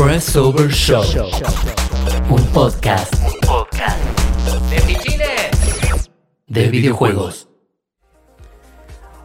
[0.00, 1.02] Press Over Show.
[2.30, 3.12] Un podcast.
[3.44, 3.98] Podcast.
[4.70, 6.08] De fichines.
[6.46, 7.48] De videojuegos.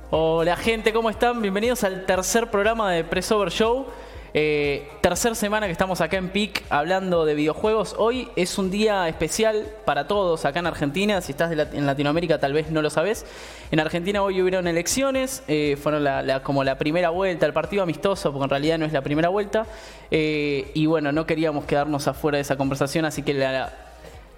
[0.10, 1.44] Hola gente, ¿cómo están?
[1.44, 3.86] Bienvenidos al tercer programa de Press Over Show.
[4.36, 7.96] Eh, tercer semana que estamos acá en PIC hablando de videojuegos.
[8.00, 11.22] Hoy es un día especial para todos acá en Argentina.
[11.22, 13.28] Si estás en Latinoamérica tal vez no lo sabes.
[13.70, 15.44] En Argentina hoy hubieron elecciones.
[15.48, 16.08] eh, fueron
[16.42, 19.68] como la primera vuelta, el partido amistoso, porque en realidad no es la primera vuelta.
[20.10, 23.74] Eh, y bueno, no queríamos quedarnos afuera de esa conversación, así que la- la,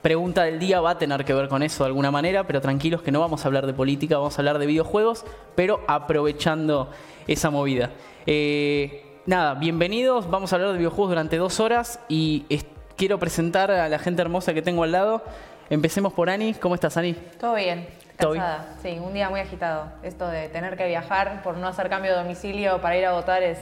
[0.02, 3.02] pregunta del día va a tener que ver con eso de alguna manera, pero tranquilos
[3.02, 5.26] que no vamos a hablar de política, vamos a hablar de videojuegos,
[5.56, 6.92] pero aprovechando
[7.28, 7.90] esa movida.
[8.28, 12.46] Eh, nada, bienvenidos, vamos a hablar de videojuegos durante dos horas y
[12.96, 15.24] quiero presentar a la gente hermosa que tengo al lado.
[15.70, 17.14] Empecemos por Ani, ¿cómo estás Ani?
[17.40, 18.44] Todo bien, ¿Todo bien?
[18.44, 18.76] cansada.
[18.82, 19.88] Sí, un día muy agitado.
[20.04, 23.42] Esto de tener que viajar por no hacer cambio de domicilio para ir a votar
[23.42, 23.58] es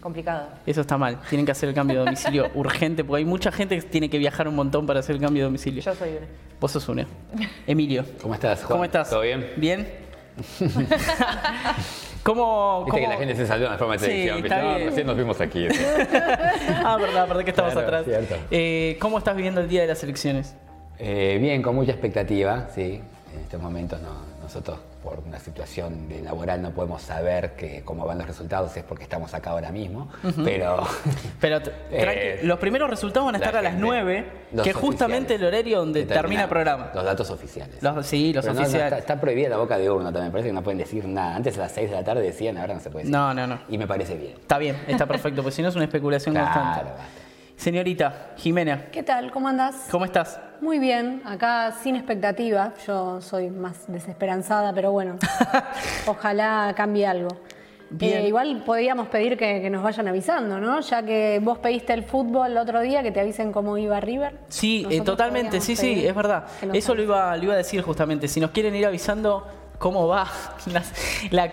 [0.00, 0.48] complicado.
[0.66, 3.76] Eso está mal, tienen que hacer el cambio de domicilio urgente, porque hay mucha gente
[3.78, 5.80] que tiene que viajar un montón para hacer el cambio de domicilio.
[5.82, 6.26] Yo soy una.
[6.60, 7.06] Vos sos una.
[7.66, 8.04] Emilio.
[8.20, 8.68] ¿Cómo estás, Juan?
[8.70, 9.10] ¿Cómo estás?
[9.10, 9.52] ¿Todo bien?
[9.56, 9.88] ¿Bien?
[12.24, 14.36] ¿Cómo, Viste que cómo- la gente se saluda en forma de Sí, televisión.
[14.42, 14.54] ¿viste?
[14.56, 14.88] está bien.
[14.88, 15.68] recién nos vimos aquí.
[16.86, 18.04] Ah, verdad, verdad que estamos Claro, atrás.
[18.06, 18.34] cierto.
[18.50, 20.54] Eh, ¿Cómo estás viviendo el día de las elecciones?
[20.98, 23.00] Eh, bien, con mucha expectativa, sí.
[23.34, 28.04] En estos momentos no- nosotros por una situación de laboral no podemos saber que cómo
[28.06, 30.08] van los resultados, es porque estamos acá ahora mismo.
[30.44, 30.84] Pero
[31.40, 31.58] Pero
[31.92, 34.76] Eh, los primeros resultados van a la estar a las gente, 9, los que es
[34.76, 36.90] justamente el horario donde termina el programa.
[36.94, 37.82] Los datos oficiales.
[37.82, 38.86] Los- sí, los Pero no, no, oficiales.
[38.86, 40.32] está, está prohibida la boca de uno también.
[40.32, 41.36] Parece que no pueden decir nada.
[41.36, 43.16] Antes a las 6 de la tarde decían, ahora no se puede decir.
[43.16, 43.58] No, no, no.
[43.68, 44.32] Y me parece bien.
[44.40, 46.90] Está bien, está perfecto, porque si no es una especulación Claro, constante.
[46.90, 47.04] basta.
[47.56, 49.30] Señorita Jimena, ¿Qué tal?
[49.30, 49.86] ¿Cómo andás?
[49.90, 50.40] ¿cómo estás?
[50.60, 52.72] Muy bien, acá sin expectativa.
[52.86, 55.16] Yo soy más desesperanzada, pero bueno,
[56.06, 57.28] ojalá cambie algo.
[58.00, 60.80] Eh, igual podríamos pedir que, que nos vayan avisando, ¿no?
[60.80, 64.38] Ya que vos pediste el fútbol el otro día, que te avisen cómo iba River.
[64.48, 66.46] Sí, eh, totalmente, sí, sí, es verdad.
[66.72, 68.26] Eso lo iba, lo iba a decir justamente.
[68.26, 69.46] Si nos quieren ir avisando
[69.78, 70.26] cómo va
[71.30, 71.52] la,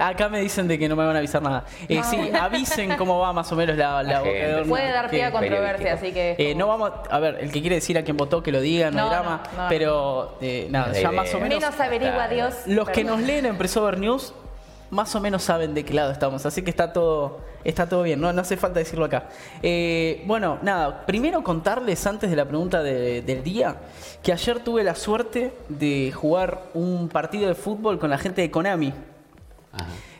[0.00, 1.64] Acá me dicen de que no me van a avisar nada.
[1.88, 4.90] Eh, sí, avisen cómo va más o menos la, la La boca de horno, Puede
[4.90, 6.36] dar pie a que- controversia, así que...
[6.38, 8.90] Eh, no vamos, a ver, el que quiere decir a quién votó que lo diga,
[8.90, 9.68] no, hay No, drama, no, no.
[9.68, 11.12] pero eh, nada, ya idea.
[11.12, 11.60] más o menos.
[11.60, 12.28] Menos averigua.
[12.28, 12.54] Dios.
[12.66, 14.32] Los que nos leen en Presover News
[14.90, 18.20] más o menos saben de qué lado estamos, así que está todo, está todo bien,
[18.20, 19.28] no, no hace falta decirlo acá.
[19.62, 23.76] Eh, bueno, nada, primero contarles antes de la pregunta de- del día
[24.20, 28.50] que ayer tuve la suerte de jugar un partido de fútbol con la gente de
[28.50, 28.92] Konami.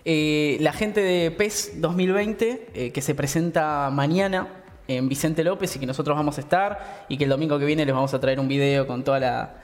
[0.05, 4.49] Eh, la gente de PES 2020, eh, que se presenta mañana
[4.89, 7.85] en Vicente López y que nosotros vamos a estar, y que el domingo que viene
[7.85, 9.55] les vamos a traer un video con toda la,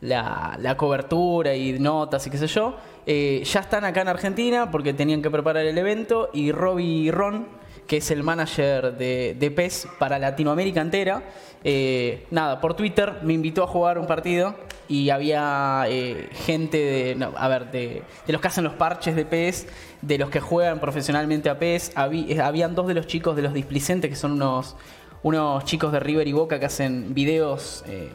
[0.00, 4.92] la- cobertura y notas y qué sé yo, eh, ya están acá en Argentina porque
[4.92, 7.46] tenían que preparar el evento y Robbie Ron,
[7.86, 11.22] que es el manager de, de PES para Latinoamérica entera,
[11.64, 14.54] eh, nada, por Twitter me invitó a jugar un partido
[14.88, 19.16] y había eh, gente de, no, a ver, de, de los que hacen los parches
[19.16, 19.66] de PES,
[20.02, 23.42] de los que juegan profesionalmente a PES, Habí- eh, habían dos de los chicos de
[23.42, 24.76] los displicentes que son unos,
[25.22, 28.10] unos chicos de River y Boca que hacen videos eh,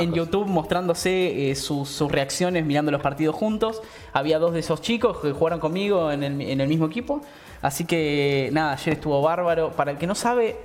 [0.00, 3.80] En YouTube, en mostrándose eh, sus, sus reacciones mirando los partidos juntos.
[4.12, 7.20] Había dos de esos chicos que jugaron conmigo en el, en el mismo equipo.
[7.62, 9.72] Así que nada, ayer estuvo bárbaro.
[9.72, 10.56] Para el que no sabe,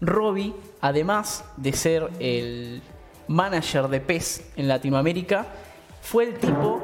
[0.00, 2.82] Robbie, además de ser el
[3.28, 5.46] manager de PES en Latinoamérica,
[6.02, 6.82] fue el tipo,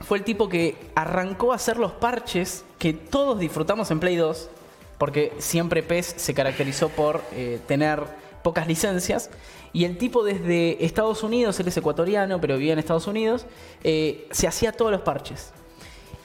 [0.00, 4.50] fue el tipo que arrancó a hacer los parches que todos disfrutamos en Play 2,
[4.98, 8.04] porque siempre PES se caracterizó por eh, tener
[8.42, 9.30] pocas licencias.
[9.72, 13.46] Y el tipo desde Estados Unidos, él es ecuatoriano, pero vivía en Estados Unidos,
[13.82, 15.52] eh, se hacía todos los parches.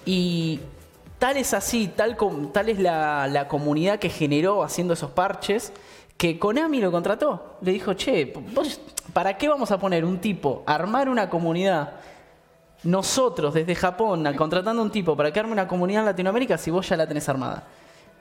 [0.06, 0.60] Y
[1.20, 2.18] tal es así, tal,
[2.52, 5.74] tal es la, la comunidad que generó haciendo esos parches,
[6.18, 7.58] que Konami lo contrató.
[7.62, 8.82] Le dijo, che, vos,
[9.14, 11.94] ¿para qué vamos a poner un tipo, armar una comunidad,
[12.84, 16.88] nosotros desde Japón, contratando un tipo para que arme una comunidad en Latinoamérica si vos
[16.88, 17.68] ya la tenés armada?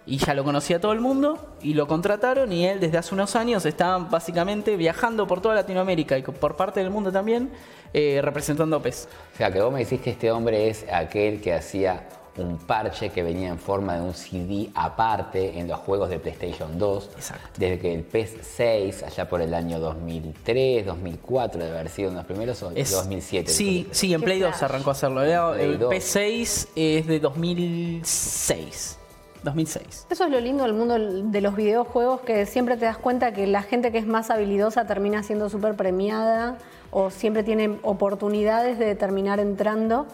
[0.06, 3.36] Y ya lo conocía todo el mundo y lo contrataron y él desde hace unos
[3.36, 7.50] años está básicamente viajando por toda Latinoamérica y por parte del mundo también
[7.92, 9.08] eh, representando a PES.
[9.34, 12.08] O sea, que vos me decís que este hombre es aquel que hacía
[12.44, 16.78] un parche que venía en forma de un CD aparte en los juegos de PlayStation
[16.78, 17.10] 2.
[17.16, 17.48] Exacto.
[17.56, 22.22] Desde que el PS6, allá por el año 2003, 2004, debe haber sido uno de
[22.22, 23.50] los primeros, o Es- 2007.
[23.50, 24.64] Sí, sí, en Play 2 flash.
[24.64, 25.22] arrancó a hacerlo.
[25.54, 25.92] El 2.
[25.94, 28.98] P6 es de 2006.
[29.44, 30.06] 2006.
[30.10, 33.46] Eso es lo lindo del mundo de los videojuegos, que siempre te das cuenta que
[33.46, 36.58] la gente que es más habilidosa termina siendo súper premiada
[36.90, 40.06] o siempre tiene oportunidades de terminar entrando.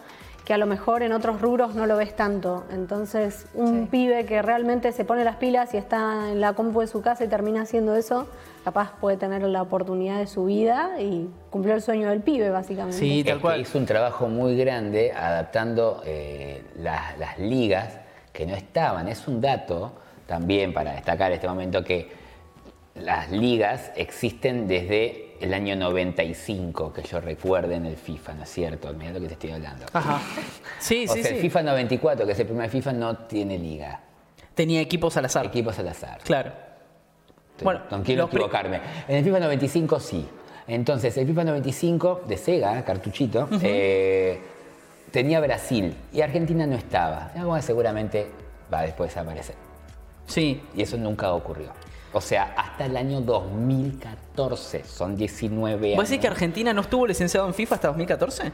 [0.44, 2.64] Que a lo mejor en otros rubros no lo ves tanto.
[2.70, 3.88] Entonces, un Sí.
[3.90, 7.24] pibe que realmente se pone las pilas y está en la compu de su casa
[7.24, 8.26] y termina haciendo eso,
[8.62, 12.98] capaz puede tener la oportunidad de su vida y cumplió el sueño del pibe, básicamente.
[12.98, 13.60] Sí, Es tal cual.
[13.62, 18.00] hizo un trabajo muy grande adaptando eh, las, las ligas
[18.32, 19.08] que no estaban.
[19.08, 19.92] Es un dato
[20.26, 22.10] también para destacar este momento que
[22.96, 28.50] las ligas existen desde el año 95, que yo recuerde en el FIFA, ¿no es
[28.50, 28.92] cierto?
[28.94, 29.86] Mirá lo que te estoy hablando.
[29.92, 30.20] Ajá.
[30.78, 31.36] Sí, o sí, sea, sí.
[31.36, 34.00] el FIFA 94, que es el primer FIFA, no tiene liga.
[34.54, 35.46] Tenía equipos al azar.
[35.46, 36.18] Equipos al azar.
[36.24, 36.52] Claro.
[37.62, 38.80] Bueno, no quiero equivocarme.
[39.06, 40.26] En el FIFA 95 sí.
[40.66, 44.40] Entonces, el FIFA 95 de Sega, cartuchito, eh,
[45.10, 47.32] tenía Brasil y Argentina no estaba.
[47.36, 48.26] Algo que seguramente
[48.72, 49.56] va después a aparecer.
[50.26, 50.62] Sí.
[50.74, 51.70] Y eso nunca ocurrió.
[52.14, 55.96] O sea, hasta el año 2014, son 19 años.
[55.96, 58.52] ¿Vos decís que Argentina no estuvo licenciado en FIFA hasta 2014?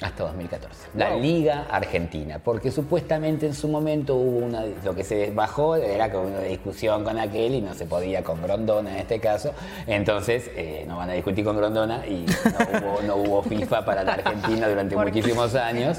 [0.00, 0.88] Hasta 2014.
[0.94, 1.20] La Wow.
[1.20, 4.64] Liga Argentina, porque supuestamente en su momento hubo una.
[4.84, 8.40] Lo que se bajó era como una discusión con aquel y no se podía con
[8.40, 9.52] Grondona en este caso.
[9.88, 14.04] Entonces, eh, no van a discutir con Grondona y no hubo, no hubo FIFA para
[14.04, 15.98] la Argentina durante muchísimos años.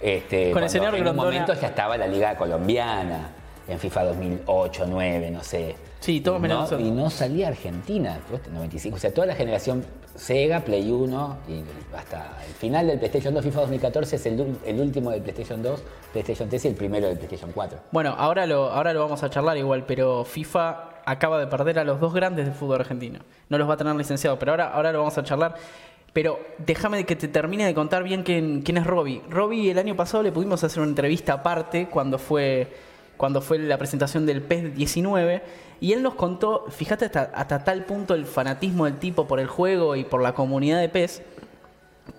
[0.00, 1.30] Este, Con el señor en un Grondona.
[1.30, 3.30] momento ya estaba la Liga Colombiana,
[3.68, 5.76] en FIFA 2008, 2009, no sé.
[6.00, 8.96] Sí, todos menos no, y no salía Argentina, pues, 95.
[8.96, 9.84] O sea, toda la generación
[10.14, 15.10] Sega, Play 1 y hasta el final del PlayStation 2, FIFA 2014 es el último
[15.10, 15.82] del PlayStation 2,
[16.12, 17.78] PlayStation 3 y el primero del PlayStation 4.
[17.92, 21.84] Bueno, ahora lo, ahora lo vamos a charlar igual, pero FIFA acaba de perder a
[21.84, 23.20] los dos grandes del fútbol argentino.
[23.48, 25.54] No los va a tener licenciados, pero ahora, ahora lo vamos a charlar.
[26.12, 29.22] Pero déjame que te termine de contar bien quién, quién es Robbie.
[29.28, 32.66] Robbie el año pasado le pudimos hacer una entrevista aparte cuando fue,
[33.18, 35.42] cuando fue la presentación del PES 19
[35.80, 39.46] y él nos contó, fíjate hasta, hasta tal punto el fanatismo del tipo por el
[39.46, 41.22] juego y por la comunidad de PES,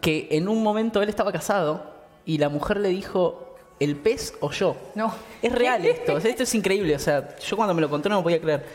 [0.02, 1.92] que en un momento él estaba casado
[2.26, 4.76] y la mujer le dijo, ¿el pez o yo?
[4.94, 5.12] No.
[5.42, 8.24] Es real esto, esto es increíble, o sea, yo cuando me lo contó no me
[8.24, 8.66] podía creer.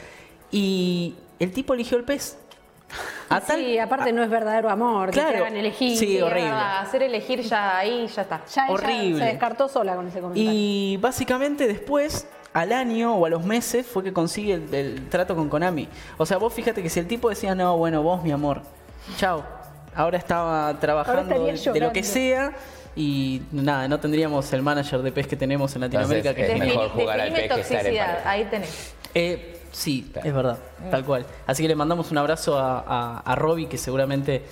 [0.51, 2.39] Y el tipo eligió el pez.
[3.29, 5.33] A tal- Sí, aparte no es verdadero amor, que Claro.
[5.33, 5.97] te hagan elegir.
[5.99, 6.51] Sí, horrible.
[6.51, 8.43] A hacer elegir ya ahí, ya está.
[8.53, 9.19] Ya ella Horrible.
[9.19, 10.51] se descartó sola con ese comentario.
[10.53, 15.35] Y básicamente después, al año o a los meses, fue que consigue el, el trato
[15.35, 15.89] con Konami.
[16.19, 18.63] O sea, vos fíjate que si el tipo decía, no, bueno, vos, mi amor,
[19.17, 19.43] chao.
[19.97, 22.53] Ahora estaba trabajando de, de lo que sea
[22.97, 26.31] y nada, no tendríamos el manager de PES que tenemos en Latinoamérica.
[26.31, 28.95] Entonces, que es es mejor jugar al PES que estar en ahí tenés.
[29.15, 30.29] Eh, sí, Claro.
[30.29, 30.59] es verdad,
[30.91, 31.27] tal cual.
[31.47, 34.43] Así que le mandamos un abrazo a, a, a Robbie, que seguramente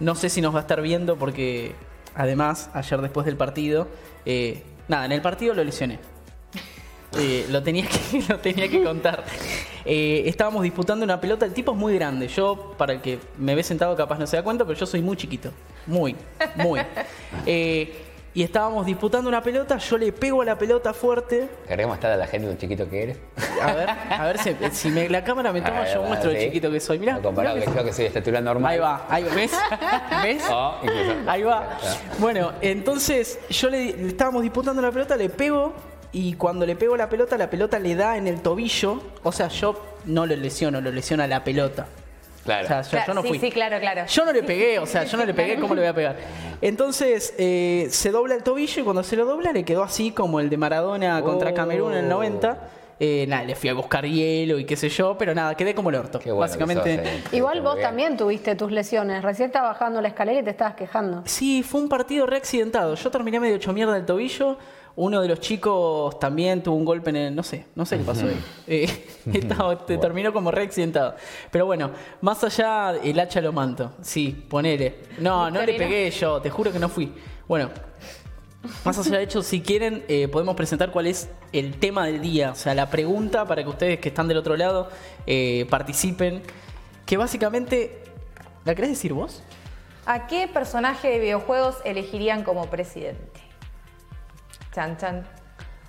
[0.00, 1.74] no sé si nos va a estar viendo, porque
[2.14, 3.88] además, ayer después del partido,
[4.26, 5.98] eh, nada, en el partido lo lesioné.
[7.18, 9.24] Eh, lo, tenía que, lo tenía que contar.
[9.84, 12.26] Eh, estábamos disputando una pelota, el tipo es muy grande.
[12.28, 15.02] Yo, para el que me ve sentado, capaz no se da cuenta, pero yo soy
[15.02, 15.50] muy chiquito.
[15.86, 16.16] Muy,
[16.56, 16.80] muy.
[17.46, 21.48] Eh, y estábamos disputando una pelota, yo le pego a la pelota fuerte.
[21.68, 23.18] Queremos estar a la gente lo chiquito que eres.
[23.62, 26.38] A ver, a ver si, si me- la cámara me toma, ver, yo muestro lo
[26.38, 26.44] sí.
[26.46, 26.98] chiquito que soy.
[26.98, 28.72] Mirá, Comparado mirá que yo que soy de estatura normal.
[28.72, 29.52] Ahí va, ahí va, ¿ves?
[30.22, 30.42] ¿Ves?
[30.50, 30.76] Oh.
[31.26, 31.78] Ahí va.
[32.18, 35.72] Bueno, entonces yo le, le estábamos disputando la pelota, le pego
[36.12, 39.02] y cuando le pego la pelota, la pelota le da en el tobillo.
[39.22, 41.86] O sea, yo no lo lesiono, lo lesiona la pelota.
[42.44, 42.64] Claro.
[42.64, 43.38] O sea, yo, Claro, yo no fui.
[43.38, 44.06] sí, claro, claro.
[44.06, 46.16] Yo no le pegué, o sea, yo no le pegué, ¿cómo le voy a pegar?
[46.60, 50.40] Entonces eh, se dobla el tobillo y cuando se lo dobla le quedó así como
[50.40, 51.54] el de Maradona contra Oh.
[51.54, 52.58] Camerún en el 90.
[53.04, 55.90] Eh, nada, le fui a buscar hielo y qué sé yo, pero nada, quedé como
[55.90, 56.20] el orto.
[56.20, 56.96] Qué bueno que Básicamente.
[56.98, 57.36] sos, eh.
[57.36, 57.86] Igual vos bien.
[57.88, 59.22] también tuviste tus lesiones.
[59.24, 61.22] Recién estabas bajando la escalera y te estabas quejando.
[61.24, 62.94] Sí, fue un partido reaccidentado.
[62.94, 64.56] Yo terminé medio hecho mierda del tobillo.
[64.94, 67.34] Uno de los chicos también tuvo un golpe en el.
[67.34, 68.38] No sé, no sé qué pasó ahí.
[68.66, 71.14] Eh, estaba- te terminó como reaccidentado.
[71.50, 73.92] Pero bueno, más allá, el hacha lo manto.
[74.02, 74.96] Sí, ponele.
[75.18, 77.12] No, no le pegué yo, te juro que no fui.
[77.48, 77.70] Bueno,
[78.84, 82.52] más allá de hecho, si quieren, eh, podemos presentar cuál es el tema del día.
[82.52, 84.88] O sea, la pregunta para que ustedes que están del otro lado
[85.26, 86.42] eh, participen.
[87.06, 87.98] Que básicamente.
[88.64, 89.42] ¿La querés decir vos?
[90.06, 93.40] ¿A qué personaje de videojuegos elegirían como presidente?
[94.72, 95.26] Chan, chan.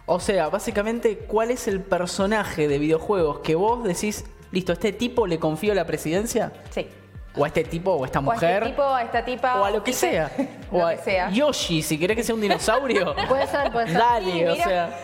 [0.05, 4.91] O sea, básicamente, ¿cuál es el personaje de videojuegos que vos decís, listo, a este
[4.91, 6.51] tipo le confío la presidencia?
[6.71, 6.87] Sí.
[7.35, 8.63] O a este tipo, o a esta O a mujer.
[8.63, 9.61] este tipo, a esta tipa.
[9.61, 10.29] o a lo que sea.
[10.71, 11.29] Lo o a que sea.
[11.31, 13.15] Yoshi, si querés que sea un dinosaurio.
[13.29, 13.97] Puede ser, puede ser.
[13.97, 14.97] Dale, Sí, o sea.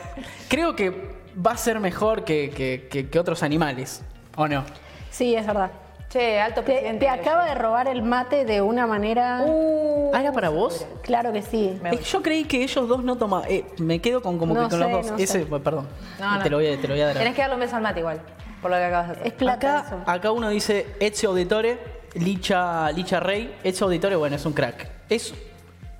[0.50, 4.04] Creo que va a ser mejor que, que- que- que otros animales.
[4.36, 4.64] ¿O no?
[5.10, 5.72] Sí, es verdad.
[6.10, 7.06] Che, alto Te, presidente.
[7.06, 9.44] te acaba de robar el mate de una manera.
[9.46, 10.86] Uh, ¿Ah, era para vos?
[11.04, 11.80] Claro que sí.
[11.84, 12.00] Eh.
[12.04, 13.46] Yo creí que ellos dos no tomaban.
[13.50, 15.12] eh, me quedo con como No que con sé, los dos.
[15.12, 15.46] no Ese, sé.
[15.46, 15.88] perdón.
[16.20, 16.44] No, no.
[16.44, 17.18] Te, lo voy a, te lo voy a dar.
[17.18, 18.20] Tenés que darle un beso al mate igual,
[18.60, 19.28] por lo que acabas de hacer.
[19.28, 19.96] Es plata eso.
[19.98, 21.78] Acá, acá uno dice Ezio Auditore,
[22.16, 23.56] Licha, Licha Rey.
[23.64, 24.90] Ezio Auditore, bueno, es un crack.
[25.10, 25.32] Es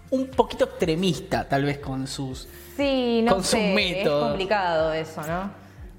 [0.10, 2.48] un poquito extremista, tal vez con sus.
[2.76, 4.22] Sí, no Con su sé, método.
[4.24, 5.52] es complicado eso, ¿no?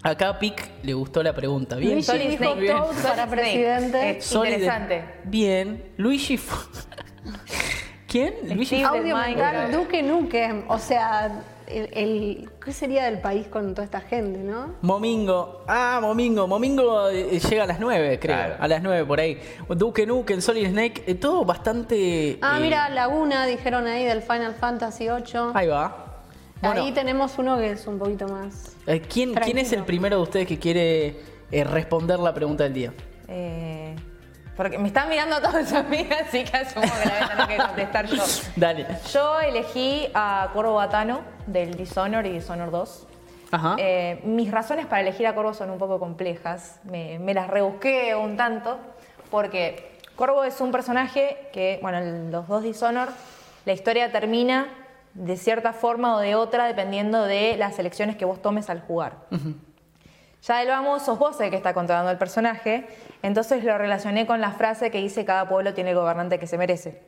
[0.02, 1.76] Acá a Pic le gustó la pregunta.
[1.76, 1.92] Bien.
[1.92, 2.66] Luigi Solid dijo Snake.
[2.68, 4.10] Toad para presidente.
[4.18, 5.04] Es interesante.
[5.24, 5.92] Bien.
[5.98, 6.38] Luigi.
[8.06, 8.34] ¿Quién?
[8.54, 8.82] Luigi.
[8.82, 9.72] Audio Minecraft.
[9.72, 10.64] Duque Nukem.
[10.68, 14.74] O sea, el, el- ¿qué sería del país con toda esta gente, no?
[14.82, 15.64] Momingo.
[15.68, 16.48] Ah, Momingo.
[16.48, 18.36] Momingo eh, llega a las 9, creo.
[18.36, 18.56] Claro.
[18.58, 19.38] A las 9 por ahí.
[19.68, 21.04] Duke Nukem, Solid Snake.
[21.06, 22.38] eh, todo bastante.
[22.42, 25.50] Ah, eh, mira, Laguna, dijeron ahí del Final Fantasy VIII.
[25.54, 26.06] Ahí va.
[26.60, 28.76] Bueno, Ahí tenemos uno que es un poquito más.
[28.86, 32.74] eh, ¿quién, ¿quién es el primero de ustedes que quiere eh, responder la pregunta del
[32.74, 32.92] día?
[33.28, 33.96] Eh,
[34.56, 37.48] porque me están mirando todas mis amigas, así que asumo que la voy a tener
[37.48, 38.22] que contestar yo.
[38.56, 38.86] Dale.
[39.12, 43.06] Yo elegí a Corvo Batano del Dishonor y Dishonor 2.
[43.52, 43.76] Ajá.
[44.24, 46.78] Mis razones para elegir a Corvo son un poco complejas.
[46.84, 48.78] Me, me las rebusqué un tanto.
[49.30, 53.08] Porque Corvo es un personaje que, bueno, en los dos Dishonor,
[53.64, 54.66] la historia termina
[55.14, 59.16] de cierta forma o de otra dependiendo de las elecciones que vos tomes al jugar.
[60.42, 62.86] Ya del vamos, sos vos el que está controlando el personaje,
[63.22, 66.56] entonces lo relacioné con la frase que dice cada pueblo tiene el gobernante que se
[66.56, 67.02] merece.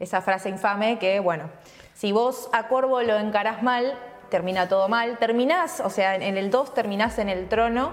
[0.00, 1.50] Esa frase infame que, bueno,
[1.94, 3.94] si vos a Corvo lo encarás mal,
[4.30, 5.18] termina todo mal.
[5.18, 7.92] Terminás, o sea, en el 2 terminás en el trono,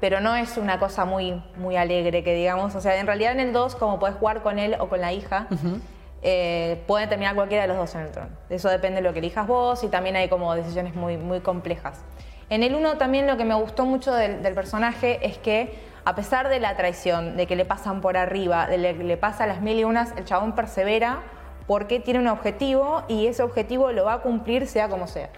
[0.00, 2.74] pero no es una cosa muy, muy alegre que digamos.
[2.76, 5.12] O sea, en realidad en el 2, como podés jugar con él o con la
[5.12, 5.48] hija,
[6.22, 8.30] eh, pueden terminar cualquiera de los dos en el trono.
[8.50, 12.00] Eso depende de lo que elijas vos y también hay como decisiones muy, muy complejas.
[12.50, 16.48] En el 1 también lo que me gustó mucho del, personaje es que a pesar
[16.48, 19.78] de la traición, de que le pasan por arriba, de que le pasa las mil
[19.78, 21.18] y unas, el chabón persevera
[21.66, 25.28] porque tiene un objetivo y ese objetivo lo va a cumplir sea como sea.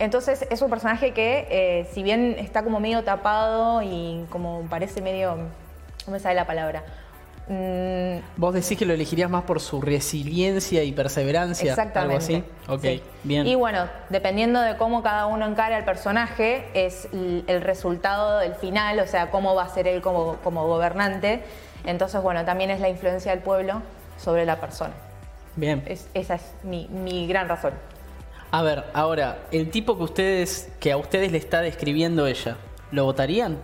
[0.00, 5.00] Entonces es un personaje que, eh, si bien está como medio tapado y como parece
[5.00, 6.82] medio, no me sale la palabra,
[8.36, 11.70] ¿Vos decís que lo elegirías más por su resiliencia y perseverancia?
[11.70, 12.36] Exactamente.
[12.36, 12.72] ¿Algo así?
[12.72, 13.02] Ok, Sí.
[13.22, 13.46] bien.
[13.46, 18.98] Y bueno, dependiendo de cómo cada uno encara al personaje, es el resultado del final,
[19.00, 21.42] o sea, cómo va a ser él como, como gobernante.
[21.84, 23.82] Entonces, bueno, también es la influencia del pueblo
[24.18, 24.94] sobre la persona.
[25.56, 25.82] Bien.
[25.86, 27.74] Es- esa es mi, mi gran razón.
[28.50, 32.56] A ver, ahora, el tipo que ustedes, que a ustedes le está describiendo ella,
[32.92, 33.58] ¿lo votarían?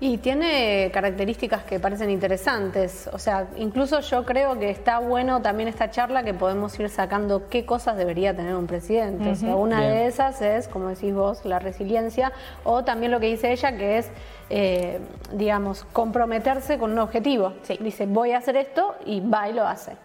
[0.00, 3.10] Y tiene características que parecen interesantes.
[3.12, 7.48] O sea, incluso yo creo que está bueno también esta charla que podemos ir sacando
[7.48, 9.30] qué cosas debería tener un presidente.
[9.30, 9.92] O sea, una Bien.
[9.92, 12.32] de esas es, como decís vos, la resiliencia.
[12.62, 14.08] O también lo que dice ella, que es,
[14.50, 15.00] eh,
[15.32, 17.54] digamos, comprometerse con un objetivo.
[17.80, 19.96] Dice, voy a hacer esto y va y lo hace.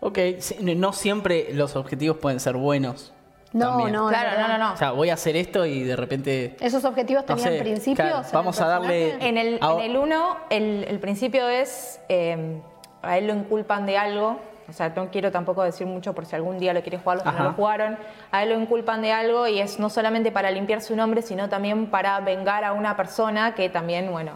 [0.00, 3.14] Ok, sí, no siempre los objetivos pueden ser buenos.
[3.54, 3.92] No, también.
[3.92, 4.72] no, Claro, no, no, no.
[4.74, 6.56] O sea, voy a hacer esto y de repente...
[6.60, 8.08] Esos objetivos No tenían sé, principios.
[8.08, 9.16] claro, vamos a darle-?
[9.26, 12.60] En el, en el 1, el, el principio es, eh,
[13.00, 16.34] a él lo inculpan de algo, o sea, no quiero tampoco decir mucho por si
[16.34, 17.38] algún día lo quieren jugar los que Ajá.
[17.38, 17.96] no lo jugaron,
[18.32, 21.48] a él lo inculpan de algo y es no solamente para limpiar su nombre, sino
[21.48, 24.32] también para vengar a una persona que también, bueno,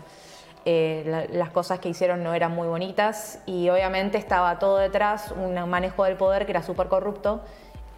[0.65, 5.33] eh, la- las cosas que hicieron no eran muy bonitas y obviamente estaba todo detrás,
[5.33, 7.41] un manejo del poder que era súper corrupto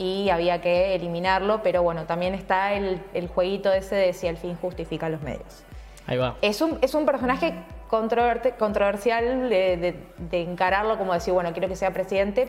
[0.01, 4.39] y había que eliminarlo, pero bueno, también está el, el jueguito ese de si el
[4.39, 5.63] fin justifica los medios.
[6.07, 6.37] Ahí va.
[6.41, 7.53] Es un, es un personaje
[7.91, 12.49] controverte- controversial de, de- de encararlo como decir, bueno, quiero que sea presidente,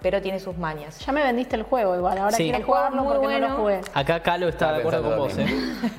[0.00, 1.00] pero tiene sus mañas.
[1.04, 2.44] Ya me vendiste el juego igual, ahora Sí.
[2.44, 3.48] quiero El jugarlo porque no bueno.
[3.48, 3.80] lo jugué.
[3.92, 5.46] Acá Calo está de Estaba acuerdo con vos, ¿eh?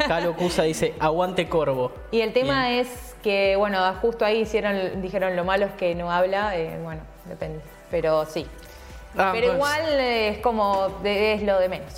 [0.08, 1.92] Calo Cusa dice, aguante Corvo.
[2.12, 6.10] Y el tema es que, bueno, justo ahí hicieron, dijeron lo malo es que no
[6.12, 7.60] habla, eh, bueno, depende,
[7.92, 8.48] pero sí.
[9.18, 9.56] Ah, pero pues.
[9.56, 11.94] igual es como, de- es lo de menos.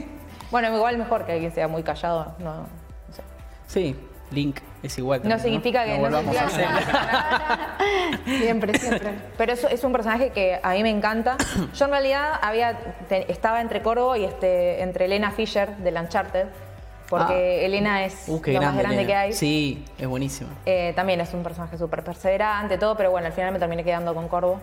[0.50, 2.66] bueno, igual mejor que alguien sea muy callado, no, no
[3.14, 3.22] sé.
[3.66, 3.96] Sí,
[4.30, 5.20] Link es igual.
[5.24, 6.66] No significa que no, a significa hacer.
[8.38, 9.10] Siempre, siempre.
[9.36, 11.36] Pero es, es un personaje que a mí me encanta.
[11.74, 16.46] Yo en realidad había, te- estaba entre Corvo y este, entre Elena Fisher del Uncharted,
[17.08, 17.66] porque Ah.
[17.66, 19.06] Elena es Uh, más grande, grande Elena.
[19.06, 19.32] que hay.
[19.32, 20.50] Sí, es buenísimo.
[20.66, 24.14] Eh, también es un personaje súper perseverante, todo, pero bueno, al final me terminé quedando
[24.14, 24.60] con Corvo.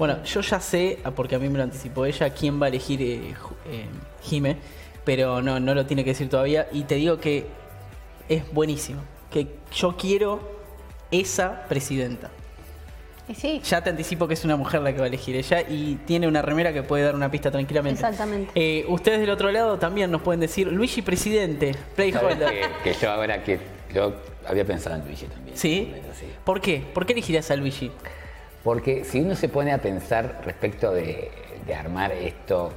[0.00, 2.68] Bueno, yo ya sé, ah, porque a mí me lo anticipó ella, quién va a
[2.70, 3.34] elegir eh,
[3.66, 3.84] eh,
[4.22, 4.56] Jime,
[5.04, 6.68] pero no, no lo tiene que decir todavía.
[6.72, 7.44] Y te digo que
[8.26, 9.02] es buenísimo.
[9.30, 10.40] Que yo quiero
[11.10, 12.30] esa presidenta.
[13.28, 15.60] Y sí, Ya te anticipo que es una mujer la que va a elegir ella
[15.68, 18.00] y tiene una remera que puede dar una pista tranquilamente.
[18.00, 18.52] Exactamente.
[18.54, 22.48] Eh, ustedes del otro lado también nos pueden decir, Luigi presidente, ¿Sabes Playholder.
[22.48, 23.60] que, que yo ahora que
[23.92, 24.14] yo
[24.46, 25.58] había pensado en Luigi también.
[25.58, 25.88] ¿Sí?
[25.88, 26.26] momento, sí.
[26.42, 26.82] ¿Por qué?
[26.94, 27.92] ¿Por qué elegirías a Luigi?
[28.64, 31.30] Porque si uno se pone a pensar respecto de,
[31.66, 32.70] de armar esto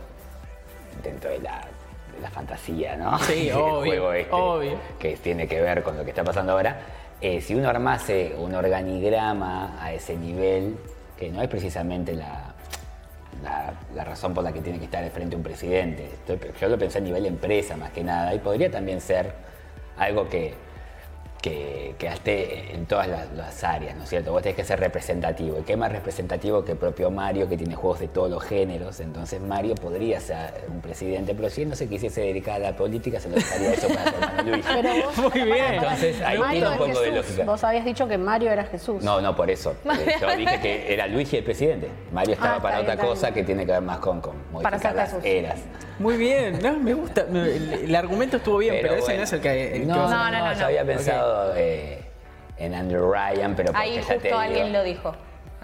[1.04, 1.62] dentro de la,
[2.16, 3.20] de la fantasía, ¿no?
[3.20, 4.80] Sí, obvio, juego este, obvio.
[5.00, 6.80] que tiene que ver con lo que está pasando ahora.
[7.20, 10.78] eh, si uno armase un organigrama a ese nivel,
[11.18, 12.54] que no es precisamente la,
[13.44, 16.06] la, la razón por la que tiene que estar al frente un presidente.
[16.06, 19.34] Estoy- yo lo pensé a nivel empresa más que nada y podría también ser
[19.98, 20.54] algo que,
[21.44, 24.32] que, que esté en todas las, las áreas, ¿no es cierto?
[24.32, 25.60] Vos tenés que ser representativo.
[25.60, 29.02] ¿Y qué más representativo que el propio Mario, que tiene juegos de todos los géneros?
[29.02, 32.76] Entonces Mario podría ser un presidente, pero si él no se quisiese dedicar a la
[32.78, 34.66] política, se lo dejaría eso para su hermano Luis.
[34.74, 35.74] Pero vos, Muy bien.
[35.74, 37.44] Entonces ahí tiene un poco de lógica.
[37.44, 39.04] Vos habías dicho que Mario era Jesús.
[39.04, 39.76] No, no, por eso.
[40.04, 41.90] Eh, Yo dije que era Luigi el presidente.
[42.14, 43.34] Mario estaba Ah, para otra cosa bien.
[43.36, 45.26] que tiene que ver más con, con Para las Jesús.
[46.00, 47.22] Muy bien, no, me gusta.
[47.22, 49.18] el, el argumento estuvo bien, pero, ese bueno.
[49.20, 49.76] no es el que.
[49.76, 50.66] el que no, a- No, no, no, no, yo no.
[50.66, 52.00] había pensado eh,
[52.58, 55.16] en Andrew Ryan, pero Ahí ya te justo digo- alguien lo dijo.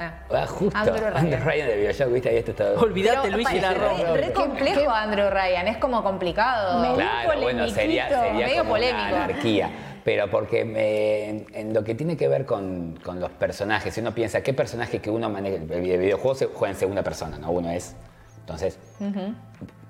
[0.01, 0.13] Ah.
[0.31, 0.77] Ah, justo.
[0.79, 1.45] Andrew Andrew Ryan.
[1.45, 1.67] Ryan.
[1.67, 2.71] de Bioshock, viste, ahí esto está.
[2.79, 6.79] Olvídate, Pero, Luis y la re, re complejo Andrew Ryan, es como complicado.
[6.79, 9.07] Me- Claro, bueno, sería, sería medio como polémico.
[9.09, 9.69] una anarquía.
[10.05, 13.99] Pero porque me- en, en lo que tiene que ver con, con los personajes, si
[13.99, 17.51] uno piensa qué personaje que uno maneja, el videojuego se juega en segunda persona, ¿no?
[17.51, 17.93] Uno es.
[18.39, 18.79] Entonces,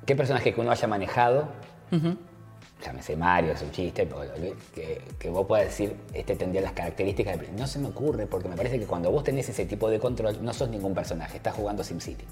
[0.09, 1.47] ¿qué personaje que uno haya manejado?
[2.83, 4.07] Llámese Mario, es un chiste,
[4.73, 7.39] que, que vos puedas decir, este tendría las características.
[7.39, 9.99] de- No se me ocurre, porque me parece que cuando vos tenés ese tipo de
[9.99, 12.25] control, no sos ningún personaje, estás jugando SimCity.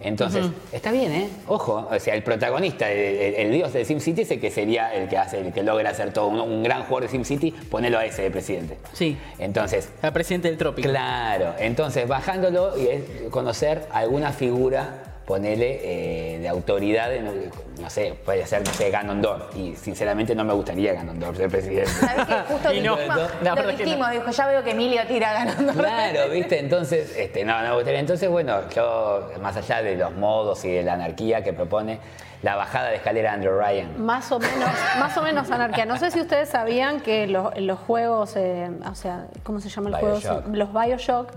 [0.00, 1.28] Entonces, está bien, ¿eh?
[1.46, 4.94] Ojo, o sea, el protagonista, el, el- el dios de SimCity es el que sería
[4.94, 6.28] el que hace, el que logra hacer todo.
[6.28, 8.78] Un, un gran jugador de SimCity, ponelo a ese de presidente.
[8.92, 9.16] Sí.
[9.38, 10.88] Entonces, El presidente del trópico.
[10.88, 17.50] claro, entonces bajándolo y es conocer alguna figura, ponele, eh, de autoridad, en-
[17.80, 19.56] no sé, puede ser, no sé, Ganondorf.
[19.56, 21.90] Y sinceramente no me gustaría Ganondorf ser presidente.
[21.90, 22.34] ¿Sabes qué?
[22.52, 25.72] Justo Y no, dijimos, la lo dijimos, dijo, ya veo que Emilio tira ganando.
[25.72, 26.58] Claro, ¿viste?
[26.58, 28.00] Entonces, este, no, no me gustaría.
[28.00, 31.98] Entonces, bueno, yo, más allá de los modos y de la anarquía que propone,
[32.44, 34.04] la bajada de escalera de Andrew Ryan.
[34.04, 35.86] Más o menos, más o menos anarquía.
[35.86, 39.88] No sé si ustedes sabían que los, los juegos, eh, o sea, ¿cómo se llama
[39.88, 40.42] el Bioshock.
[40.42, 40.54] juego?
[40.54, 41.30] Los Bioshock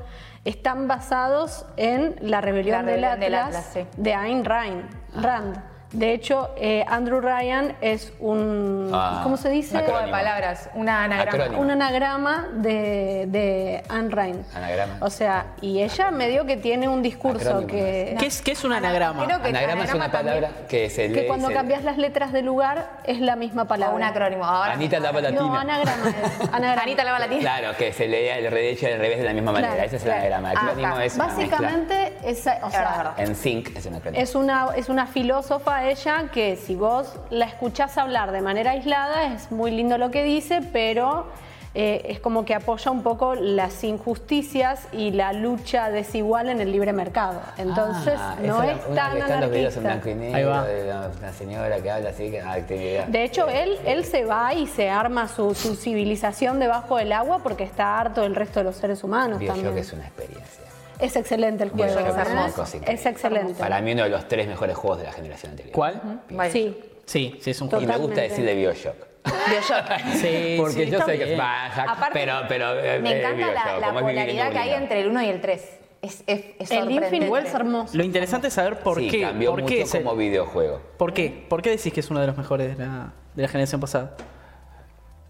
[0.44, 4.02] están basados en la rebelión, La del, rebelión del Atlas Atlas, sí.
[4.02, 4.84] de Ayn Rand.
[5.16, 5.77] Rand.
[5.94, 9.78] De hecho, eh, Andrew Ryan es un, Ah, ¿cómo se dice?
[9.78, 11.32] Un juego de palabras, una anagrama.
[11.44, 11.62] Acrónimo.
[11.62, 14.46] Un anagrama de, de Ayn Rand.
[14.54, 14.98] Anagrama.
[15.00, 18.16] O sea, y ella medio que tiene un discurso Acrónimo, que...
[18.20, 19.26] ¿Qué es, qué es un anagrama?
[19.26, 21.14] Creo que Anagrama es una también- palabra que se lee.
[21.14, 23.96] que cuando cambias las letras de lugar es la misma O palabra.
[23.96, 24.44] un acrónimo.
[24.44, 25.42] Ahora Anita lava latina.
[25.42, 26.50] No, anagrama es.
[26.54, 26.82] Anagrama.
[26.82, 27.40] Anita lava latina.
[27.40, 29.74] Claro, que se lee el derecho y al revés de la misma manera.
[29.74, 30.36] Claro, Ese es el claro.
[30.36, 30.52] anagrama.
[30.52, 31.06] El Ah, acrónimo acá.
[31.06, 31.26] es una.
[31.28, 33.14] Básicamente, esa, o sea.
[33.18, 34.22] En sync es un acrónimo.
[34.22, 39.34] es una, es una filósofa ella que si vos la escuchás hablar de manera aislada
[39.34, 41.28] es muy lindo lo que dice, pero
[41.76, 46.72] eh, es como que apoya un poco las injusticias y la lucha desigual en el
[46.72, 47.40] libre mercado.
[47.58, 50.10] Entonces, Ah, no es una tan que están los videos en anarquista.
[50.10, 50.66] blanco y Ahí negro va.
[50.66, 53.06] de la, la señora que habla así, que actividad.
[53.08, 57.40] De hecho, él, él se va y se arma su, su civilización debajo del agua
[57.44, 59.78] porque está harto del resto de los seres humanos Bioshock también.
[59.78, 60.64] es una experiencia.
[61.00, 61.94] Es excelente el juego.
[61.94, 63.54] Bioshock es excelente.
[63.60, 65.74] Para mí uno de los tres mejores juegos de la generación anterior.
[65.74, 66.22] ¿Cuál?
[66.52, 66.78] Sí.
[67.06, 67.88] Sí, sí, es un Y juego.
[67.88, 68.96] me gusta decirle Bioshock.
[69.24, 70.14] Bioshock.
[70.16, 73.78] Sí, Porque sí, yo sé que es Aparte, pero, pero eh, me eh, encanta la,
[73.90, 75.70] Bioshock, polaridad que hay entre el 1 y el 3.
[76.02, 76.92] Es, es, es El.
[76.92, 77.98] Infinite Well es hermoso.
[77.98, 79.22] Lo interesante es saber por sí, qué.
[79.22, 80.82] cambió ¿Por mucho qué, es el- como videojuego.
[80.98, 81.46] ¿Por qué?
[81.50, 84.16] ¿Por qué decís que es uno de los mejores de la, de la generación pasada?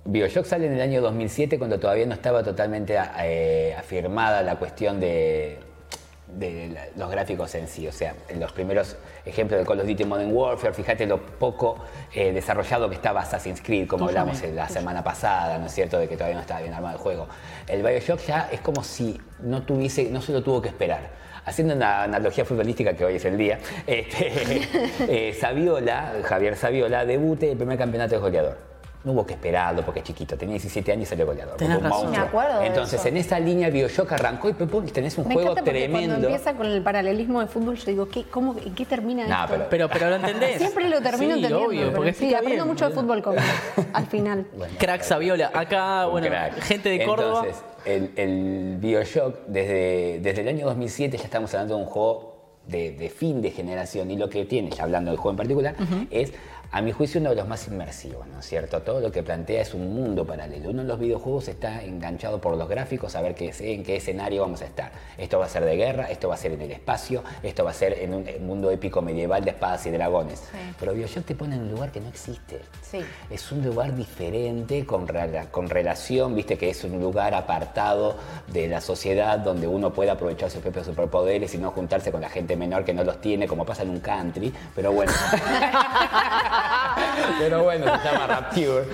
[0.09, 5.01] Bioshock sale en el año 2007 cuando todavía no estaba totalmente eh, afirmada la cuestión
[5.01, 5.59] de,
[6.33, 7.85] de la- los gráficos en sí.
[7.89, 11.83] O sea, en los primeros ejemplos de Call of Duty Modern Warfare, fíjate lo poco
[12.15, 15.99] eh, desarrollado que estaba Assassin's Creed, como Tuyo, hablamos la semana pasada, ¿no es cierto?
[15.99, 17.27] De que todavía no estaba bien armado el juego.
[17.67, 21.09] El Bioshock ya es como si no tuviese, no se lo tuvo que esperar.
[21.43, 24.31] Haciendo una analogía futbolística que hoy es el día, este,
[25.01, 28.66] eh, Saviola, Javier Saviola, debute el primer campeonato de goleador.
[29.03, 31.55] No hubo que esperarlo porque es chiquito, tenía 17 años y salió goleador.
[31.55, 31.89] Tenés razón.
[31.89, 32.11] monstruo.
[32.11, 33.07] Me acuerdo de Entonces, eso.
[33.07, 36.09] en esa línea Bioshock arrancó y pum, pum, tenés un Me juego encanta porque tremendo.
[36.15, 39.35] cuando empieza con el paralelismo de fútbol, yo digo, ¿qué, cómo, ¿en qué termina No,
[39.45, 39.47] esto?
[39.69, 40.57] pero- Pero, pero lo entendés.
[40.57, 41.67] Siempre lo termino sí, entendiendo.
[41.67, 43.35] obvio, porque sí, aprendo bien, mucho de fútbol con
[43.93, 44.45] al final.
[44.77, 45.51] Crack Saviola.
[45.53, 46.59] Acá, bueno, crack.
[46.63, 47.43] gente de Córdoba.
[47.45, 52.35] Entonces, el, el Bioshock, desde, desde el año 2007 ya estamos hablando de un juego
[52.67, 55.75] de, de fin de generación y lo que tiene, ya hablando del juego en particular,
[56.11, 56.33] es,
[56.71, 58.81] a mi juicio, uno de los más inmersivos, ¿no es cierto?
[58.81, 60.69] Todo lo que plantea es un mundo paralelo.
[60.69, 64.41] Uno de los videojuegos está enganchado por los gráficos, a ver qué, en qué escenario
[64.41, 64.91] vamos a estar.
[65.17, 67.71] Esto va a ser de guerra, esto va a ser en el espacio, esto va
[67.71, 70.39] a ser en un mundo épico medieval de espadas y dragones.
[70.39, 70.57] Sí.
[70.79, 72.61] Pero Bioshock te pone en un lugar que no existe.
[72.81, 72.99] Sí.
[73.29, 78.15] Es un lugar diferente con relación, viste que es un lugar apartado
[78.47, 82.29] de la sociedad donde uno puede aprovechar sus propios superpoderes y no juntarse con la
[82.29, 85.11] gente menor que no los tiene, como pasa en un country, pero bueno.
[87.39, 88.85] pero bueno, se llama Rapture.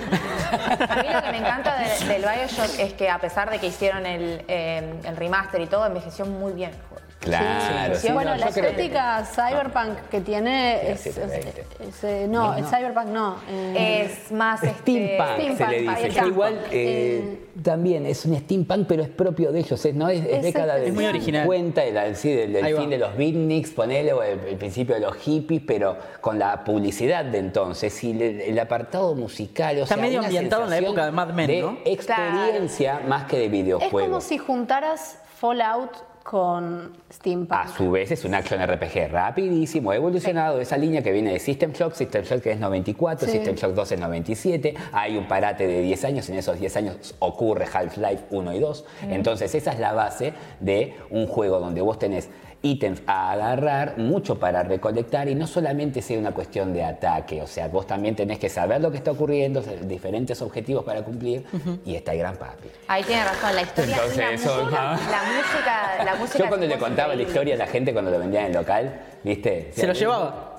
[0.89, 3.67] A mí lo que me encanta de- del Bioshock es que a pesar de que
[3.67, 6.71] hicieron el, eh, el remaster y todo, envejeció muy bien.
[6.71, 7.03] el juego.
[7.23, 11.65] Claro, sí, bueno, no, la que- estética cyberpunk que tiene Sí, es, sí, es- 20.
[11.87, 12.69] es, eh, no, No, es no.
[12.69, 13.35] cyberpunk no.
[13.49, 16.09] eh, Es más este, Steampunk, se le Steampunk, dice.
[16.19, 20.09] Yo igual eh, también es un steampunk, pero es propio de ellos, es, ¿no?
[20.09, 21.43] Es, es Es década Es muy original.
[21.43, 22.81] 50, del, sí, del, del Ahí va.
[22.81, 26.63] fin de los beatniks, ponele, o el, el principio de los hippies, pero con la
[26.63, 29.77] publicidad de entonces y el, el apartado musical.
[29.77, 31.77] O Está sea, medio ambientado en la época de Mad Men, de ¿no?
[31.85, 34.07] experiencia más que de es videojuego.
[34.09, 35.91] como si juntaras Fallout
[36.23, 37.51] con Steampunk.
[37.59, 41.73] A su vez es un action RPG rapidísimo, evolucionado, esa línea que viene de System
[41.73, 43.33] Shock, System Shock que es 94, Sí.
[43.33, 47.15] System Shock 2 es 97, hay un parate de 10 años, en esos 10 años
[47.19, 51.99] ocurre Half-Life 1 y 2, entonces esa es la base de un juego donde vos
[51.99, 52.29] tenés
[52.63, 57.47] ítems a agarrar, mucho para recolectar y no solamente sea una cuestión de ataque, o
[57.47, 61.43] sea, vos también tenés que saber lo que está ocurriendo, diferentes objetivos para cumplir
[61.85, 62.69] y está el gran papi.
[62.87, 65.11] Ahí tiene razón, la historia Entonces, la, eso, música, ¿no?
[65.11, 68.19] la música, la música Yo cuando le contaba la historia a la gente cuando lo
[68.19, 69.71] vendían en el local, ¿viste?
[69.75, 70.52] Se lo llevaba.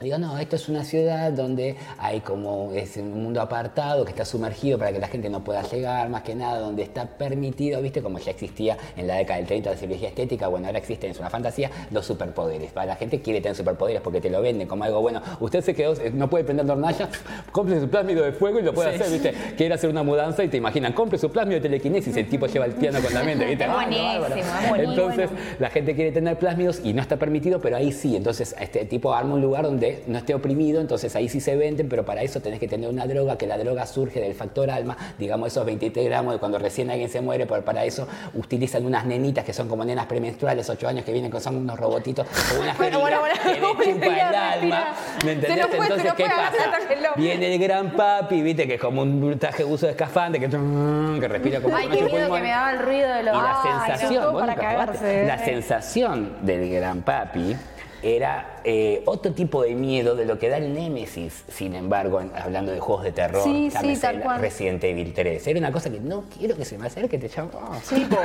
[0.00, 4.24] Digo, no, esto es una ciudad donde hay como es un mundo apartado que está
[4.24, 8.00] sumergido para que la gente no pueda llegar, más que nada, donde está permitido, viste,
[8.00, 11.18] como ya existía en la década del 30 la cirugía estética, bueno, ahora existen, es
[11.18, 12.72] una fantasía, los superpoderes.
[12.72, 15.20] Para la gente quiere tener superpoderes porque te lo venden como algo bueno.
[15.38, 17.06] Usted se quedó, no puede prender la hornalla,
[17.52, 19.02] compre su plásmido de fuego y lo puede Sí.
[19.02, 19.54] hacer, viste.
[19.58, 22.64] Quiere hacer una mudanza y te imaginan, compre su plásmido de telequinesis, el tipo lleva
[22.64, 23.64] el piano con la mente, viste.
[23.64, 24.92] Ah, buenísimo, buenísimo.
[24.92, 28.16] Entonces, la gente quiere tener plásmidos y no está permitido, pero ahí sí.
[28.16, 31.88] Entonces, este tipo arma un lugar donde no esté oprimido, entonces ahí sí se venden,
[31.88, 34.96] pero para eso tenés que tener una droga, que la droga surge del factor alma,
[35.18, 39.04] digamos esos 23 gramos de cuando recién alguien se muere, pero para eso utilizan unas
[39.06, 42.60] nenitas que son como nenas premenstruales, 8 años, que vienen con son unos robotitos, o
[42.60, 44.94] una Bueno, bueno, bueno, que le chupa el alma.
[45.24, 45.66] ¿Me entendés?
[45.66, 47.14] fue, entonces, ¿qué pasa?
[47.16, 50.48] Viene el gran papi, viste, que es como un traje de uso de escafandre, que,
[50.48, 52.42] que respira como Ay, con qué miedo que pulmones.
[52.42, 53.34] me daba el ruido de los...
[53.34, 55.44] Y la Ay, sensación, no, para cagarse, la eh.
[55.44, 57.56] sensación del gran papi
[58.02, 62.32] era eh, otro tipo de miedo de lo que da el Némesis, sin embargo, en-
[62.34, 64.40] hablando de juegos de terror, Sí, sí, tal cual.
[64.40, 65.46] Resident Evil 3.
[65.46, 67.50] Era una cosa que no quiero que se me acerque, te llamo.
[67.60, 68.16] ah, Tipo,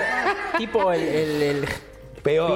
[0.58, 1.66] tipo el, el, el
[2.24, 2.56] Peor.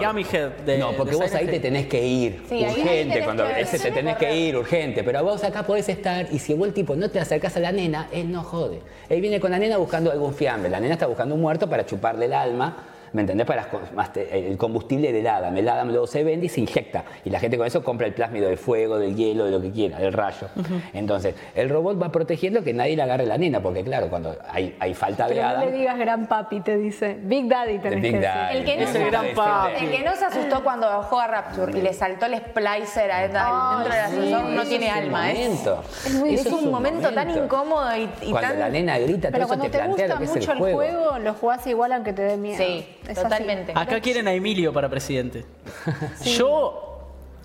[0.66, 3.22] De no, porque de vos ahí te tenés que ir Sí, urgente.
[3.24, 5.04] cuando que- ese te tenés que que ir urgente.
[5.04, 7.72] Pero vos acá podés estar y si vos el tipo no te acercás a la
[7.72, 8.80] nena, él no jode.
[9.10, 10.72] Él viene con la nena buscando algún fiambre.
[10.72, 12.78] La nena está buscando un muerto para chuparle el alma.
[13.14, 13.46] ¿Me entendés?
[13.48, 13.66] Para
[14.14, 15.56] te- el combustible del Adam.
[15.58, 17.04] El Adam luego se vende y se inyecta.
[17.26, 19.72] Y la gente con eso compra el plásmido del fuego, del hielo, de lo que
[19.72, 20.48] quiera, del rayo.
[20.94, 24.76] Entonces, el robot va protegiendo que nadie le agarre la nena, porque claro, cuando hay,
[24.80, 25.66] hay falta de Pero no Adam.
[25.66, 27.18] le digas gran papi, te dice.
[27.22, 28.22] Big Daddy tenés Big que decir.
[28.34, 28.58] Daddy.
[28.58, 29.86] El que, no se, gran papi.
[29.86, 33.20] el que no se asustó cuando bajó a Rapture y le saltó el splicer a-
[33.20, 34.18] Ay, dentro del sí.
[34.34, 35.34] ascensor no tiene es un alma, ¿eh?
[35.48, 35.84] momento.
[36.06, 38.60] Es, muy- Eso es un momento tan incómodo y, y Cuando tan...
[38.60, 40.74] la nena grita, todo Pero eso cuando te gusta lo que es mucho el el
[40.74, 42.58] juego, lo jugás igual aunque te dé miedo.
[42.58, 43.22] Sí, Es así.
[43.24, 43.74] totalmente.
[43.76, 45.46] Acá quieren a Emilio para presidente.
[46.26, 46.86] Yo,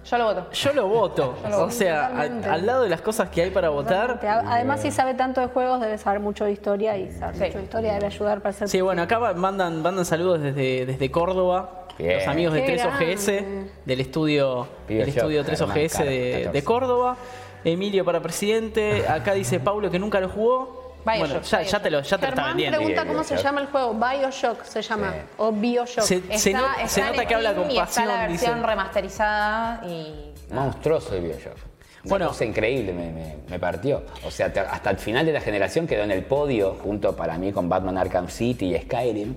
[0.04, 0.46] Yo lo voto.
[0.52, 1.34] yo lo voto.
[1.58, 4.20] O sea, al, al lado de las cosas que hay para votar.
[4.46, 7.44] Además, si sabe tanto de juegos, debe saber mucho de historia y saber Sí.
[7.44, 8.68] mucho de historia debe ayudar para ser.
[8.68, 11.86] Sí, bueno, acá va- mandan, mandan saludos desde, desde Córdoba.
[11.96, 12.18] Bien.
[12.18, 13.70] Los amigos de Qué 3OGS, grande.
[13.84, 17.16] del estudio, del estudio Shop, 3OGS Germán de, de Córdoba.
[17.64, 19.06] Emilio para presidente.
[19.08, 20.83] Acá dice Paulo que nunca lo jugó.
[21.04, 22.78] Bioshock, bueno, ya, ya te lo, ya te lo está vendiendo.
[22.78, 23.94] pregunta cómo se llama el juego.
[23.94, 25.12] Bioshock se llama.
[25.12, 25.18] Sí.
[25.38, 26.04] O Bioshock.
[26.04, 28.32] Se, Está, se no- está se en nota que habla con y está la pasión.
[28.32, 28.54] dice.
[28.66, 30.32] remasterizada y...
[30.50, 31.56] Monstruoso el Bioshock.
[32.04, 32.28] Una Bueno.
[32.28, 34.02] cosa increíble me, me- me partió.
[34.26, 37.38] O sea, te- hasta el final de la generación quedó en el podio, junto para
[37.38, 39.36] mí con Batman Arkham City y Skyrim.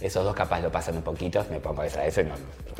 [0.00, 2.34] Esos dos capaz lo pasan un poquito, me pongo esa, ese no.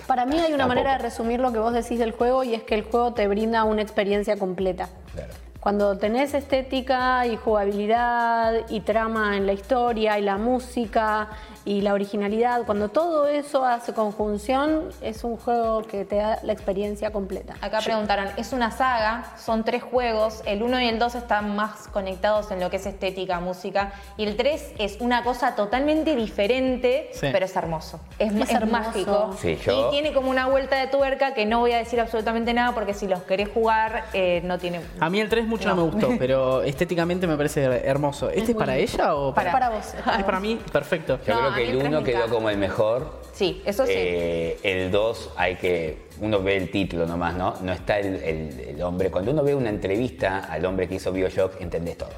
[0.07, 0.69] Para mí hay una Tampoco.
[0.69, 3.27] manera de resumir lo que vos decís del juego y es que el juego te
[3.29, 4.89] brinda una experiencia completa.
[5.15, 5.33] Claro.
[5.65, 11.31] Cuando tenés estética y jugabilidad y trama en la historia y la música
[11.67, 16.53] y la originalidad, cuando todo eso hace conjunción, es un juego que te da la
[16.53, 17.55] experiencia completa.
[17.63, 21.89] Acá preguntaron, es una saga, son tres juegos, el 1 y el 2 están más
[21.89, 27.09] conectados en lo que es estética, música, y el 3 es una cosa totalmente diferente,
[27.13, 27.29] Sí.
[27.33, 28.73] pero es hermoso, es, Es es hermoso.
[28.73, 29.35] mágico.
[29.41, 32.53] Sí, yo- Y tiene como una vuelta de tuerca que no voy a decir absolutamente
[32.53, 34.81] nada porque si los querés jugar eh, no tiene...
[35.01, 35.85] A mí el 3 mucho no, No.
[35.87, 38.29] me gustó, pero estéticamente me parece hermoso.
[38.29, 39.95] ¿Este es, para ella o Para- Para vos.
[40.05, 41.19] Ah, es para mí, perfecto.
[41.27, 43.23] Yo No, creo a que el el tres 1 me quedó como el mejor.
[43.33, 43.93] Sí, eso sí.
[43.95, 46.05] Eh, el 2 hay que.
[46.21, 47.55] Uno ve el título nomás, ¿no?
[47.63, 49.11] No está el, el- el hombre.
[49.11, 52.11] Cuando uno ve una entrevista al hombre que hizo Bioshock, entendés todo.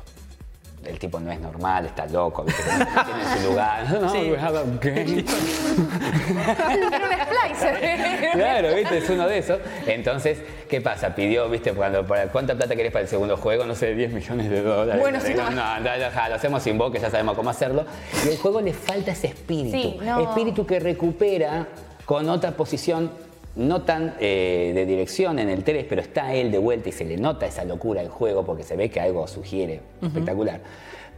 [0.87, 2.63] El tipo no es normal, está loco, ¿viste?
[3.05, 3.91] tiene su lugar.
[4.01, 4.19] No, Sí.
[4.31, 5.25] we have a game.
[8.33, 8.99] Claro, ¿viste?
[8.99, 9.59] Es uno de esos.
[9.87, 11.15] Entonces, ¿qué pasa?
[11.15, 11.73] Pidió, ¿viste?
[11.73, 13.65] Cuando, para- ¿Cuánta plata querés para el segundo juego?
[13.65, 15.01] No sé, 10 millones de dólares.
[15.01, 15.57] Bueno, sí, no, no.
[15.57, 17.85] no, no, ya, lo hacemos sin vos, que ya sabemos cómo hacerlo.
[18.25, 19.77] Y al juego le falta ese espíritu.
[19.77, 20.21] Sí, no.
[20.21, 21.67] Espíritu que recupera
[22.05, 23.11] con otra posición
[23.57, 27.05] no tan eh, de dirección en el 3, pero está él de vuelta y se
[27.05, 30.61] le nota esa locura del juego porque se ve que algo sugiere espectacular.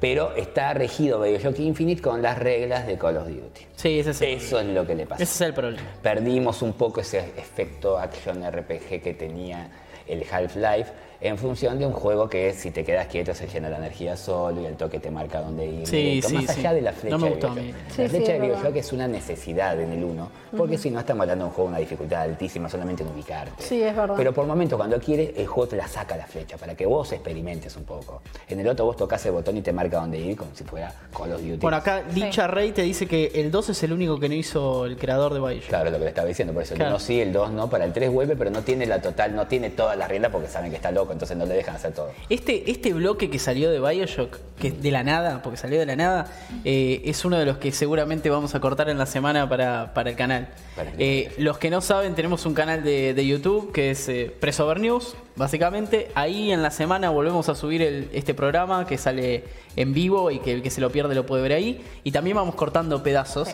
[0.01, 3.63] Pero está regido Bioshock Infinite con las reglas de Call of Duty.
[3.75, 5.23] Sí, ese es el, Eso es lo que le pasa.
[5.23, 5.89] ese es el problema.
[6.01, 9.69] Perdimos un poco ese efecto action RPG que tenía
[10.07, 13.79] el Half-Life en función de un juego que si te quedas quieto se llena la
[13.79, 15.87] energía solo y el toque te marca dónde ir.
[15.87, 16.61] Sí, directo, sí, más sí.
[16.61, 17.75] allá de la flecha No me de gustó mí.
[17.95, 18.47] Sí, la flecha es de.
[18.49, 21.67] Bioshock es una necesidad en el 1, porque si no estamos hablando de un juego
[21.67, 23.63] con una dificultad altísima solamente en ubicarte.
[23.63, 24.15] Sí, es verdad.
[24.17, 27.11] Pero por momentos cuando quiere, el juego te la saca la flecha para que vos
[27.13, 28.23] experimentes un poco.
[28.49, 30.93] En el otro vos tocas el botón y te marca dónde ir como si fuera
[31.17, 31.57] Call of Duty.
[31.57, 34.87] Bueno, acá Dicha Rey te dice que el 2 es el único que no hizo
[34.87, 35.69] el creador de Bioshock.
[35.69, 36.91] Claro, lo que le estaba diciendo, por eso Claro.
[36.91, 39.35] el 1 sí, el 2 no, para el 3 vuelve, pero no tiene la total,
[39.35, 41.93] no tiene todas las riendas porque saben que está loco, entonces no le dejan hacer
[41.95, 42.11] todo.
[42.29, 45.97] Este, este bloque que salió de Bioshock, que de la nada, porque salió de la
[45.97, 46.27] nada,
[46.65, 50.11] eh, es uno de los que seguramente vamos a cortar en la semana para, para
[50.11, 50.49] el canal.
[50.77, 54.09] Para el Eh, los que no saben, tenemos un canal de, de YouTube que es
[54.09, 56.11] eh, Presover News, básicamente.
[56.15, 59.45] Ahí en la semana volvemos a subir el- este programa que sale
[59.77, 61.81] en vivo y que el que se lo pierde lo puede ver ahí.
[62.05, 63.49] Y también vamos cortando pedazos.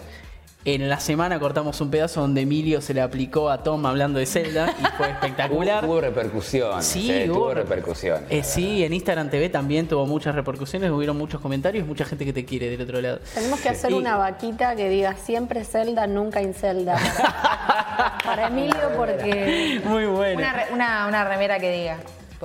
[0.66, 4.24] En la semana cortamos un pedazo donde Emilio se le aplicó a Tom hablando de
[4.24, 5.84] Zelda y fue espectacular.
[5.84, 8.22] Hubo, hubo repercusiones, Sí, eh, hubo tuvo re- repercusiones.
[8.30, 12.32] Eh, sí, en Instagram TV también tuvo muchas repercusiones, hubieron muchos comentarios, mucha gente que
[12.32, 13.18] te quiere del otro lado.
[13.34, 16.94] Tenemos que hacer Y- una vaquita que diga siempre Zelda, nunca Incelda.
[16.96, 20.38] Para, para Emilio, porque Muy bueno.
[20.38, 21.98] Una, una, una remera que diga.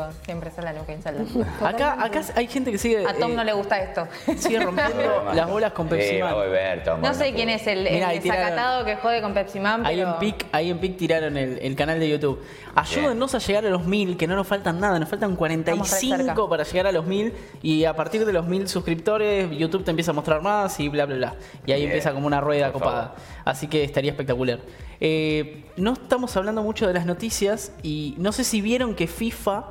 [0.07, 1.23] Tipo, Siempre Zelda, nunca Zelda.
[1.67, 4.07] Acá, acá hay gente que sigue, A Tom eh, no le gusta esto.
[4.37, 6.43] sigue rompiendo las bolas con Pepsi Sí, va a Man.
[6.45, 9.33] volver, Tom, No sé quién es el, el Mirá, ahí tiraron- desacatado que jode con
[9.33, 10.13] Pepsi Man, Ahí pero...
[10.13, 12.41] en PIC, ahí en PIC tiraron el, el canal de YouTube.
[12.75, 15.49] Ayúdennos a llegar a los 1000, que no nos faltan nada, nos faltan Estamos
[15.91, 16.49] re 45 cerca.
[16.49, 20.11] para llegar a los 1000 y a partir de los 1000 suscriptores YouTube te empieza
[20.11, 21.35] a mostrar más y bla bla bla.
[21.65, 23.01] Y ahí Bien, empieza como una rueda por copada.
[23.09, 23.17] favor.
[23.45, 24.59] Así que estaría espectacular.
[25.01, 29.63] Eh, no estamos hablando mucho de las noticias y no sé si vieron que FIFA.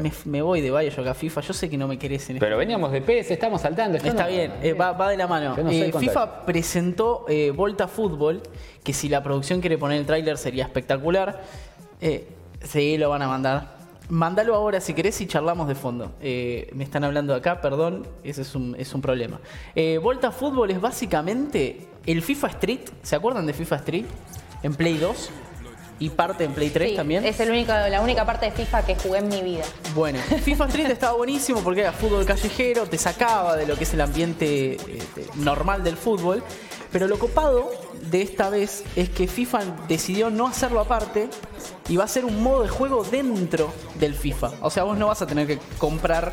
[0.00, 1.40] Me, me voy de Bioshock a FIFA.
[1.42, 3.96] Yo sé que no me querés en Pero veníamos de PS, estamos saltando.
[3.96, 5.56] esto Está no- bien, eh, va, va de la mano.
[5.56, 8.42] No Eh, FIFA presentó eh, Volta Fútbol,
[8.82, 11.42] que si la producción quiere poner el tráiler sería espectacular.
[12.00, 12.28] Eh,
[12.62, 13.74] sí, lo van a mandar.
[14.10, 16.12] Mándalo ahora si querés y charlamos de fondo.
[16.20, 19.40] Me están hablando acá, perdón, ese es un, es un problema.
[20.02, 22.80] Volta Fútbol es básicamente el FIFA Street.
[23.02, 24.04] ¿Se acuerdan de FIFA Street?
[24.62, 25.30] En Play 2
[26.00, 27.24] y parte en Play 3 Sí, también.
[27.24, 29.64] Es el único, la única parte de FIFA que jugué en mi vida.
[29.94, 33.94] Bueno, FIFA Street estaba buenísimo porque era fútbol callejero, te sacaba de lo que es
[33.94, 36.42] el ambiente de- normal del fútbol.
[36.90, 37.70] Pero lo copado
[38.10, 41.28] de esta vez es que FIFA decidió no hacerlo aparte
[41.88, 44.52] y va a ser un modo de juego dentro del FIFA.
[44.62, 46.32] O sea, vos no vas a tener que comprar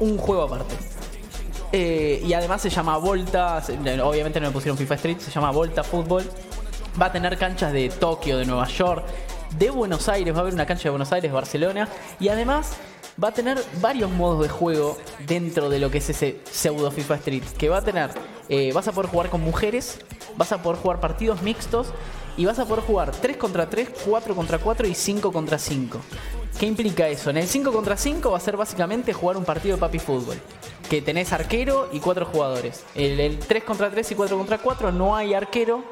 [0.00, 0.74] un juego aparte.
[1.70, 3.62] Eh, y además se llama Volta,
[4.02, 6.24] obviamente no le pusieron FIFA Street, se llama Volta Fútbol.
[7.00, 9.04] Va a tener canchas de Tokio, de Nueva York,
[9.56, 11.88] de Buenos Aires, va a haber una cancha de Buenos Aires, Barcelona.
[12.18, 12.72] Y además
[13.22, 17.14] va a tener varios modos de juego dentro de lo que es ese pseudo FIFA
[17.16, 17.44] Street.
[17.56, 18.10] Que va a tener,
[18.48, 20.00] eh, vas a poder jugar con mujeres,
[20.36, 21.88] vas a poder jugar partidos mixtos
[22.36, 26.00] y vas a poder jugar 3 contra 3, 4 contra 4 y 5 contra 5.
[26.58, 27.30] ¿Qué implica eso?
[27.30, 30.36] En el 5 contra 5 va a ser básicamente jugar un partido de papi fútbol.
[30.90, 32.84] Que tenés arquero y cuatro jugadores.
[32.94, 35.84] El, el 3 contra 3 y 4 contra 4 no hay arquero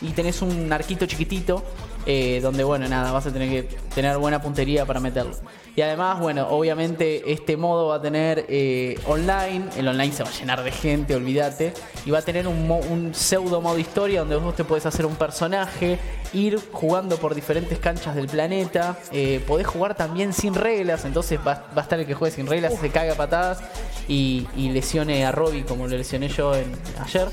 [0.00, 1.62] y tenés un arquito chiquitito
[2.06, 5.34] eh, donde, bueno, nada, vas a tener que tener buena puntería para meterlo.
[5.76, 10.28] Y además, bueno, obviamente este modo va a tener eh, online, el online se va
[10.28, 11.72] a llenar de gente, olvídate,
[12.04, 15.04] y va a tener un, mo- un pseudo modo historia donde vos te podés hacer
[15.06, 15.98] un personaje,
[16.32, 21.64] ir jugando por diferentes canchas del planeta, eh, podés jugar también sin reglas, entonces va,
[21.76, 23.58] va a estar el que juegue sin reglas, se caiga a patadas
[24.06, 27.28] y, y lesione a Robbie como lo lesioné yo en- ayer.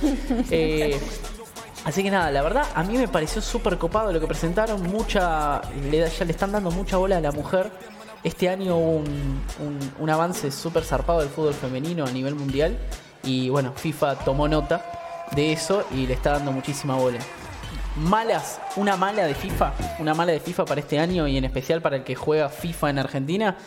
[1.84, 5.62] Así que nada, la verdad a mí me pareció súper copado lo que presentaron, mucha,
[5.90, 7.72] le, ya le están dando mucha bola a la mujer.
[8.24, 12.78] Este año hubo un, un- un avance súper zarpado del fútbol femenino a nivel mundial
[13.24, 14.86] y bueno, FIFA tomó nota
[15.36, 17.20] de eso y le está dando muchísima bola.
[17.98, 21.82] Malas, una mala de FIFA, una mala de FIFA para este año y en especial
[21.82, 23.58] para el que juega FIFA en Argentina,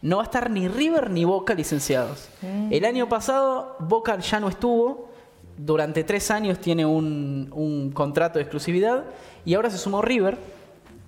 [0.00, 2.28] no va a estar ni River ni Boca licenciados.
[2.70, 5.07] El año pasado Boca ya no estuvo,
[5.58, 9.04] durante tres años tiene un, un contrato de exclusividad
[9.44, 10.38] y ahora se sumó River,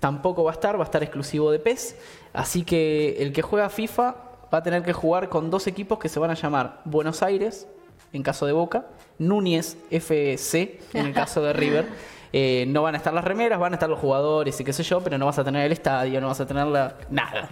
[0.00, 1.96] tampoco va a estar, va a estar exclusivo de PES,
[2.32, 4.16] así que el que juega FIFA
[4.52, 7.68] va a tener que jugar con dos equipos que se van a llamar Buenos Aires,
[8.12, 8.86] en caso de Boca,
[9.18, 11.86] Núñez FC, en el caso de River.
[12.32, 14.84] Eh, no van a estar las remeras, van a estar los jugadores y qué sé
[14.84, 17.48] yo, pero no vas a tener el estadio, no vas a tener la, nada.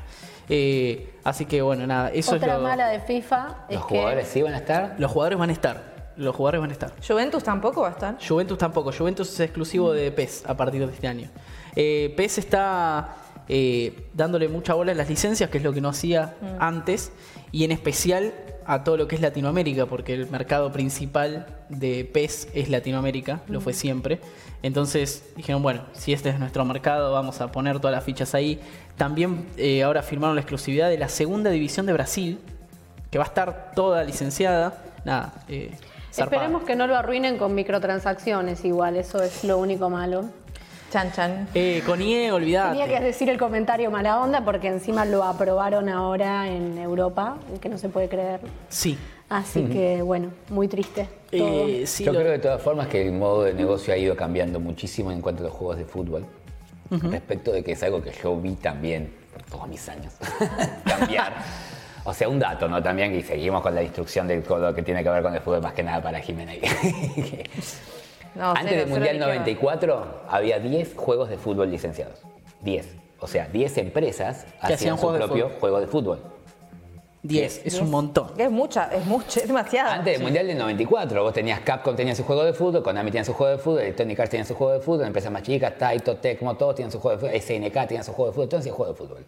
[0.49, 2.63] Eh, así que bueno, nada, eso Otra es lo...
[2.63, 4.95] mala de FIFA es ¿Los que jugadores sí van a estar?
[4.99, 5.98] Los jugadores van a estar.
[6.19, 6.93] Los jugadores van a estar.
[7.07, 8.19] Juventus tampoco va a estar.
[8.27, 8.93] Juventus tampoco.
[8.93, 11.31] Juventus es exclusivo de PES a partir de este año.
[11.75, 13.17] Eh, PES está
[13.49, 17.13] eh, dándole mucha bola a las licencias, que es lo que no hacía antes,
[17.53, 18.35] y en especial
[18.67, 23.63] a todo lo que es Latinoamérica, porque el mercado principal de PES es Latinoamérica, lo
[23.63, 24.21] fue siempre.
[24.63, 28.61] Entonces dijeron, bueno, si este es nuestro mercado, vamos a poner todas las fichas ahí.
[28.97, 32.41] También eh, ahora firmaron la exclusividad de la segunda división de Brasil,
[33.11, 34.85] que va a estar toda licenciada.
[35.05, 35.71] Nada, eh,
[36.13, 36.41] zarpado.
[36.43, 40.25] Esperemos que no lo arruinen con microtransacciones igual, eso es lo único malo.
[40.91, 41.49] Chan chan.
[41.55, 42.79] Eh, con IE, olvidate.
[42.79, 47.69] Tenía que decir el comentario mala onda porque encima lo aprobaron ahora en Europa, que
[47.69, 48.41] no se puede creer.
[48.71, 48.97] Sí.
[49.29, 51.07] Así que bueno, muy triste.
[51.31, 51.67] todo.
[51.69, 54.17] Eh, sí, Yo lo- creo de todas formas que el modo de negocio ha ido
[54.17, 56.25] cambiando muchísimo en cuanto a los juegos de fútbol.
[56.91, 60.15] Respecto de que es algo que yo vi también por todos mis años
[60.87, 61.35] cambiar.
[62.09, 62.83] O sea, un dato, ¿no?
[62.83, 65.61] También que seguimos con la instrucción del codo que tiene que ver con el fútbol
[65.61, 66.53] más que nada para Jimena.
[68.35, 69.35] No, Antes cero, del Mundial le queda.
[69.35, 72.21] 94 había 10 juegos de fútbol licenciados.
[72.61, 72.95] 10.
[73.21, 76.23] O sea, 10 empresas hacían hacían su propio juego de fútbol.
[77.23, 78.29] 10, es un montón.
[78.39, 79.91] Es mucha, es mucho, es demasiado.
[79.91, 83.25] Antes del Mundial del 94, vos tenías Capcom tenía su juego de fútbol, Konami tenía
[83.25, 86.17] su juego de fútbol, Electronic Arts tenía su juego de fútbol, empresas más chicas, Taito,
[86.19, 88.77] Tecmo, todos tenían su juego de fútbol, SNK tenía su juego de fútbol, todos tenían
[88.77, 89.25] juego de fútbol.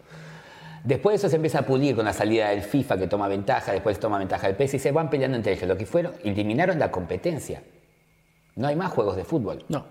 [0.83, 3.99] Después eso se empieza a pulir con la salida del FIFA que toma ventaja, después
[3.99, 5.67] toma ventaja el PES y se van peleando entre ellos.
[5.67, 7.61] Lo que fueron, eliminaron la competencia.
[8.55, 9.63] No hay más juegos de fútbol.
[9.69, 9.85] No.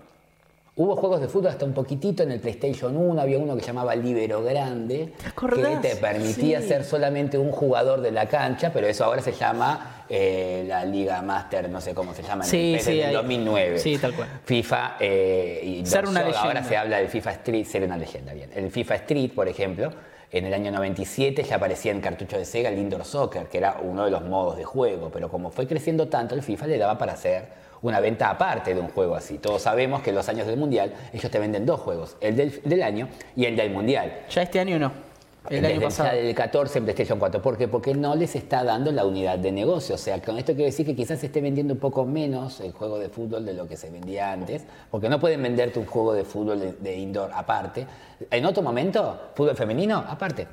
[0.73, 3.93] Hubo juegos de fútbol hasta un poquitito en el PlayStation 1, había uno que llamaba
[3.93, 5.13] Libero Grande,
[5.55, 6.67] que te permitía Sí.
[6.69, 11.21] ser solamente un jugador de la cancha, pero eso ahora se llama eh, la Liga
[11.21, 13.79] Master, no sé cómo se llama, en Sí, el PES sí, ahí- 2009.
[13.79, 14.27] sí, tal cual.
[14.45, 18.49] FIFA eh, y Ser una Ahora se habla del FIFA Street, ser una leyenda, bien.
[18.55, 19.91] El FIFA Street, por ejemplo,
[20.31, 23.79] en el año 97 ya aparecía en cartucho de Sega el Indoor Soccer, que era
[23.81, 26.97] uno de los modos de juego, pero como fue creciendo tanto, el FIFA le daba
[26.97, 27.49] para hacer
[27.81, 29.39] una venta aparte de un juego así.
[29.39, 32.61] Todos sabemos que en los años del Mundial ellos te venden dos juegos, el del,
[32.63, 34.21] del año y el del Mundial.
[34.29, 35.10] Ya este año no.
[35.49, 36.09] El Desde año pasado.
[36.09, 37.41] ya del 14 en PlayStation 4.
[37.41, 37.67] ¿Por qué?
[37.67, 39.95] Porque no les está dando la unidad de negocio.
[39.95, 42.71] O sea, con esto quiero decir que quizás se esté vendiendo un poco menos el
[42.73, 46.13] juego de fútbol de lo que se vendía antes, porque no pueden venderte un juego
[46.13, 47.87] de fútbol de, de indoor aparte.
[48.29, 50.47] En otro momento, fútbol femenino aparte.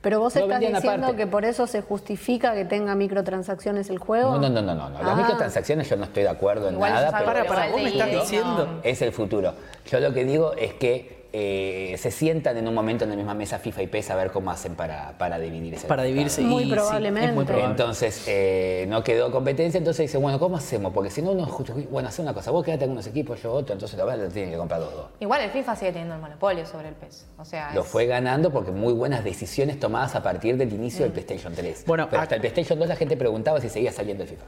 [0.00, 1.16] Pero vos estás diciendo aparte.
[1.16, 4.32] que por eso se justifica que tenga microtransacciones el juego.
[4.38, 4.98] No, no, no, no, no.
[4.98, 5.14] Las Ah.
[5.14, 8.80] microtransacciones yo no estoy de acuerdo en Igual nada, Para, para, vos me estás diciendo.
[8.82, 9.54] es el futuro.
[9.88, 13.34] Yo lo que digo es que eh, se sientan en un momento en la misma
[13.34, 16.42] mesa FIFA y PES a ver cómo hacen para, para dividir ese Para dividirse.
[16.42, 17.28] Muy sí, probablemente.
[17.30, 17.70] es muy probable.
[17.70, 20.92] Entonces eh, no quedó competencia, entonces dice, bueno, ¿cómo hacemos?
[20.92, 23.52] Porque si no, uno, ju- bueno, hace una cosa, vos quedate en unos equipos, yo
[23.52, 25.06] otro, entonces la verdad tienen que comprar los dos.
[25.20, 27.26] Igual el FIFA sigue teniendo el monopolio sobre el PES.
[27.38, 31.02] O sea, Lo es- fue ganando porque muy buenas decisiones tomadas a partir del inicio
[31.04, 31.84] del PlayStation 3.
[31.86, 34.44] Bueno, Pero hasta el PlayStation 2 la gente preguntaba si seguía saliendo el FIFA.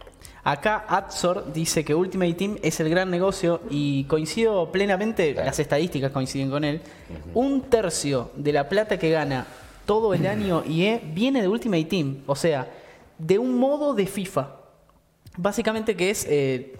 [0.46, 5.46] Acá Atzor dice que Ultimate Team es el gran negocio y coincido plenamente, Claro.
[5.46, 6.73] las estadísticas coinciden con él.
[7.34, 9.46] Un tercio de la plata que gana
[9.86, 12.68] todo el año IE viene de Ultimate Team, o sea,
[13.18, 14.56] de un modo de FIFA.
[15.36, 16.76] Básicamente que es eh,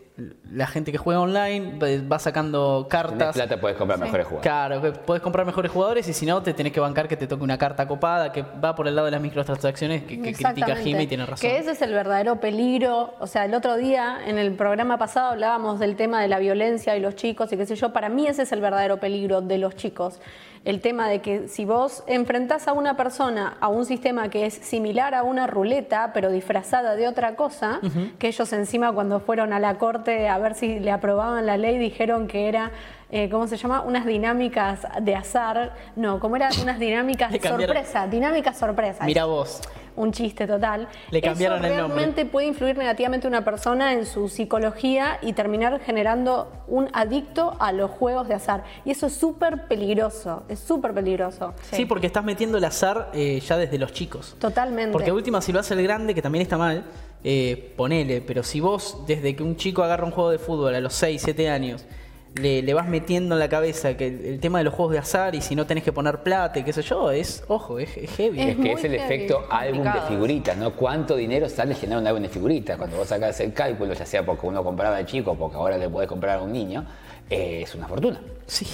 [0.52, 1.76] la gente que juega online,
[2.08, 3.34] va- sacando Tenés cartas.
[3.34, 4.48] plata, puedes comprar mejores jugadores.
[4.48, 7.42] Claro, puedes comprar mejores jugadores y si no, te tenés que bancar que te toque
[7.42, 10.76] una carta copada que va por el lado de las microtransacciones que, que critica.
[10.76, 11.48] Jimmy y tiene razón.
[11.50, 13.14] Que ese es el verdadero peligro.
[13.18, 16.96] O sea, el otro día, en el programa pasado, hablábamos del tema de la violencia
[16.96, 17.92] y los chicos y qué sé yo.
[17.92, 20.20] Para mí ese es el verdadero peligro de los chicos.
[20.64, 24.54] El tema de que si vos enfrentás a una persona a un sistema que es
[24.54, 27.80] similar a una ruleta, pero disfrazada de otra cosa,
[28.18, 31.76] que ellos encima cuando fueron a la corte a ver si le aprobaban la ley,
[31.78, 32.70] dijeron que era...
[33.10, 33.82] eh, ¿Cómo se llama?
[33.82, 35.74] Unas dinámicas de azar.
[35.96, 36.52] No, ¿cómo eran?
[36.62, 37.60] Unas dinámicas cambiaron.
[37.60, 38.06] sorpresa.
[38.06, 39.04] Dinámicas sorpresa.
[39.04, 39.60] Mira vos.
[39.96, 40.88] Un chiste total.
[41.10, 41.94] Le cambiaron Eso el nombre.
[41.96, 47.56] realmente puede influir negativamente a una persona en su psicología y terminar generando un adicto
[47.58, 48.64] a los juegos de azar.
[48.84, 51.54] Y eso es súper peligroso, es súper peligroso.
[51.70, 51.84] Sí.
[51.86, 54.36] porque estás metiendo el azar eh, ya desde los chicos.
[54.38, 54.92] Totalmente.
[54.92, 56.84] Porque última, si lo hace el grande, que también está mal,
[57.22, 58.20] eh, ponele.
[58.20, 61.22] Pero si vos, desde que un chico agarra un juego de fútbol a los 6,
[61.22, 61.84] 7 años,
[62.34, 64.98] le, le vas metiendo en la cabeza que el, el tema de los juegos de
[64.98, 67.96] azar y si no tenés que poner plata y qué sé yo, es, ojo, es,
[67.96, 68.40] es heavy.
[68.40, 70.72] Es Es que es el heavy, efecto álbum de figuritas, ¿no?
[70.74, 72.76] ¿Cuánto dinero sale generar un álbum de figuritas?
[72.76, 75.78] Cuando vos sacás el cálculo, ya sea porque uno compraba de chico o porque ahora
[75.78, 76.84] le podés comprar a un niño,
[77.30, 78.20] eh, es una fortuna.
[78.46, 78.64] Sí.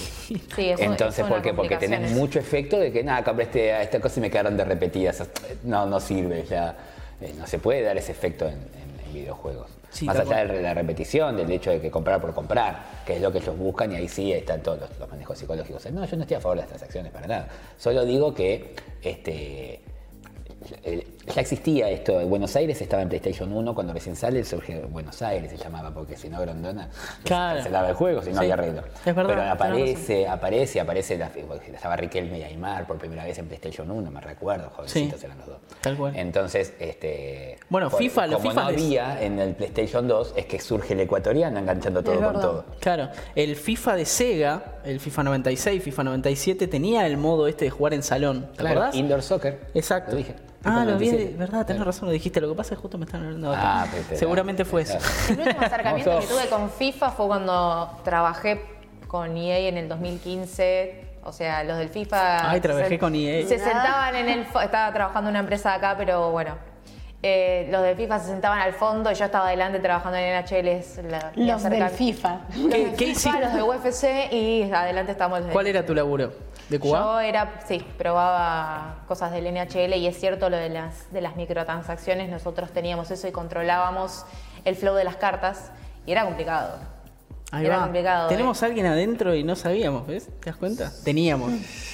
[0.55, 1.53] Sí, eso- Entonces, ¿por qué?
[1.53, 4.65] Porque tenés mucho efecto de que, nada, compré este, esta cosa y me quedaron de
[4.65, 5.23] repetidas.
[5.63, 6.75] No, no sirve, ya.
[7.21, 9.67] eh, no se puede dar ese efecto en, en- en videojuegos.
[9.91, 13.21] Sí, Más allá de la repetición, del hecho de que comprar por comprar, que es
[13.21, 15.91] lo que ellos buscan y ahí sí están todos los, los manejos psicológicos.
[15.91, 17.49] No, yo no estoy a favor de las transacciones para nada.
[17.77, 19.81] Solo digo que este,
[21.27, 22.19] ya existía esto.
[22.19, 25.91] En Buenos Aires estaba en PlayStation 1 cuando recién sale, surge Buenos Aires se llamaba,
[25.93, 26.89] porque si no Grondona
[27.23, 27.61] Claro.
[27.63, 28.39] se daba el juego, si no Sí.
[28.41, 28.83] había arreglo.
[29.05, 31.29] Es verdad, Pero aparece, aparece, aparece, la,
[31.73, 35.25] estaba Riquelme y Aymar por primera vez en PlayStation 1, me recuerdo, jovencitos Sí.
[35.25, 35.57] eran los dos.
[35.81, 36.15] Tal cual.
[36.15, 37.57] Entonces, este.
[37.69, 40.93] Bueno, por- FIFA, los como FIFA no había en el PlayStation 2, es que surge
[40.93, 42.65] el ecuatoriano enganchando todo con todo.
[42.79, 47.71] Claro, el FIFA de Sega, el FIFA 96, FIFA 97, tenía el modo este de
[47.71, 48.47] jugar en salón.
[48.51, 48.95] ¿Te Claro, acordás?
[48.95, 49.59] Indoor Soccer.
[49.73, 50.11] Exacto.
[50.11, 50.35] Lo dije.
[50.63, 51.35] Ah, lo vi, 97.
[51.37, 52.39] verdad, tenés razón, lo dijiste.
[52.41, 54.97] Lo que pasa es que justo me están hablando de Ah, Seguramente fue eso.
[55.29, 58.61] El último acercamiento que tuve con FIFA fue cuando trabajé
[59.07, 61.07] con EA en el 2015.
[61.23, 62.49] O sea, los del FIFA.
[62.51, 63.47] Ay, trabajé se- con EA.
[63.47, 64.39] Se sentaban en el.
[64.41, 66.55] Estaba trabajando en una empresa de acá, pero bueno.
[67.23, 70.67] Eh, los de FIFA se sentaban al fondo y yo estaba adelante trabajando en NHL.
[70.69, 71.87] es la- Los del.
[71.89, 72.39] FIFA.
[72.57, 73.39] Los ¿Qué- de qué FIFA, hiciste?
[73.41, 76.33] Los de UFC y adelante estábamos los de ¿Cuál era tu laburo?
[76.69, 77.23] ¿De Yo Cuba?
[77.25, 82.29] era, sí, probaba cosas del NHL y es cierto lo de las, de las microtransacciones,
[82.29, 84.25] nosotros teníamos eso y controlábamos
[84.65, 85.71] el flow de las cartas
[86.05, 86.77] y era complicado.
[87.51, 87.83] Ahí era va.
[87.83, 88.27] complicado.
[88.29, 88.65] Tenemos ¿eh?
[88.65, 90.27] a alguien adentro y no sabíamos, ¿ves?
[90.39, 90.91] ¿Te das cuenta?
[91.03, 91.51] Teníamos.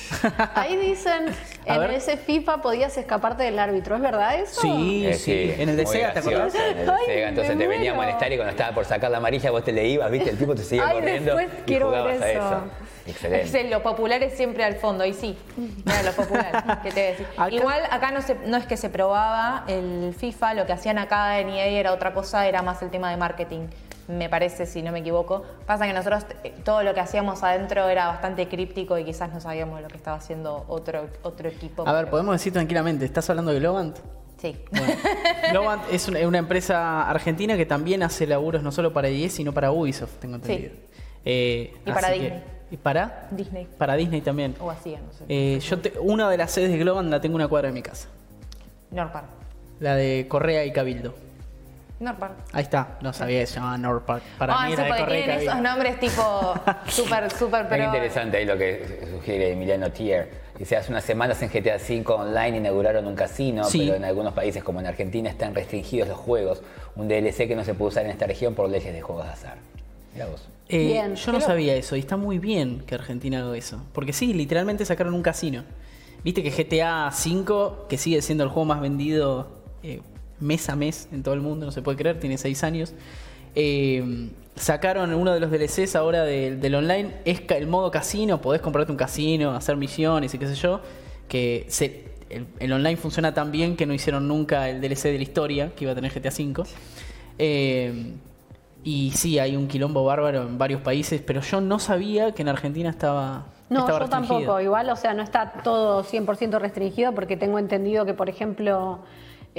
[0.56, 1.26] Ahí dicen,
[1.68, 1.92] A en ver.
[1.92, 4.62] ese FIFA podías escaparte del árbitro, ¿es verdad eso?
[4.62, 5.54] Sí, Eh, sí.
[5.58, 6.56] En el de muy Sega, ¿te acordás?
[6.56, 8.12] En el de Ay, Sega, entonces me te venía a muero.
[8.12, 10.56] molestar y cuando estaba por sacar la amarilla vos te le ibas, viste, el tipo
[10.56, 12.40] te seguía Ay, corriendo después y quiero ver jugabas a eso.
[12.42, 12.62] eso.
[13.06, 13.62] Es Excelente.
[13.62, 15.38] el- lo popular es siempre al fondo, y sí,
[15.86, 16.80] era lo popular.
[16.84, 17.28] ¿qué te voy a decir?
[17.38, 20.98] Acá- Igual acá no, se, no es que se probaba el FIFA, lo que hacían
[21.00, 23.68] acá en EA era otra cosa, era más el tema de marketing,
[24.08, 25.44] me parece, si no me equivoco.
[25.66, 29.40] Pasa que nosotros eh, todo lo que hacíamos adentro era bastante críptico y quizás no
[29.42, 31.88] sabíamos lo que estaba haciendo otro, otro equipo.
[31.88, 33.98] A ver, pero- podemos decir tranquilamente, ¿estás hablando de Globant?
[34.38, 34.56] Sí.
[35.52, 39.52] Globant es una, una empresa argentina que también hace laburos no solo para EA, sino
[39.54, 40.74] para Ubisoft, tengo entendido.
[41.26, 42.44] Eh, Y para así que- Disney.
[42.70, 43.28] ¿Y para?
[43.32, 43.68] Disney.
[43.78, 44.54] Para Disney también.
[44.60, 45.24] O hacían, no sé.
[45.30, 47.74] Eh, yo te- una de las sedes de Globant la tengo en una cuadra de
[47.74, 48.10] mi casa.
[48.92, 49.26] Norpark.
[49.80, 51.14] La de Correa y Cabildo.
[52.00, 52.34] Norpark.
[52.54, 54.22] Ahí está, no sabía que se llamaba Norpark.
[54.38, 56.54] Para Ah, mí era de porque Correa y tienen esos nombres tipo
[56.88, 57.84] súper, súper, Es pero...
[57.86, 60.46] interesante ahí lo que sugiere Emiliano Tier.
[60.60, 63.80] Dice, hace unas semanas en GTA V Online inauguraron un casino, Sí.
[63.86, 66.62] pero en algunos países como en Argentina están restringidos los juegos.
[66.96, 69.32] Un DLC que no se puede usar en esta región por leyes de juegos de
[69.32, 69.58] azar.
[70.14, 70.48] Mira vos.
[70.70, 71.16] Eh, Bien.
[71.16, 73.82] yo no sabía eso y está muy bien que Argentina haga eso.
[73.94, 75.64] Porque sí, literalmente sacaron un casino.
[76.24, 79.48] Viste que GTA V, que sigue siendo el juego más vendido
[79.84, 80.02] eh,
[80.40, 82.94] mes a mes en todo el mundo, no se puede creer, tiene 6 años.
[83.60, 88.62] eh, sacaron uno de los DLCs ahora del- del online, es el modo casino, podés
[88.62, 90.80] comprarte un casino, hacer misiones y qué sé yo,
[91.28, 95.18] que se, el, el online funciona tan bien que no hicieron nunca el DLC de
[95.18, 96.64] la historia que iba a tener GTA V.
[97.40, 98.14] Eh,
[98.84, 102.50] y sí, hay un quilombo bárbaro en varios países, pero yo no sabía que en
[102.50, 103.46] Argentina estaba.
[103.70, 104.38] No, estaba yo restringido.
[104.40, 104.62] tampoco.
[104.62, 109.00] Igual, o sea, no está todo 100% restringido porque tengo entendido que, por ejemplo,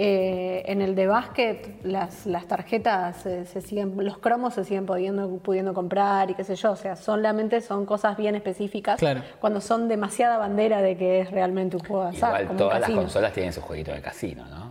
[0.01, 4.87] eh, en el de básquet las, las tarjetas se, se siguen, los cromos se siguen
[4.87, 6.71] pudiendo, pudiendo comprar y qué sé yo.
[6.71, 9.01] O sea, solamente son cosas bien específicas.
[9.01, 9.23] Claro.
[9.41, 12.29] Cuando son demasiada bandera de que es realmente un juego de azar.
[12.29, 14.71] Igual como un todas las consolas tienen su jueguito de casino, ¿no?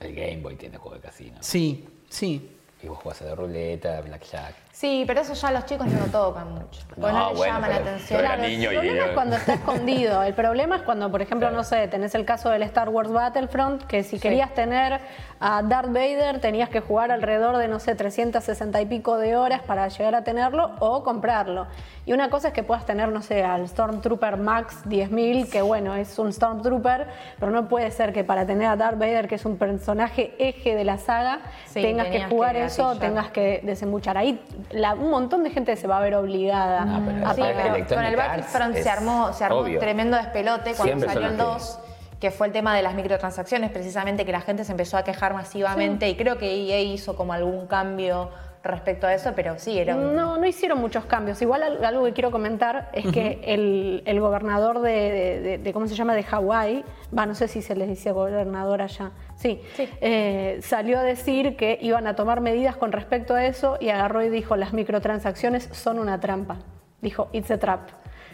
[0.00, 1.36] El Game Boy tiene juego de casino.
[1.38, 2.50] Sí, sí.
[2.82, 4.56] Y vos jugás a la ruleta, blackjack.
[4.82, 6.80] Sí, pero eso ya los chicos no lo tocan mucho.
[6.88, 8.18] Porque no, No, les bueno, llama la atención.
[8.18, 10.22] Claro, niño el problema es cuando está escondido.
[10.24, 11.56] El problema es cuando, por ejemplo, Claro.
[11.56, 14.98] no sé, tenés el caso del Star Wars Battlefront, que si querías tener
[15.38, 19.62] a Darth Vader tenías que jugar alrededor de, no sé, 360 y pico de horas
[19.62, 21.68] para llegar a tenerlo o comprarlo.
[22.04, 25.94] Y una cosa es que puedas tener, no sé, al Stormtrooper Max 10.000, que bueno,
[25.94, 27.06] es un Stormtrooper,
[27.38, 30.74] pero no puede ser que para tener a Darth Vader, que es un personaje eje
[30.74, 34.18] de la saga, Sí, tengas que tenías que jugar eso, tengas que desembuchar.
[34.18, 34.40] Ahí
[34.72, 37.48] la- un montón de gente se va a ver obligada Ah, pero a sí, Sí,
[37.48, 37.86] pagar.
[37.86, 39.78] con el Battlefront se armó, se armó obvio.
[39.78, 41.78] tremendo despelote cuando Siempre salió el los 2,
[42.20, 45.34] que fue el tema de las microtransacciones, precisamente que la gente se empezó a quejar
[45.34, 48.30] masivamente y creo que EA hizo como algún cambio
[48.64, 50.14] respecto a eso, pero sí, era un...
[50.14, 51.42] No, no hicieron muchos cambios.
[51.42, 55.72] Igual al- algo que quiero comentar es que el, el gobernador de, de- de- de-
[55.72, 56.14] ¿cómo se llama?
[56.14, 56.84] De Hawái,
[57.16, 59.88] va, no sé si se les dice gobernador allá, sí, Sí.
[60.00, 64.22] eh, salió a decir que iban a tomar medidas con respecto a eso y agarró
[64.22, 66.58] y dijo, las microtransacciones son una trampa.
[67.00, 67.88] Dijo, it's a trap.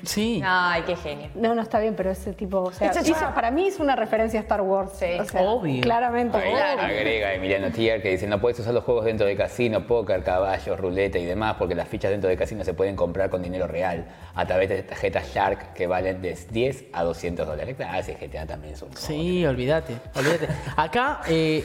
[0.04, 0.40] Sí.
[0.44, 1.28] Ay, qué genio.
[1.34, 4.40] No, no está bien, pero ese tipo, o sea, hizo- para mí es una referencia
[4.40, 4.92] a Star Wars.
[4.98, 5.06] Sí.
[5.20, 5.80] o sea, Obvio.
[5.80, 6.36] Claramente.
[6.36, 6.82] Ahí obvio.
[6.84, 10.78] agrega Emiliano Tier que dice no puedes usar los juegos dentro de casino, póker, caballos,
[10.78, 14.06] ruleta y demás porque las fichas dentro de casino se pueden comprar con dinero real
[14.34, 17.76] a través de tarjetas Shark que valen de 10 a 200 dólares.
[17.76, 18.96] Claro, si GTA también es un.
[18.96, 20.48] Sí, olvídate, olvídate.
[20.76, 21.64] Acá eh,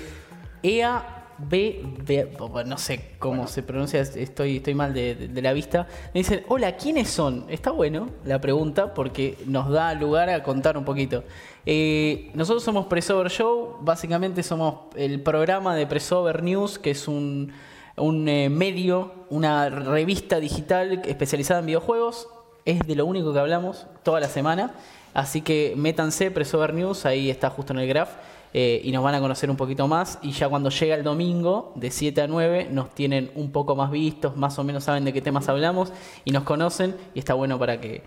[0.61, 1.03] EA
[1.37, 5.87] B, B- no sé cómo se pronuncia, estoy, estoy mal de, de- de la vista.
[6.13, 7.45] Me dicen, hola, ¿quiénes son?
[7.49, 11.23] Está bueno la pregunta porque nos da lugar a contar un poquito.
[11.65, 17.51] Eh, nosotros somos Pressover Show, básicamente somos el programa de Pressover News, que es un,
[17.95, 22.27] un eh, medio, una revista digital especializada en videojuegos.
[22.65, 24.73] Es de lo único que hablamos toda la semana.
[25.13, 28.09] Así que métanse, Pressover News, ahí está justo en el graph.
[28.53, 30.19] Eh, y nos van a conocer un poquito más.
[30.21, 33.89] Y ya cuando llega el domingo, de 7 a 9, nos tienen un poco más
[33.91, 35.91] vistos, más o menos saben de qué temas hablamos
[36.25, 36.95] y nos conocen.
[37.13, 38.03] Y está bueno para que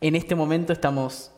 [0.00, 1.30] en este momento estamos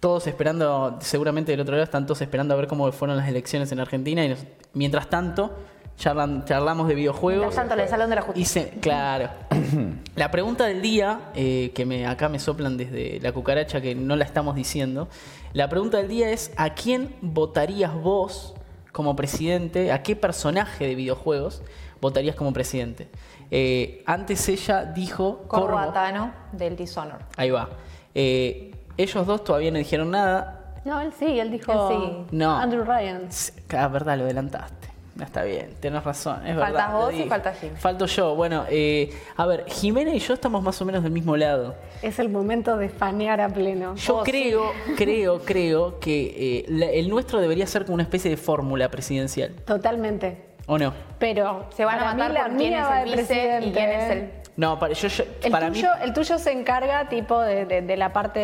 [0.00, 3.70] todos esperando, seguramente del otro lado están todos esperando a ver cómo fueron las elecciones
[3.72, 4.24] en Argentina.
[4.24, 5.56] Y nos- mientras tanto,
[5.98, 7.46] charlan- charlamos de videojuegos.
[7.46, 8.62] Mientras tanto, el Salón de la Y Justicia.
[8.62, 9.30] se- claro.
[10.14, 14.14] la pregunta del día, eh, que me, acá me soplan desde la cucaracha, que no
[14.14, 15.08] la estamos diciendo.
[15.52, 18.54] La pregunta del día es: ¿a quién votarías vos
[18.92, 19.92] como presidente?
[19.92, 21.62] ¿A qué personaje de videojuegos
[22.00, 23.08] votarías como presidente?
[23.50, 25.44] Eh, antes ella dijo.
[25.48, 25.78] Corvo.
[25.78, 27.20] Atano del Dishonor.
[27.36, 27.68] Ahí va.
[28.14, 30.74] Eh, ellos dos todavía no dijeron nada.
[30.84, 31.96] No, él sí, él dijo Él
[32.28, 32.36] sí.
[32.36, 32.56] No.
[32.56, 33.26] Andrew Ryan.
[33.28, 34.87] S- Ah, verdad, lo adelantaste.
[35.18, 36.92] No está bien, tenés razón, es Faltas verdad.
[36.92, 37.74] vos y falta Jim.
[37.74, 38.36] Falto yo.
[38.36, 41.74] Bueno, eh, a ver, Jimena y yo estamos más o menos del mismo lado.
[42.02, 43.96] Es el momento de fanear a pleno.
[43.96, 44.30] Yo Oh, sí.
[44.30, 48.88] creo, creo, creo que eh, la- el nuestro debería ser como una especie de fórmula
[48.90, 49.50] presidencial.
[49.66, 50.44] Totalmente.
[50.66, 50.94] ¿O no?
[51.18, 53.72] Pero Se van a matar la por quién mía es el de vice y presidente.
[53.72, 54.30] quién es el...
[54.56, 57.82] No, para, yo, yo- El, para tuyo, mí, el tuyo se encarga tipo de, de-
[57.82, 58.38] de la parte...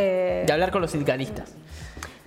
[0.47, 1.55] de hablar con los sindicalistas.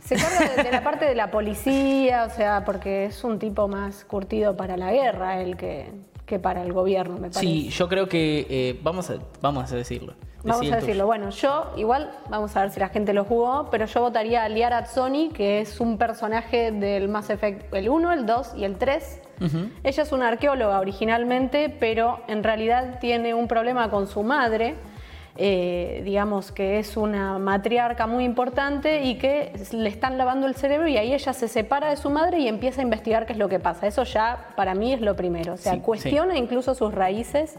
[0.07, 3.67] Se encarga de, de la parte de la policía, o sea, porque es un tipo
[3.67, 5.91] más curtido para la guerra el que,
[6.25, 7.41] que para el gobierno, me parece.
[7.41, 10.13] Sí, yo creo que eh, vamos, a, vamos a decirlo.
[10.43, 10.75] Vamos a tuyo.
[10.75, 11.05] decirlo.
[11.05, 14.49] Bueno, yo igual, vamos a ver si la gente lo jugó, pero yo votaría a
[14.49, 18.77] Liara Azzoni, que es un personaje del Mass Effect el 1, el 2 y el
[18.77, 19.21] 3.
[19.83, 24.75] Ella es una arqueóloga originalmente, pero en realidad tiene un problema con su madre.
[25.37, 30.87] Eh, digamos que es una matriarca muy importante y que le están lavando el cerebro
[30.87, 33.47] y ahí ella se separa de su madre y empieza a investigar qué es lo
[33.47, 33.87] que pasa.
[33.87, 35.53] Eso ya para mí es lo primero.
[35.53, 35.83] O sea, Sí, sí.
[35.83, 37.57] cuestiona incluso sus raíces.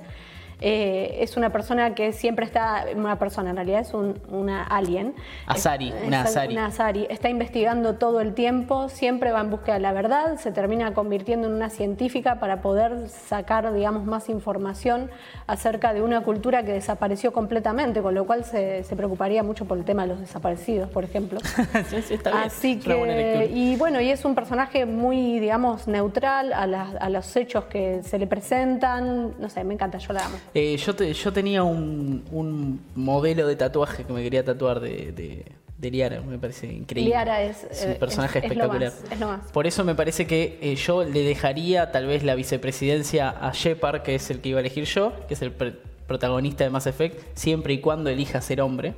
[0.60, 5.14] Eh, es una persona que siempre está, una persona en realidad es un- una alien.
[5.46, 6.52] Azari, Es- una es Azari.
[6.54, 7.06] Una Azari.
[7.10, 11.46] Está investigando todo el tiempo, siempre va en búsqueda de la verdad, se termina convirtiendo
[11.46, 15.10] en una científica para poder sacar, digamos, más información
[15.46, 19.78] acerca de una cultura que desapareció completamente, con lo cual se, se preocuparía mucho por
[19.78, 21.38] el tema de los desaparecidos, por ejemplo.
[21.88, 22.42] Sí, sí, está bien.
[22.44, 27.34] Así que, y bueno, y es un personaje muy, digamos, neutral a, las- a los
[27.36, 29.34] hechos que se le presentan.
[29.38, 30.36] No sé, me encanta, yo la amo.
[30.54, 35.12] Eh, yo, te- yo tenía un, un modelo de tatuaje que me quería tatuar de,
[35.12, 35.44] de,
[35.76, 37.10] de Liara, me parece increíble.
[37.10, 38.92] Liara es, Es un eh, personaje es- es lo espectacular.
[39.02, 39.40] más, es lo más.
[39.52, 44.02] Por eso me parece que eh, yo le dejaría tal vez la vicepresidencia a Shepard,
[44.02, 45.76] que es el que iba a elegir yo, que es el pr-
[46.06, 48.94] protagonista de Mass Effect, siempre y cuando elija ser hombre.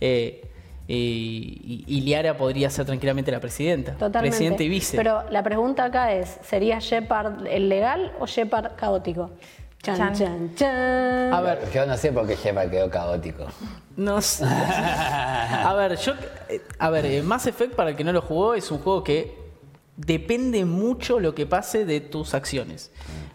[0.00, 0.44] Eh,
[0.86, 3.92] y, y- y Liara podría ser tranquilamente la presidenta.
[3.92, 4.36] Totalmente.
[4.36, 4.96] Presidente y vice.
[4.96, 9.30] Pero la pregunta acá es, ¿sería Shepard el legal o Shepard caótico?
[9.82, 10.14] Chan, Chan.
[10.14, 11.32] chan, chan.
[11.32, 13.46] A ver, Yo no sé por qué Shepard quedó caótico.
[13.96, 14.44] No sé.
[14.44, 16.12] A ver, yo.
[16.48, 19.02] eh, A ver, eh, Mass Effect, para el que no lo jugó, es un juego
[19.02, 19.38] que
[19.96, 22.90] depende mucho lo que pase de tus acciones.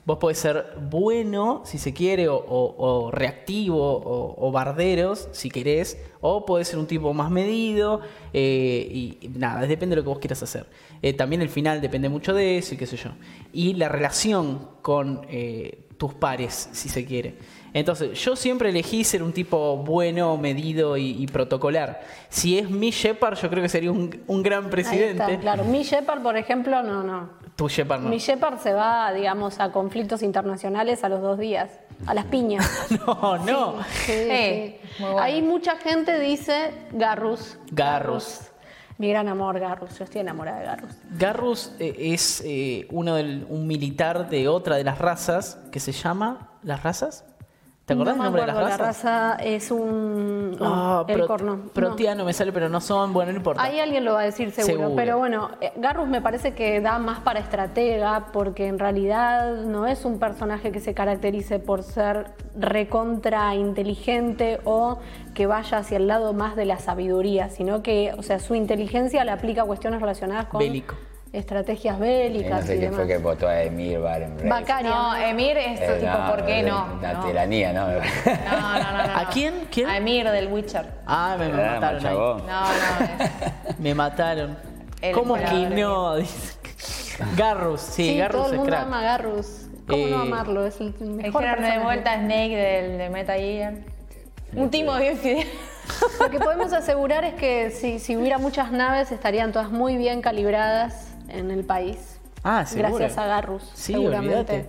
[0.05, 2.75] Vos podés ser bueno, si se quiere, o, o-
[3.05, 8.01] o reactivo, o, o barderos, si querés, o podés ser un tipo más medido,
[8.33, 10.67] eh, y, y nada, depende de lo que vos quieras hacer.
[11.01, 13.09] Eh, también el final depende mucho de eso y qué sé yo.
[13.51, 17.37] Y la relación con eh, tus pares, si se quiere.
[17.73, 22.01] Entonces, yo siempre elegí ser un tipo bueno, medido y, y protocolar.
[22.29, 25.23] Si es mi Shepard, yo creo que sería un, un gran Ahí presidente.
[25.23, 25.65] está, claro.
[25.65, 27.29] Mi Shepard, por ejemplo, no, no.
[27.57, 28.09] Tu Shepard no.
[28.09, 31.69] Mi Shepard se va, digamos, a conflictos internacionales a los dos días,
[32.05, 32.65] a las piñas.
[33.05, 33.83] No, no.
[34.05, 34.75] Sí, Sí, sí.
[34.99, 35.19] muy bueno.
[35.19, 37.57] Ahí mucha gente dice Garrus.
[37.71, 38.39] Garrus.
[38.97, 39.97] Mi gran amor, Garrus.
[39.97, 40.91] Yo estoy enamorada de Garrus.
[41.17, 45.91] Garrus eh, es eh, uno del, un militar de otra de las razas que se
[45.91, 46.49] llama.
[46.63, 47.25] ¿Las razas?
[47.85, 49.03] ¿Te acordás no del me nombre de las razas?
[49.03, 50.51] La raza es un.
[50.57, 51.55] No, Ah, el pro- corno.
[51.57, 51.63] No.
[51.71, 53.13] Proteano me sale, pero no son.
[53.13, 53.61] Bueno, no importa.
[53.61, 54.95] Ahí alguien lo va a decir seguro, Seguro.
[54.95, 59.85] pero bueno, eh, Garrus me parece que da más para estratega porque en realidad no
[59.85, 64.97] es un personaje que se caracterice por ser recontra inteligente o
[65.35, 69.23] que vaya hacia el lado más de la sabiduría, sino que, o sea, su inteligencia
[69.25, 70.95] la aplica a cuestiones relacionadas con Bélico.
[71.37, 74.49] Estrategias bélicas no sé y quién fue que votó a Emir Barenreich.
[74.49, 74.83] Bacari.
[74.87, 76.87] No, Emir es Eh, tipo, no, ¿por qué no?
[76.99, 77.25] Una No.
[77.25, 77.87] tiranía, ¿no?
[77.87, 79.17] No, no, no, no.
[79.19, 79.67] ¿A quién?
[79.71, 79.89] ¿Quién?
[79.89, 80.85] A Emir del Witcher.
[81.05, 82.05] Ah, me, me Ah, mataron.
[82.05, 82.15] ahí.
[82.15, 82.65] No, no,
[83.25, 84.57] es- Me mataron.
[85.01, 86.15] El ¿Cómo que no?
[87.37, 88.85] Garrus, sí, Sí, Garrus todo el es mundo crack.
[88.87, 89.61] ama a Garrus.
[89.87, 90.65] ¿Cómo no Eh, amarlo?
[90.65, 93.73] Es el El mejor Gerard de vuelta Snake del, de Metal Gear.
[94.53, 95.47] Un timo bien fidel.
[96.19, 100.21] Lo que podemos asegurar es que si, si hubiera muchas naves estarían todas muy bien
[100.21, 102.19] calibradas en el país.
[102.43, 102.95] Ah, seguro.
[102.95, 104.65] Gracias a Garrus, Sí, seguramente.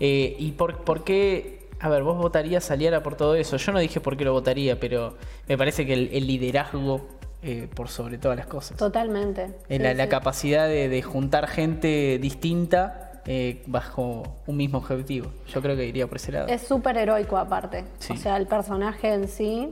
[0.00, 1.68] Eh, ¿Y por, por qué?
[1.80, 3.56] A ver, vos votarías Saliera por todo eso.
[3.56, 5.16] Yo no dije por qué lo votaría, pero
[5.48, 7.06] me parece que el, el liderazgo
[7.42, 8.76] eh, por sobre todas las cosas.
[8.76, 9.54] Totalmente.
[9.68, 13.06] Eh, Sí, la, capacidad de, de juntar gente distinta
[13.66, 15.30] bajo un mismo objetivo.
[15.46, 16.48] Yo creo que iría por ese lado.
[16.48, 17.84] Es súper heroico aparte.
[18.00, 18.14] Sí.
[18.14, 19.70] O sea, el personaje en sí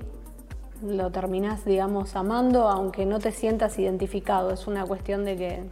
[0.82, 4.52] lo terminás, digamos, amando, aunque no te sientas identificado.
[4.52, 5.62] Es una cuestión de que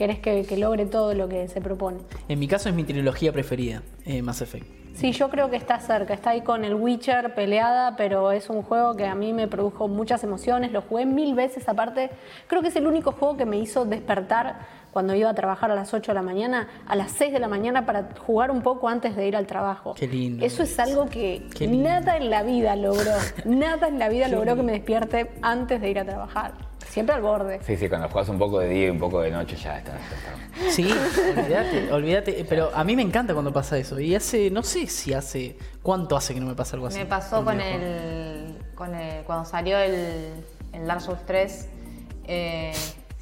[0.00, 1.98] querés que, que logre todo lo que se propone.
[2.26, 4.66] En mi caso es mi trilogía preferida, eh, Mass Effect.
[4.94, 8.62] Sí, yo creo que está cerca, está ahí con el Witcher peleada, pero es un
[8.62, 12.08] juego que a mí me produjo muchas emociones, lo jugué mil veces aparte,
[12.46, 15.74] creo que es el único juego que me hizo despertar cuando iba a trabajar a
[15.74, 18.88] las 8 de la mañana, a las 6 de la mañana para jugar un poco
[18.88, 19.94] antes de ir al trabajo.
[19.94, 20.46] Qué lindo.
[20.46, 23.12] Eso es algo que nada en la vida logró,
[23.44, 27.22] nada en la vida logró que me despierte antes de ir a trabajar, siempre al
[27.22, 27.60] borde.
[27.64, 29.92] Sí, sí, cuando juegas un poco de día y un poco de noche ya está.
[30.70, 30.90] Sí,
[31.36, 32.44] olvídate, olvídate.
[32.48, 33.98] Pero a mí me encanta cuando pasa eso.
[34.00, 35.56] Y hace, no sé si hace.
[35.82, 36.98] ¿Cuánto hace que no me pasa algo así?
[36.98, 40.32] Me pasó con el, con el- Cuando salió el,
[40.72, 41.68] el Dark Souls 3.
[42.24, 42.72] Eh,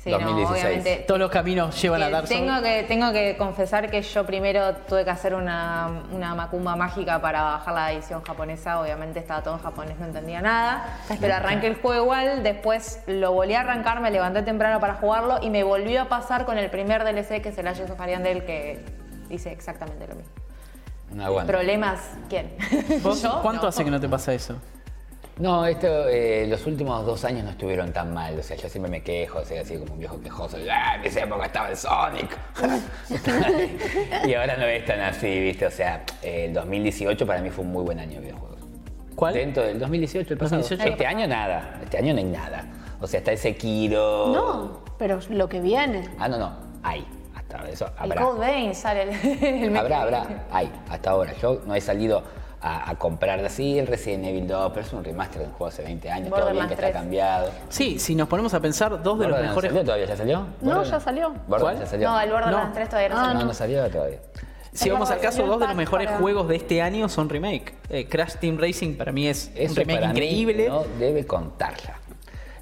[0.08, 0.64] sí, no, 2016.
[0.64, 1.04] obviamente.
[1.06, 2.40] Todos los caminos llevan a Eh, Dark Souls.
[2.40, 7.20] tengo que tengo que confesar que yo primero tuve que hacer una, una macumba mágica
[7.20, 8.80] para bajar la edición japonesa.
[8.80, 10.98] Obviamente estaba todo en japonés, no entendía nada.
[11.20, 12.42] Pero arranqué el juego igual.
[12.42, 16.44] Después lo volví a arrancar, me levanté temprano para jugarlo y me volvió a pasar
[16.44, 18.84] con el primer DLC que es el Ashes of Ariandel que
[19.28, 20.32] dice exactamente lo mismo.
[21.12, 21.50] No aguanto.
[21.52, 22.00] ¿Problemas?
[22.28, 22.50] ¿Quién?
[23.02, 23.40] ¿Vos ¿Yo?
[23.40, 23.68] ¿Cuánto No.
[23.68, 24.56] hace que no te pasa eso?
[25.38, 28.36] No, esto, eh, los últimos dos años no estuvieron tan mal.
[28.38, 30.56] O sea, yo siempre me quejo, soy así como un viejo quejoso.
[30.70, 32.36] ¡Ah, en esa época estaba el Sonic!
[34.26, 35.66] y ahora no es tan así, ¿viste?
[35.66, 38.58] O sea, eh, el 2018 para mí fue un muy buen año de videojuegos.
[39.14, 39.34] ¿Cuál?
[39.34, 40.60] Dentro del 2018, el pasado.
[40.62, 40.92] 2018.
[40.92, 41.78] Este año nada.
[41.82, 42.64] Este año no hay nada.
[43.00, 44.32] O sea, está el Sekiro.
[44.32, 46.08] No, pero lo que viene.
[46.18, 46.52] Ah, no, no.
[46.82, 47.06] Hay.
[47.36, 47.70] Hasta ahora.
[47.70, 48.22] Eso El habrá.
[48.22, 50.46] Code Vein sale el, el Habrá, habrá.
[50.50, 50.70] Hay.
[50.90, 51.32] Hasta ahora.
[51.40, 52.24] Yo no he salido
[52.60, 55.66] a, a comprar así el Resident Evil 2, pero es un remaster de un juego
[55.68, 56.30] hace 20 años.
[56.30, 56.92] Todo bien que está 3.
[56.96, 57.50] cambiado.
[57.68, 59.70] Sí, si nos ponemos a pensar, dos de los mejores.
[59.70, 60.06] ¿Salió todavía?
[60.06, 60.46] ¿Ya salió?
[60.60, 61.34] No, ya salió.
[61.48, 61.78] ¿Cuál?
[61.78, 62.08] ya salió.
[62.10, 62.74] No, el Borderlands No.
[62.74, 63.40] 3 todavía no Ah, salió.
[63.40, 64.18] no, no salió todavía.
[64.72, 67.74] Si vamos al caso, dos de los mejores para- juegos de este año son remake.
[67.88, 70.68] Eh, Crash Team Racing para mí es un Eso remake para mí increíble.
[70.68, 71.94] no debe contarla.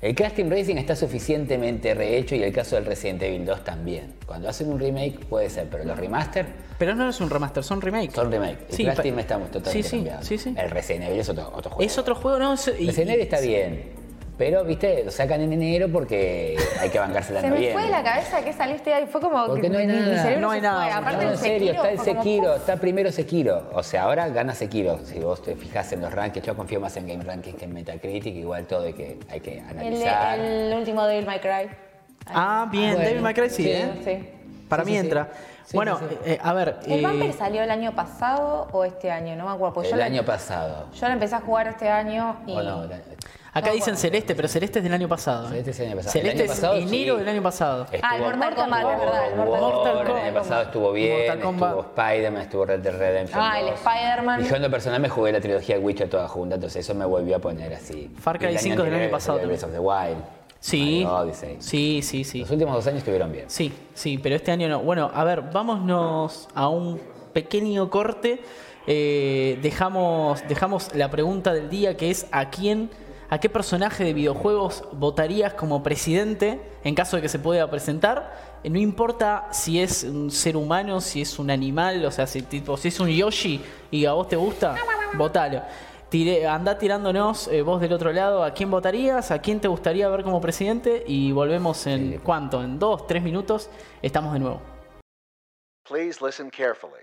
[0.06, 4.12] El Crash Team Racing está suficientemente rehecho y el caso del Resident Evil 2 también.
[4.24, 6.46] Cuando hacen un remake puede ser, pero los remaster
[6.78, 8.12] Pero no es un remaster, son remake.
[8.14, 8.56] son remake.
[8.70, 10.54] El Sí, Crash Team está totalmente sí, sí, sí.
[10.56, 11.90] El Resident Evil es otro, otro juego.
[11.90, 12.52] Es otro juego, ¿no?
[12.54, 14.05] Es- y- Resident Evil está bien.
[14.38, 17.82] Pero, viste, lo sacan en enero porque hay que bancársela Se en me noviembre.
[17.84, 19.06] fue de la cabeza que saliste ahí.
[19.06, 20.22] Fue como Porque que no hay mi- mi nada.
[20.22, 20.76] cerebro No hay se fue.
[20.76, 20.96] nada.
[20.98, 22.56] Aparte No, el en serio, Sekiro está el como, Sekiro, ¡puf!
[22.60, 23.70] está primero Sekiro.
[23.72, 24.98] O sea, ahora gana Sekiro.
[25.04, 27.72] Si vos te fijas en los rankings, yo confío más en Game Rankings que en
[27.72, 30.38] Metacritic, igual todo hay que, hay que El, analizar.
[30.38, 31.70] el último Devil May Cry.
[32.26, 33.90] Ah, bien, Bueno, David McRae sí, sí, ¿eh?
[34.04, 34.28] Sí.
[34.68, 35.06] Para Sí, mí sí, sí.
[35.06, 35.28] entra.
[35.64, 36.16] Sí, bueno, sí, sí.
[36.32, 36.76] eh, a ver.
[36.86, 39.34] ¿El eh, Vampire salió el año pasado o este año?
[39.34, 39.74] No me acuerdo.
[39.74, 40.86] porque El yo año lo, pasado.
[40.92, 42.52] yo lo empecé a jugar este año y.
[42.52, 42.90] O no, el-
[43.58, 43.98] acá no, dicen bueno.
[43.98, 45.46] Celeste, pero Celeste es del año pasado.
[45.46, 45.50] ¿eh?
[45.50, 46.12] Celeste es del año pasado.
[46.12, 47.18] Celeste El año es enero sí.
[47.20, 47.86] del año pasado.
[48.02, 49.30] Ah, el Mortal Kombat, es verdad.
[49.30, 50.08] El Mortal Kombat.
[50.08, 51.70] El año pasado estuvo bien, Mortal Kombat.
[51.70, 53.74] estuvo Spider-Man, estuvo Red Dead Redemption Ah, el 2.
[53.74, 54.44] Spider-Man.
[54.44, 56.94] Y yo en lo personal me jugué la trilogía de Witcher toda junta, entonces eso
[56.94, 58.10] me volvió a poner así.
[58.20, 60.16] Far Cry Y el 5 del año pasado Breath of the Wild.
[60.60, 61.06] Sí.
[61.60, 62.40] Sí, sí, sí.
[62.40, 63.44] Los últimos dos años estuvieron bien.
[63.48, 64.80] Sí, sí, pero este año no.
[64.80, 67.00] Bueno, a ver, vámonos a un
[67.32, 68.40] pequeño corte.
[68.88, 72.88] Eh, dejamos, dejamos la pregunta del día que es ¿a quién,
[73.28, 78.58] a qué personaje de videojuegos votarías como presidente en caso de que se pueda presentar?
[78.62, 82.42] Eh, No importa si es un ser humano, si es un animal, o sea, si,
[82.42, 83.60] tipo, si es un Yoshi
[83.90, 84.74] y a vos te gusta,
[85.16, 85.62] votalo.
[86.08, 90.08] Tire, anda tirándonos eh, vos del otro lado a quién votarías, a quién te gustaría
[90.08, 92.18] ver como presidente y volvemos en Sí.
[92.22, 93.68] cuánto, en dos, tres minutos,
[94.02, 94.62] estamos de nuevo.
[95.88, 97.02] Please listen carefully.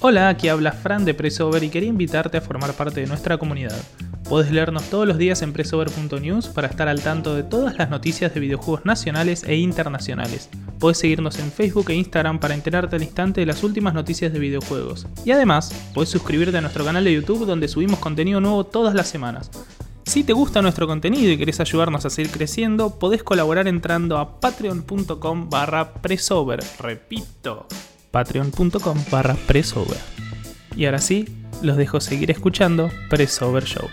[0.00, 3.76] Hola, aquí habla Fran de Pressover y quería invitarte a formar parte de nuestra comunidad.
[4.30, 8.32] Puedes leernos todos los días en pressover.news para estar al tanto de todas las noticias
[8.32, 10.48] de videojuegos nacionales e internacionales.
[10.78, 14.38] Puedes seguirnos en Facebook e Instagram para enterarte al instante de las últimas noticias de
[14.38, 15.08] videojuegos.
[15.24, 19.08] Y además, puedes suscribirte a nuestro canal de YouTube donde subimos contenido nuevo todas las
[19.08, 19.50] semanas.
[20.04, 24.38] Si te gusta nuestro contenido y querés ayudarnos a seguir creciendo, podés colaborar entrando a
[24.38, 26.60] patreon.com barra presover.
[26.78, 27.66] Repito,
[28.12, 29.36] patreon.com barra.
[30.76, 31.28] Y ahora sí,
[31.62, 33.88] los dejo seguir escuchando Presover Show.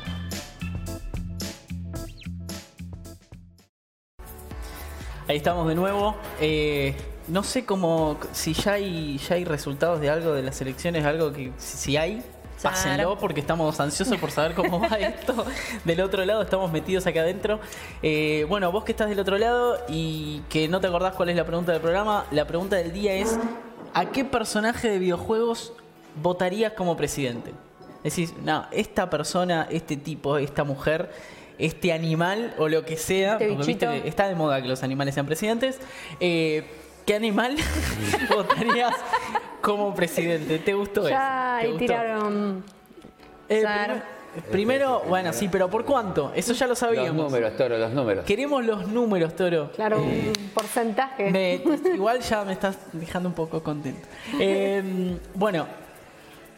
[5.28, 6.16] Ahí estamos de nuevo.
[6.40, 6.96] Eh,
[7.28, 11.34] no sé cómo, si ya hay, ya hay resultados de algo de las elecciones, algo
[11.34, 12.24] que si, si hay,
[12.62, 15.46] pásenlo porque estamos ansiosos por saber cómo va esto.
[15.84, 17.60] Del otro lado estamos metidos acá adentro.
[18.02, 21.36] Eh, bueno, vos que estás del otro lado y que no te acordás cuál es
[21.36, 23.38] la pregunta del programa, la pregunta del día es,
[23.94, 25.74] ¿a qué personaje de videojuegos
[26.24, 27.52] votarías como presidente?
[28.02, 31.12] Decís, no, esta persona, este tipo, esta mujer,
[31.60, 34.84] este animal o lo que sea, Este porque viste que está de moda que los
[34.84, 35.80] animales sean presidentes.
[36.20, 36.64] eh,
[37.06, 37.56] ¿Qué animal
[38.30, 38.94] votarías
[39.62, 40.60] como presidente?
[40.60, 41.16] ¿Te gustó Ya eso?
[41.62, 41.80] ¿Te ahí gustó?
[41.86, 42.64] tiraron.
[43.50, 43.94] Eh, Claro.
[43.94, 46.32] primer- primero, bueno, sí, pero ¿por cuánto?
[46.36, 47.16] Eso ya lo Los sabíamos.
[47.16, 48.26] números, Toro, los números.
[48.26, 49.72] Queremos los números, Toro.
[49.72, 51.32] Claro, un porcentaje.
[51.32, 51.62] Me-
[51.96, 54.06] igual ya me estás dejando un poco contento.
[54.40, 55.66] Eh, bueno,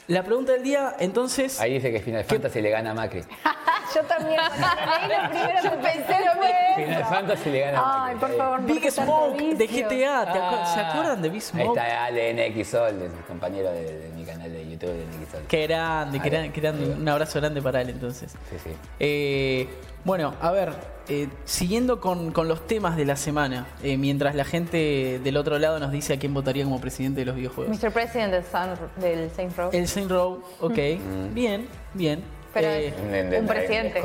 [0.10, 1.60] la pregunta del día, entonces.
[1.62, 3.22] Ahí dice que Final Fantasy le gana a Macri.
[3.95, 4.39] Yo también.
[4.39, 7.05] Lo primero que pensé fue Final.
[7.05, 8.20] Fantasy le gana a Ay, Macri.
[8.28, 9.68] por favor, Big ¿por qué Smoke de?
[9.68, 10.32] GTA.
[10.32, 11.78] ¿te acuer- ¿Se Ah, acuerdan de Big Ahí Smoke?
[11.80, 15.42] está Ale NXOL, el compañero de, de mi canal de YouTube de NXOL.
[15.48, 16.86] Qué grande, qué grande, qué grande.
[16.96, 18.32] Un abrazo grande para él entonces.
[18.50, 18.70] Sí, sí.
[19.00, 19.68] Eh,
[20.06, 20.74] bueno, a ver,
[21.10, 25.60] eh, siguiendo con, con los temas de la semana, eh, mientras la gente del otro
[25.60, 27.78] lado nos dice a quién votaría como presidente de los videojuegos.
[27.78, 27.92] Mr.
[27.92, 29.70] President del, Saints Row.
[29.74, 30.78] El Saint Row, ok,
[31.34, 32.24] bien, bien.
[32.54, 34.02] Pero Eh, es Un- presidente.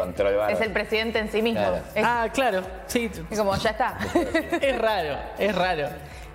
[0.51, 1.61] Es el presidente en sí mismo.
[1.61, 1.77] Claro.
[1.95, 3.99] Es, ah, claro, sí, es como, ya está.
[4.61, 5.89] es raro, es raro.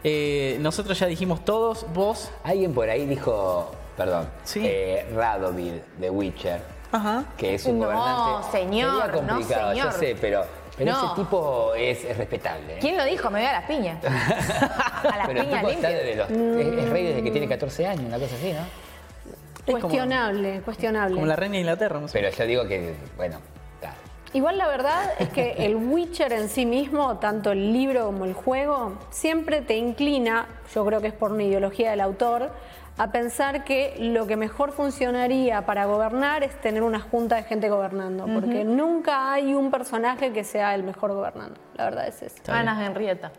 [0.03, 4.61] Eh, nosotros ya dijimos todos, vos, Alguien por ahí dijo, perdón, Sí.
[4.65, 7.25] eh, Radovid de Witcher, ajá.
[7.37, 8.51] que es un No, gobernante.
[8.51, 9.85] señor, Sería complicado, no, señor.
[9.85, 10.43] yo sé, pero,
[10.77, 11.05] pero No.
[11.05, 12.75] ese tipo es, es respetable.
[12.75, 12.77] ¿eh?
[12.79, 13.29] ¿Quién lo dijo?
[13.29, 14.03] Me voy a las piñas.
[15.03, 15.93] A las pero el piñas tipo está limpias.
[15.93, 18.59] desde los, es, es rey desde que tiene 14 años, una cosa así, ¿no?
[18.59, 21.13] Es como- Cuestionable, cuestionable.
[21.15, 22.19] Como la reina de Inglaterra, no sé.
[22.19, 23.37] Pero yo digo que, bueno,
[23.75, 23.93] está.
[24.33, 28.33] Igual la verdad es que el Witcher en sí mismo, tanto el libro como el
[28.33, 32.51] juego, siempre te inclina, yo creo que es por una ideología del autor,
[32.99, 37.69] a pensar que lo que mejor funcionaría para gobernar es tener una junta de gente
[37.69, 41.59] gobernando, porque nunca hay un personaje que sea el mejor gobernando.
[41.75, 42.41] La verdad es eso.
[42.47, 43.31] Ana Henrietta.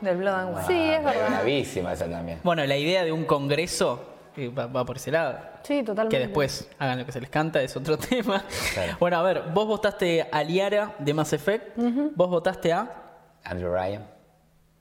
[0.00, 0.66] Del Blood and Wine.
[0.66, 1.28] Sí, es Ah, verdad.
[1.28, 2.40] bravísima esa también.
[2.42, 4.02] Bueno, la idea de un congreso
[4.34, 5.38] eh, va, va por ese lado.
[5.62, 6.16] Sí, totalmente.
[6.16, 8.42] Que después hagan lo que se les canta, es otro tema.
[8.72, 8.96] Claro.
[8.98, 11.76] Bueno, a ver, vos votaste a Liara de Mass Effect,
[12.16, 12.90] vos votaste a
[13.44, 14.06] Andrew Ryan,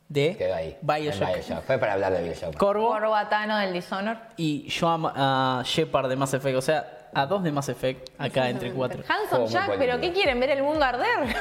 [0.09, 0.77] de quedó ahí.
[0.81, 1.21] Bioshock.
[1.29, 1.63] En Bioshock.
[1.65, 2.55] Fue para hablar de Bioshock.
[2.57, 4.17] Corvo Corbatano del Dishonor.
[4.37, 8.09] y yo a, a Shepard de Mass Effect, o sea, a dos de Mass Effect
[8.19, 9.03] acá entre cuatro.
[9.07, 10.39] Handsome muy Jack, ¿pero qué quieren?
[10.39, 11.07] ¿Ver el mundo arder?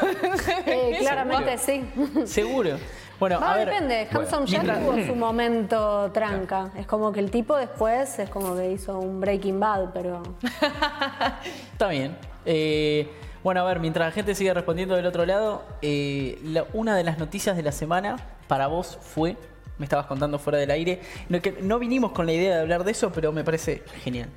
[0.67, 1.85] Eh, claramente sí.
[2.27, 2.77] Seguro.
[3.19, 3.69] Bueno, Va, a ver.
[3.69, 4.07] depende.
[4.13, 6.71] Handsome Jack mientras- tuvo su momento tranca.
[6.77, 10.23] Es como que el tipo después es como que hizo un Breaking Bad, pero.
[11.73, 12.17] Está bien.
[12.45, 13.11] Eh,
[13.49, 17.03] bueno, a ver, mientras la gente sigue respondiendo del otro lado, eh, la- una de
[17.03, 19.37] las noticias de la semana para vos fue,
[19.79, 22.85] me estabas contando fuera del aire, no, que no vinimos con la idea de hablar
[22.85, 24.29] de eso, pero me parece genial.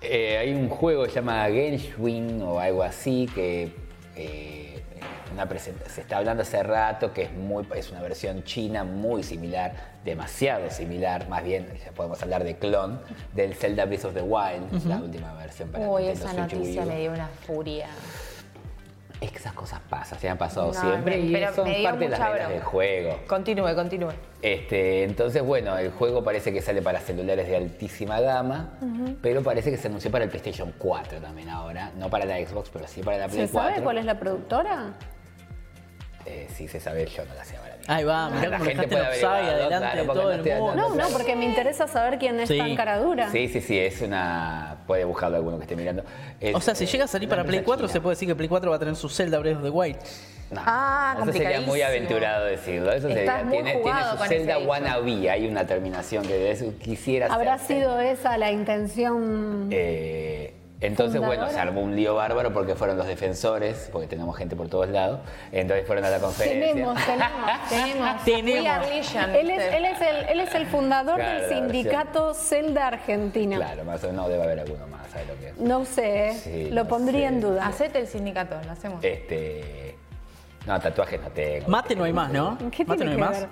[0.00, 3.72] Eh, hay un juego que se llama Genshin o algo así que
[4.16, 4.82] eh,
[5.32, 9.94] una se está hablando hace rato que es muy es una versión china muy similar,
[10.04, 13.00] demasiado similar, más bien ya podemos hablar de clon
[13.32, 16.84] del Zelda Breath of the Wild, la última versión para Uy, Nintendo esa Switch noticia
[16.84, 17.86] me dio una furia.
[19.20, 21.82] Es que esas cosas pasan, se han pasado No, siempre me- y pero son me
[21.82, 23.18] parte de las reglas del juego.
[23.26, 24.10] Continúe, continúe.
[24.42, 28.74] Este, entonces, bueno, el juego parece que sale para celulares de altísima gama,
[29.22, 31.92] pero parece que se anunció para el PlayStation 4 también ahora.
[31.96, 33.70] No para la Xbox, pero sí para la Play ¿Se 4.
[33.70, 34.92] sabe cuál es la productora?
[36.26, 37.54] Eh, sí, se sabe, yo no la sé.
[37.88, 40.34] Ahí va, mirá La cómo gente dejaste puede averiguarlo, adelante claro, de porque todo no
[40.42, 40.74] el mundo.
[40.88, 42.58] No, no, porque me interesa saber quién es Sí.
[42.58, 43.30] tan cara dura.
[43.30, 44.78] Sí, sí, sí, es una.
[44.86, 46.02] Puede buscarlo alguno que esté mirando.
[46.40, 47.92] Es, O sea, si eh, llega a salir para Play empresa 4, china.
[47.92, 49.96] se puede decir que Play 4 va a tener su Zelda Breath of the Wild.
[50.50, 52.92] No, Ah, eso sería muy aventurado decirlo.
[52.92, 54.70] Eso Estás sería, muy tiene, tiene jugado su con Zelda ese dicho.
[54.70, 59.68] wannabe, hay una terminación que de eso quisiera ¿Habrá sido esa la intención?
[59.72, 60.54] Eh,
[60.86, 64.68] entonces, bueno, se armó un lío bárbaro porque fueron los defensores, porque tenemos gente por
[64.68, 65.20] todos lados.
[65.52, 66.72] Entonces fueron a la conferencia.
[66.72, 67.50] tenemos, tenemos.
[67.68, 68.24] Tenemos.
[68.24, 68.62] Tenemos.
[68.62, 69.30] We are Legion.
[69.34, 73.56] Él es, él, es el, él es el fundador Claro, del sindicato Zelda Argentina.
[73.56, 75.56] Claro, más o menos debe haber alguno más, ¿sabes lo que es?
[75.58, 76.34] No sé, ¿eh?
[76.34, 77.34] Sí, lo no pondría sé.
[77.34, 77.66] en duda.
[77.66, 79.02] Hacete el sindicato, lo hacemos.
[79.02, 79.96] Este.
[80.66, 81.68] No, tatuajes no tengo.
[81.68, 82.58] Mate no hay más, ¿no?
[82.72, 83.40] ¿Qué Mate tiene no hay que más.
[83.40, 83.48] ver?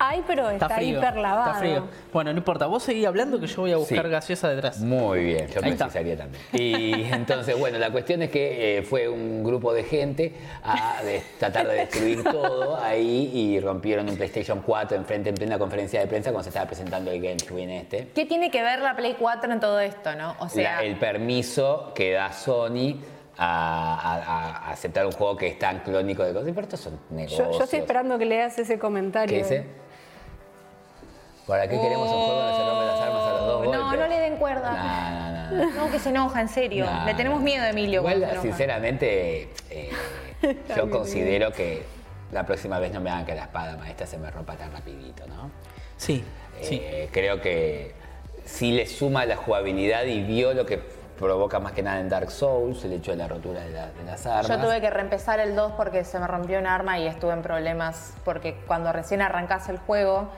[0.00, 0.98] Hay, pero está, Está frío.
[0.98, 1.46] hiper lavado.
[1.48, 1.88] Está frío.
[2.12, 2.66] Bueno, no importa.
[2.66, 4.10] Vos seguí hablando que yo voy a buscar Sí.
[4.10, 4.78] gaseosa detrás.
[4.80, 6.42] Muy bien, yo precisaría también.
[6.52, 11.22] Y entonces, bueno, la cuestión es que eh, fue un grupo de gente a de-
[11.38, 16.06] tratar de destruir todo ahí y rompieron un PlayStation 4 enfrente en plena conferencia de
[16.06, 18.08] prensa cuando se estaba presentando el Genshin este.
[18.14, 20.36] ¿Qué tiene que ver la Play 4 en todo esto, no?
[20.38, 23.00] O sea, La- el permiso que da Sony
[23.36, 26.48] a, a- a aceptar un juego que es tan clónico de cosas.
[26.50, 27.48] Pero estos son negocios.
[27.52, 29.36] Yo, yo estoy esperando que leas ese comentario.
[29.36, 29.87] ¿Qué dice?
[31.48, 33.98] ¿Para qué queremos un juego donde se rompen las armas a los dos No, golpes?
[34.00, 34.70] no le den cuerda.
[35.50, 35.84] No, no, no.
[35.86, 36.84] No, que se enoja, en serio.
[36.86, 37.44] No, le tenemos no.
[37.44, 38.00] miedo a Emilio.
[38.00, 39.90] Igual, sinceramente, eh,
[40.76, 41.84] yo considero que
[42.32, 45.26] la próxima vez no me hagan que la espada maestra se me rompa tan rapidito,
[45.26, 45.50] ¿no?
[45.96, 46.22] Sí,
[46.60, 46.80] sí.
[46.84, 47.94] Eh, Creo que
[48.44, 50.78] sí le suma la jugabilidad y vio lo que
[51.18, 54.04] provoca más que nada en Dark Souls, el hecho de la rotura de, la- de
[54.04, 54.48] las armas.
[54.48, 57.42] Yo tuve que reempezar el 2 porque se me rompió un arma y estuve en
[57.42, 60.28] problemas porque cuando recién arrancás el juego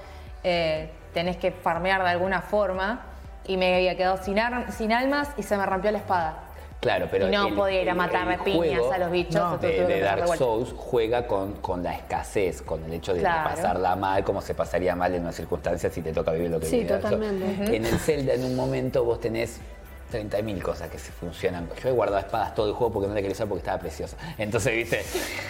[0.42, 3.00] eh, tenés que farmear de alguna forma
[3.46, 6.34] y me había quedado sin, ar- sin almas y se me rompió la espada.
[6.80, 9.68] Claro, pero Y no el- podía ir a matar el piñas a los bichos, de-
[9.68, 10.26] entonces de, de Dark.
[10.38, 13.50] Souls juega con, con la escasez, con el hecho de Claro.
[13.50, 16.66] pasarla mal, como se pasaría mal en una circunstancia si te toca vivir lo que
[16.66, 17.76] Sí, totalmente.
[17.76, 19.60] En el Zelda, en un momento, vos tenés
[20.10, 21.68] 30.000 cosas que se funcionan.
[21.82, 24.16] Yo he guardado espadas todo el juego porque no la quería usar porque estaba preciosa.
[24.38, 25.02] Entonces, viste,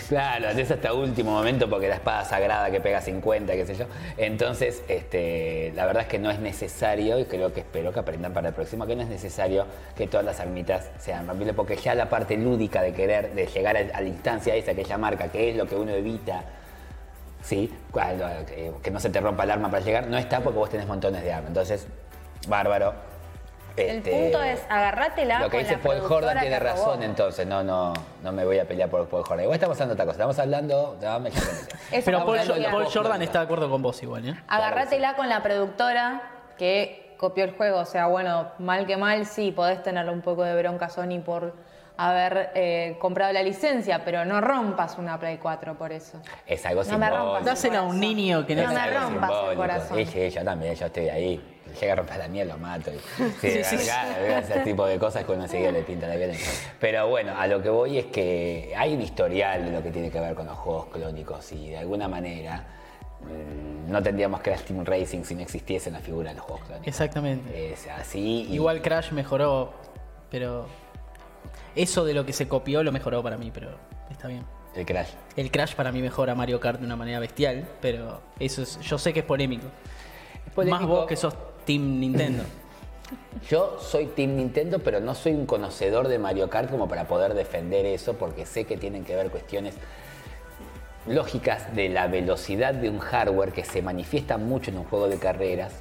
[0.08, 3.86] claro, haces hasta último momento porque la espada sagrada que pega 50, qué sé yo.
[4.16, 8.32] Entonces, este, la verdad es que no es necesario, y creo que espero que aprendan
[8.32, 11.94] para el próximo, que no es necesario que todas las armitas sean rompibles, porque ya
[11.94, 15.50] la parte lúdica de querer, de llegar a, la instancia esa que ella marca, que
[15.50, 16.44] es lo que uno evita,
[17.42, 17.72] ¿sí?
[18.50, 20.86] Eh, que no se te rompa el arma para llegar, no está porque vos tenés
[20.86, 21.48] montones de armas.
[21.48, 21.86] Entonces,
[22.48, 23.09] bárbaro.
[23.76, 27.46] El Este, punto es agarrátela Lo que con dice la Paul Jordan tiene razón, entonces,
[27.46, 27.92] no, no,
[28.22, 29.44] no me voy a pelear por Paul Jordan.
[29.44, 30.98] Igual estamos hablando de otra cosa, estamos hablando.
[31.00, 31.30] No, me
[32.04, 34.34] Pero Paul, Jordan está de acuerdo con vos igual, ¿eh?
[34.48, 36.22] Agarrátela con la productora
[36.58, 37.78] que copió el juego.
[37.80, 41.54] O sea, bueno, mal que mal, sí, podés tenerle un poco de bronca Sony por
[41.96, 46.18] haber eh, comprado la licencia, pero no rompas una Play 4 por eso.
[46.46, 47.38] Es algo No me rompas simbólico.
[47.38, 49.96] el Dásela a un niño que no No me rompas el corazón.
[49.98, 51.59] Sí, sí, yo también, yo estoy ahí.
[51.80, 52.90] Llega a romper la miel, lo mato.
[52.90, 52.98] y-
[53.40, 53.90] Sí, Sí, sí, sí.
[53.90, 56.48] acá, ese tipo de cosas que uno enseguida le pinta la violencia.
[56.80, 60.10] Pero bueno, a lo que voy es que hay un historial de lo que tiene
[60.10, 62.64] que ver con los juegos clónicos y de alguna manera
[63.20, 66.88] mm, no tendríamos Crash Team Racing si no existiesen las figuras de los juegos clónicos.
[66.88, 67.72] Exactamente.
[67.72, 68.46] Es así.
[68.48, 69.72] y- Igual Crash mejoró,
[70.30, 70.66] pero
[71.76, 73.70] eso de lo que se copió lo mejoró para mí, pero
[74.10, 74.44] está bien.
[74.74, 75.08] El Crash.
[75.36, 78.98] El Crash para mí mejora Mario Kart de una manera bestial, pero eso es, yo
[78.98, 79.66] sé que es polémico.
[80.46, 80.86] Más polémico.
[80.86, 82.44] vos que sos Team Nintendo.
[83.48, 87.34] Yo soy Team Nintendo, pero no soy un conocedor de Mario Kart como para poder
[87.34, 89.74] defender eso, porque sé que tienen que ver cuestiones
[91.06, 95.18] lógicas de la velocidad de un hardware que se manifiesta mucho en un juego de
[95.18, 95.72] carreras.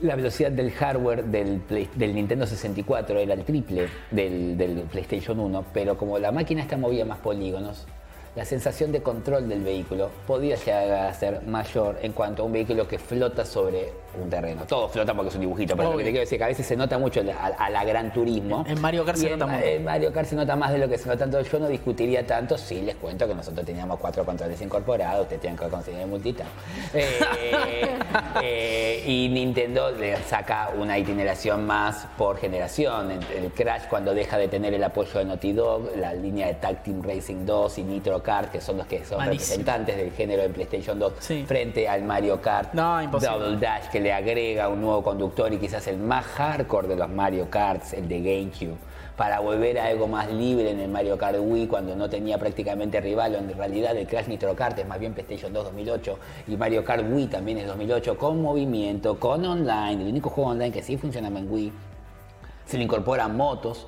[0.00, 1.62] La velocidad del hardware del,
[1.96, 7.18] Nintendo 64 era el triple del, PlayStation 1, pero como la máquina está movida más
[7.18, 7.86] polígonos,
[8.34, 12.88] la sensación de control del vehículo podía llegar ser mayor en cuanto a un vehículo
[12.88, 14.62] que flota sobre un terreno.
[14.66, 16.48] Todo flota porque es un dibujito, pero lo que te quiero decir es que a
[16.48, 18.64] veces se nota mucho a, a la gran turismo.
[18.66, 19.64] En Mario Kart se en nota mucho.
[19.64, 21.40] En Mario Kart se nota más de lo que se nota tanto.
[21.40, 25.58] Yo no discutiría tanto si les cuento que nosotros teníamos cuatro controles incorporados, ustedes tienen
[25.58, 26.46] que conseguir el multitap.
[26.96, 27.98] Eh,
[28.42, 33.10] eh, y Nintendo le saca una itineración más por generación.
[33.10, 36.54] El, el Crash cuando deja de tener el apoyo de Naughty Dog, la línea de
[36.54, 39.30] Tag Team Racing 2 y Nitro Kart, que son los que son Malísimo.
[39.40, 41.44] representantes del género de PlayStation 2, Sí.
[41.46, 43.02] frente al Mario Kart No.
[43.10, 47.08] Double Dash, que le agrega un nuevo conductor y quizás el más hardcore de los
[47.08, 48.76] Mario Karts, el de GameCube,
[49.16, 53.00] para volver a algo más libre en el Mario Kart Wii cuando no tenía prácticamente
[53.00, 56.84] rival, en realidad el Crash Nitro Kart es más bien PlayStation 2 2008 y Mario
[56.84, 60.98] Kart Wii también es 2008, con movimiento, con online, el único juego online que sí
[60.98, 61.72] funcionaba en Wii,
[62.66, 63.86] se le incorporan motos,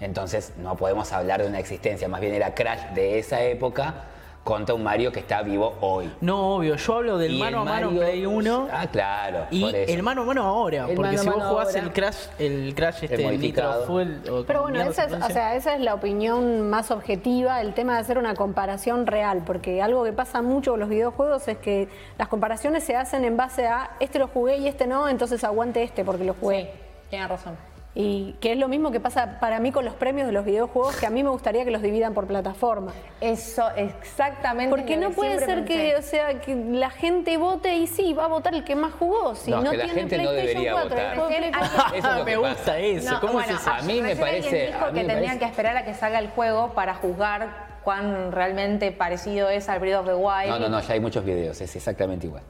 [0.00, 4.06] entonces no podemos hablar de una existencia, más bien era Crash de esa época
[4.44, 6.10] contra un Mario que está vivo hoy.
[6.22, 9.46] No, obvio, yo hablo del Y mano el a mano Mario- Play 1 Ah, claro.
[9.50, 9.92] y por eso.
[9.92, 11.80] el mano a mano ahora, El porque si vos jugás ahora.
[11.80, 13.80] el Crash, el Crash este modificado.
[13.80, 17.60] Nitro Full o Pero bueno, esa es, o sea, esa es la opinión más objetiva,
[17.60, 21.46] el tema de hacer una comparación real, porque algo que pasa mucho con los videojuegos
[21.46, 21.88] es que
[22.18, 25.82] las comparaciones se hacen en base a este lo jugué y este no, entonces aguante
[25.82, 26.72] este porque lo jugué.
[27.10, 27.56] Tienes razón.
[27.92, 30.94] Y que es lo mismo que pasa para mí con los premios de los videojuegos,
[30.96, 32.92] que a mí me gustaría que los dividan por plataforma.
[33.20, 34.70] Eso, exactamente.
[34.70, 38.26] Porque lo no puede ser que, o sea, que la gente vote y sí, va
[38.26, 39.34] a votar el que más jugó.
[39.34, 41.06] Si No, no, que la tiene gente no PlayStation debería 4, votar.
[41.06, 41.94] el juego de Recién Play 4.
[41.98, 42.78] Eso es lo me gusta pasa.
[42.78, 43.12] eso.
[43.12, 43.70] No, ¿Cómo bueno, es eso?
[43.70, 45.94] A mí me parece- dijo a mí que me tendrían parece- que esperar a que
[45.94, 50.48] salga el juego para juzgar cuán realmente parecido es al Breath of the Wild.
[50.48, 52.42] No, no, no, ya hay muchos videos, es exactamente igual.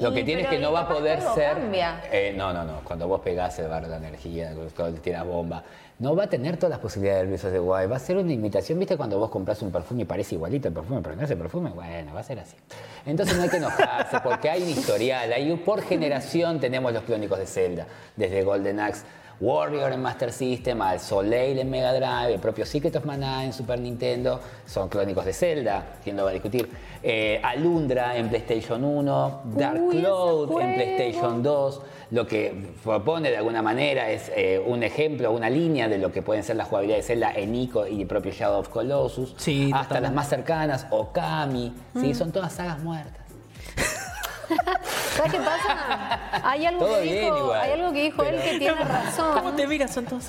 [0.00, 1.56] Lo que tiene es que no va a poder ser.
[2.12, 2.80] Eh, no, no, no.
[2.84, 5.62] Cuando vos pegás se va la energía, cuando tiras bomba.
[5.98, 7.88] No va a tener todas las posibilidades del besos de guay.
[7.88, 8.78] Va a ser una imitación.
[8.78, 11.38] ¿Viste cuando vos compras un perfume y parece igualito el perfume, pero no es el
[11.38, 11.70] perfume?
[11.70, 12.56] Bueno, va a ser así.
[13.04, 15.32] Entonces no hay que enojarse porque hay un historial.
[15.32, 17.86] Hay, por generación tenemos los clónicos de Zelda.
[18.14, 19.02] Desde Golden Axe
[19.40, 23.52] Warrior en Master System, al Soleil en Mega Drive, el propio Secret of Mana en
[23.52, 26.68] Super Nintendo, son clónicos de Zelda, quién lo va a discutir.
[27.02, 30.74] Eh, Alundra en PlayStation 1, Dark Uy, Cloud en.
[30.74, 31.82] PlayStation 2.
[32.10, 36.22] Lo que propone de alguna manera es eh, un ejemplo, una línea de lo que
[36.22, 39.34] pueden ser las jugabilidades de Zelda en Ico y el propio Shadow of Colossus.
[39.36, 40.02] Sí, hasta totalmente.
[40.02, 41.74] las más cercanas, Okami.
[41.94, 42.00] Mm.
[42.00, 42.14] ¿sí?
[42.14, 43.28] Son todas sagas muertas.
[45.16, 46.40] ¿Sabes qué pasa?
[46.44, 49.34] Hay algo, Todo que, bien dijo, igual, hay algo que dijo él que tiene razón.
[49.34, 49.92] ¿Cómo te miras?
[49.92, 50.24] Son todos.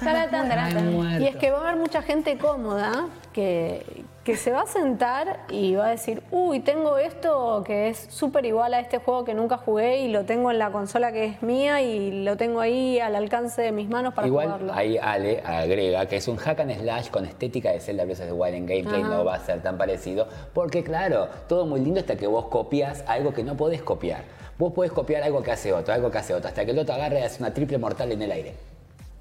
[1.19, 5.39] Y es que va a haber mucha gente cómoda que, que se va a sentar
[5.49, 9.33] y va a decir, uy, tengo esto que es súper igual a este juego que
[9.33, 12.99] nunca jugué y lo tengo en la consola que es mía y lo tengo ahí
[12.99, 14.73] al alcance de mis manos para Igual jugarlo.
[14.73, 18.25] ahí Ale agrega que es un hack and slash con estética de Zelda Breath of
[18.27, 19.09] the Wild en gameplay, Ajá.
[19.09, 23.03] no va a ser tan parecido, porque claro, todo muy lindo hasta que vos copias
[23.07, 24.23] algo que no podés copiar.
[24.59, 26.93] Vos podés copiar algo que hace otro, algo que hace otro, hasta que el otro
[26.93, 28.53] agarre y hace una triple mortal en el aire.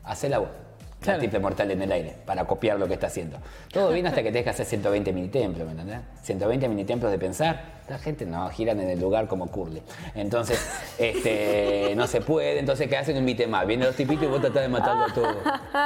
[0.02, 0.48] Hacela vos.
[1.00, 1.18] Claro.
[1.18, 3.38] Una triple mortal en el aire, para copiar lo que está haciendo.
[3.72, 6.00] Todo bien hasta que tenés que hacer 120 minitemplos, ¿me entendés?
[6.22, 9.80] 120 minitemplos de pensar, la gente no, giran en el lugar como curly.
[10.14, 10.60] Entonces,
[10.98, 13.16] este, no se puede, entonces ¿qué hacen?
[13.16, 15.36] Un más Vienen los tipitos y vos tratás de matarlo todo.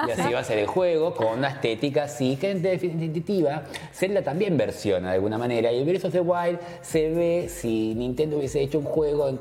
[0.09, 4.23] Y así va a ser el juego, con una estética así, que en definitiva, Zelda
[4.23, 5.71] también versiona de alguna manera.
[5.71, 9.39] Y el Breath of the Wild se ve si Nintendo hubiese hecho un juego en,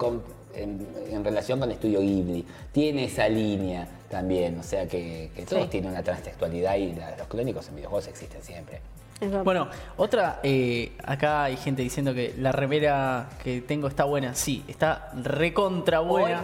[0.55, 2.45] en- en relación con el estudio Ghibli.
[2.71, 7.27] Tiene esa línea también, o sea que, que todos tienen una transtextualidad y la- los
[7.27, 8.81] clónicos en videojuegos existen siempre.
[9.43, 14.33] Bueno, otra, eh, acá hay gente diciendo que la remera que tengo está buena.
[14.33, 16.41] Sí, está recontra buena.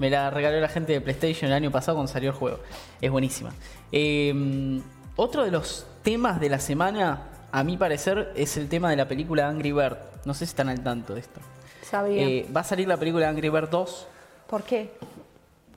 [0.00, 2.58] Me la regaló la gente de PlayStation el año pasado cuando salió el juego.
[3.00, 3.52] Es buenísima.
[3.92, 4.80] Eh,
[5.14, 9.06] otro de los temas de la semana, a mi parecer, es el tema de la
[9.08, 9.96] película Angry Bird.
[10.24, 11.40] No sé si están al tanto de esto.
[11.90, 12.22] Sabía.
[12.22, 14.06] Eh, va a salir la película Angry Bird 2.
[14.48, 14.90] ¿Por qué?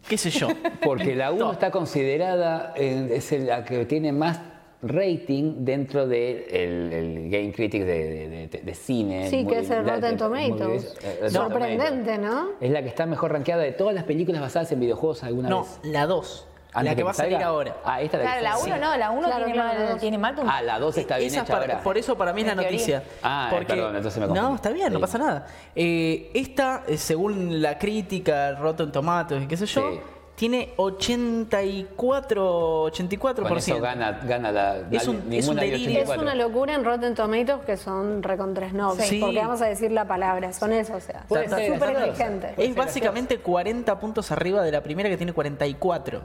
[0.07, 0.47] ¿Qué sé yo?
[0.83, 1.51] Porque la 1 No.
[1.51, 4.39] está considerada, eh, es la que tiene más
[4.81, 9.29] rating dentro del el, el Game Critics de, de- de- de cine.
[9.29, 10.95] Sí, Muy- que es el la- Rotten de- Tomatoes.
[11.01, 12.19] muy- eh, Sorprendente, Tomatoes.
[12.21, 12.49] ¿no?
[12.61, 15.61] Es la que está mejor rankeada de todas las películas basadas en videojuegos alguna No,
[15.63, 15.79] vez.
[15.83, 16.47] la 2.
[16.71, 17.77] Antes La que va a salir ahora.
[17.83, 20.35] Ah, esta Claro, la 1 no, la 1 Claro, tiene, claro, la mal, tiene mal.
[20.47, 21.81] Ah, la 2 está bien Esa hecha para- ahora.
[21.83, 23.03] Por eso para mí es la noticia.
[23.23, 24.55] Ah, eh, perdón, entonces me No, confundí.
[24.55, 25.01] está bien, no Sí.
[25.01, 25.47] pasa nada.
[25.75, 29.99] Eh, esta, eh, según la crítica, Rotten Tomatoes y qué sé yo, Sí.
[30.39, 33.47] Tiene 84, 84%.
[33.49, 35.99] Con eso gana, gana la, Es un- es un delirio.
[36.01, 36.21] Es 84.
[36.23, 39.19] una locura en Rotten Tomatoes que son recontra snobs, Sí.
[39.19, 41.49] porque vamos a decir la palabra, son eso, o sea, súper.
[41.49, 46.23] Puede Es básicamente 40 puntos arriba de la primera que tiene 44%.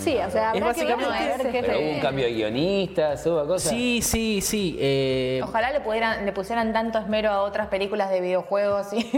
[0.00, 2.24] Sí, o sea, Es habrá que ver, básicamente a ver qué Pero hubo un cambio
[2.24, 3.70] de guionistas, hubo cosas.
[3.70, 4.76] Sí, sí, sí.
[4.80, 8.92] eh, Ojalá le, pudieran, le pusieran tanto esmero a otras películas de videojuegos.
[8.92, 9.08] Y...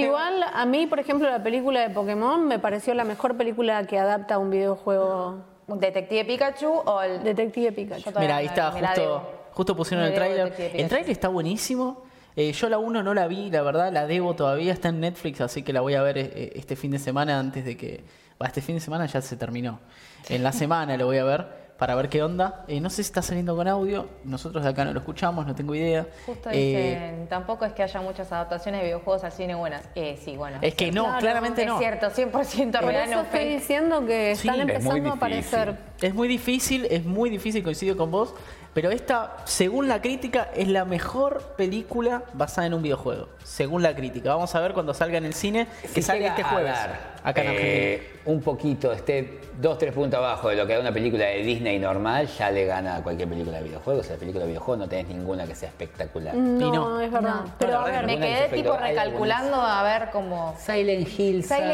[0.00, 3.98] Igual a mí, por ejemplo, la película de Pokémon me pareció la mejor película que
[3.98, 8.10] adapta a un videojuego ¿Un Detective Pikachu o el Detective Pikachu.
[8.18, 10.52] Mira, ahí está, justo, justo pusieron el tráiler.
[10.58, 12.04] El tráiler está buenísimo.
[12.34, 15.40] Eh, yo la 1 no la vi, la verdad, la debo todavía, está en Netflix,
[15.42, 18.04] así que la voy a ver eh, este fin de semana antes de que...
[18.42, 19.80] Va, este fin de semana ya se terminó.
[20.28, 22.64] En la semana lo voy a ver para ver qué onda.
[22.68, 25.52] Eh, no sé si está saliendo con audio, nosotros de acá no lo escuchamos, no
[25.56, 26.06] tengo idea.
[26.26, 29.82] Justo Eh, dicen, tampoco es que haya muchas adaptaciones de videojuegos al cine buenas.
[29.96, 30.58] Eh, sí, bueno.
[30.62, 31.78] es que no, Claro, claramente es no.
[31.80, 33.58] cierto, 100% Por real, eso no estoy fake.
[33.58, 35.76] diciendo que Sí, están es empezando a aparecer.
[36.00, 38.32] Es muy difícil, es muy difícil, coincido con vos,
[38.74, 43.28] pero esta, según la crítica, es la mejor película basada en un videojuego.
[43.44, 44.30] Según la crítica.
[44.34, 46.72] Vamos a ver cuando salga en el cine, que Si sale llega este a jueves.
[46.72, 46.90] dar,
[47.22, 47.74] acá en Argentina.
[47.74, 51.42] eh, un poquito, esté dos, tres puntos abajo de lo que da una película de
[51.42, 54.06] Disney normal, ya le gana a cualquier película de videojuegos.
[54.06, 56.34] Si la película de videojuegos no tenés ninguna que sea espectacular.
[56.34, 57.00] No, no.
[57.00, 57.34] es verdad.
[57.44, 57.52] No.
[57.58, 60.56] Pero a ver, Me quedé tipo recalculando a ver cómo.
[60.58, 61.72] Silent Hill, Silent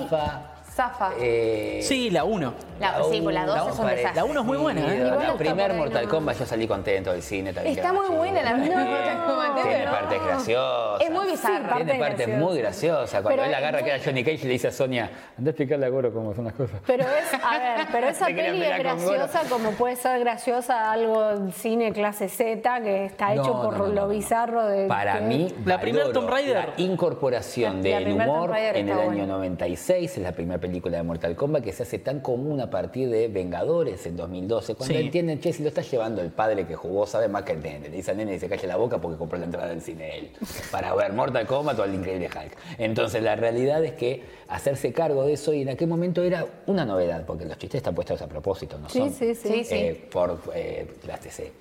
[0.00, 0.08] Hill.
[0.08, 0.42] Zafa,
[0.74, 1.10] Zafa.
[1.20, 2.54] eh, Sí, la 1.
[2.82, 4.12] La- sí, pues la dos desastre.
[4.14, 4.84] La uno es muy buena, ¿eh?
[4.90, 6.08] Sí, La está primer Mortal.
[6.08, 7.52] Kombat yo salí contento del cine.
[7.52, 11.00] también Está muy buena la primera Tiene- Mortal Kombat, Tiene partes graciosas.
[11.00, 11.58] Es muy bizarra.
[11.58, 12.44] Sí, parte Tiene partes graciosa.
[12.44, 13.10] muy graciosas.
[13.22, 15.48] Cuando Pero él agarra muy- que era Johnny Cage y le dice a Sonia, anda
[15.48, 16.80] a explicarle a Goro cómo son las cosas.
[16.86, 21.92] Pero es, a ver, pero esa peli es graciosa como puede ser graciosa algo cine
[21.92, 24.08] clase Z que está hecho No, por no, no, lo no.
[24.08, 26.68] bizarro de Para que- mí, La primer valoro Tomb Raider.
[26.76, 29.26] La incorporación La- la del humor en el año buena.
[29.26, 33.08] 96, es la primera película de Mortal Kombat que se hace tan común a partir
[33.08, 35.00] de Vengadores en 2012, cuando Sí.
[35.04, 37.88] entienden, che, si lo está llevando el padre que jugó, sabe más que el nene.
[37.90, 40.18] Le dice al nene y se calle la boca porque compró la entrada del cine
[40.18, 40.30] él,
[40.72, 42.56] para ver Mortal Kombat o el Increíble Hulk.
[42.78, 46.84] Entonces, la realidad es que hacerse cargo de eso y en aquel momento era una
[46.84, 49.48] novedad, porque los chistes están puestos a propósito, no Sí, son sí, sí.
[49.48, 49.74] Sí, sí.
[49.76, 51.52] eh, por eh, las TC.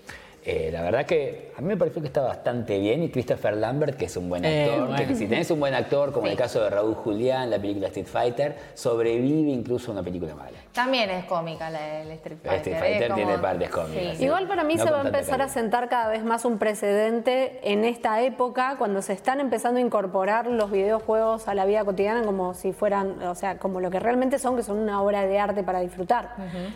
[0.43, 3.95] Eh, la verdad que a mí me pareció que está bastante bien y Christopher Lambert,
[3.95, 5.07] que es un buen Eh, actor, bueno.
[5.07, 7.87] que si tenés un buen actor, como en el caso de Raúl Julián, la película
[7.87, 10.57] Street Fighter, sobrevive incluso a una película mala.
[10.73, 12.73] También es cómica la del Street El Fighter.
[12.73, 14.17] Street es Fighter como- tiene partes cómicas.
[14.17, 14.23] Sí.
[14.25, 17.59] Igual para mí No se va a empezar a sentar cada vez más un precedente
[17.63, 22.23] en esta época cuando se están empezando a incorporar los videojuegos a la vida cotidiana
[22.23, 25.37] como si fueran, o sea, como lo que realmente son, que son una obra de
[25.39, 26.29] arte para disfrutar.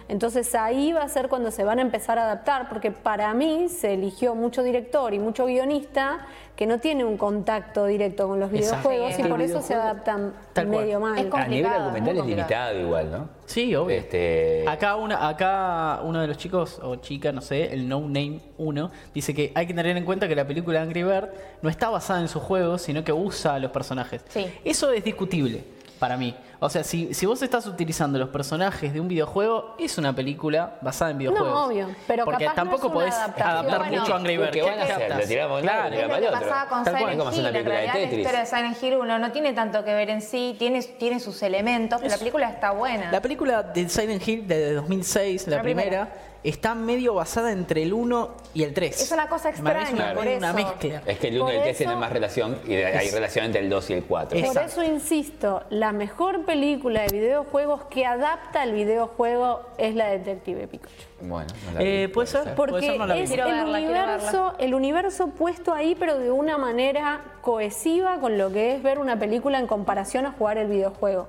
[0.07, 3.54] Entonces ahí va a ser cuando se van a empezar a adaptar, porque para mí
[3.69, 6.25] se eligió mucho director y mucho guionista
[6.55, 8.87] que no tiene un contacto directo con los Exacto.
[8.89, 10.85] videojuegos Sí, y por eso se adaptan Tal cual.
[10.85, 11.17] medio mal.
[11.17, 13.29] Es A nivel argumental es limitado igual, ¿no?
[13.45, 13.97] Sí, obvio.
[13.97, 18.39] Este, Acá, una, acá uno de los chicos o chica, no sé, el No Name
[18.57, 21.29] 1, dice que hay que tener en cuenta que la película Angry Bird
[21.61, 24.23] no está basada en sus juegos, sino que usa a los personajes.
[24.29, 24.45] Sí.
[24.63, 26.35] Eso es discutible para mí.
[26.59, 30.77] O sea, si, si vos estás utilizando los personajes de un videojuego, es una película
[30.81, 31.49] basada en videojuegos.
[31.51, 34.37] No, obvio, pero Porque capaz no tampoco es una podés adaptar Bueno, mucho a Angry
[34.37, 34.51] Bird.
[34.51, 35.15] ¿qué van a hacer?
[35.15, 35.89] Le tiramos Claro.
[35.89, 36.39] le Es tiramos otro.
[36.39, 36.97] pasaba con Tal.
[36.97, 37.55] Silent Como hacer una Hill.
[37.55, 40.09] En película de realidad la historia de Silent Hill 1 no tiene tanto que ver
[40.09, 43.11] en sí, tiene, tiene sus elementos, pero la película está buena.
[43.11, 46.13] La película de Silent Hill de 2006, la, La primera, primera.
[46.49, 49.01] Está medio basada entre el 1 y el 3.
[49.01, 50.53] Es una cosa mí es extraña, una, por una eso.
[50.53, 51.01] mezcla.
[51.05, 53.61] Es que el 1 y el Por 3 tienen más relación y hay relación entre
[53.61, 54.37] el 2 y el 4.
[54.37, 54.81] Es- Por Exacto.
[54.81, 60.67] eso insisto, la mejor película de videojuegos que adapta el videojuego es la de Detective
[60.67, 60.93] Pikachu.
[61.21, 62.55] Bueno, no la vi, Eh, puede ser.
[62.55, 63.21] Porque Puede ser, no la vi.
[63.21, 68.75] es el, universo, el universo puesto ahí, pero de una manera cohesiva con lo que
[68.75, 71.27] es ver una película en comparación a jugar el videojuego.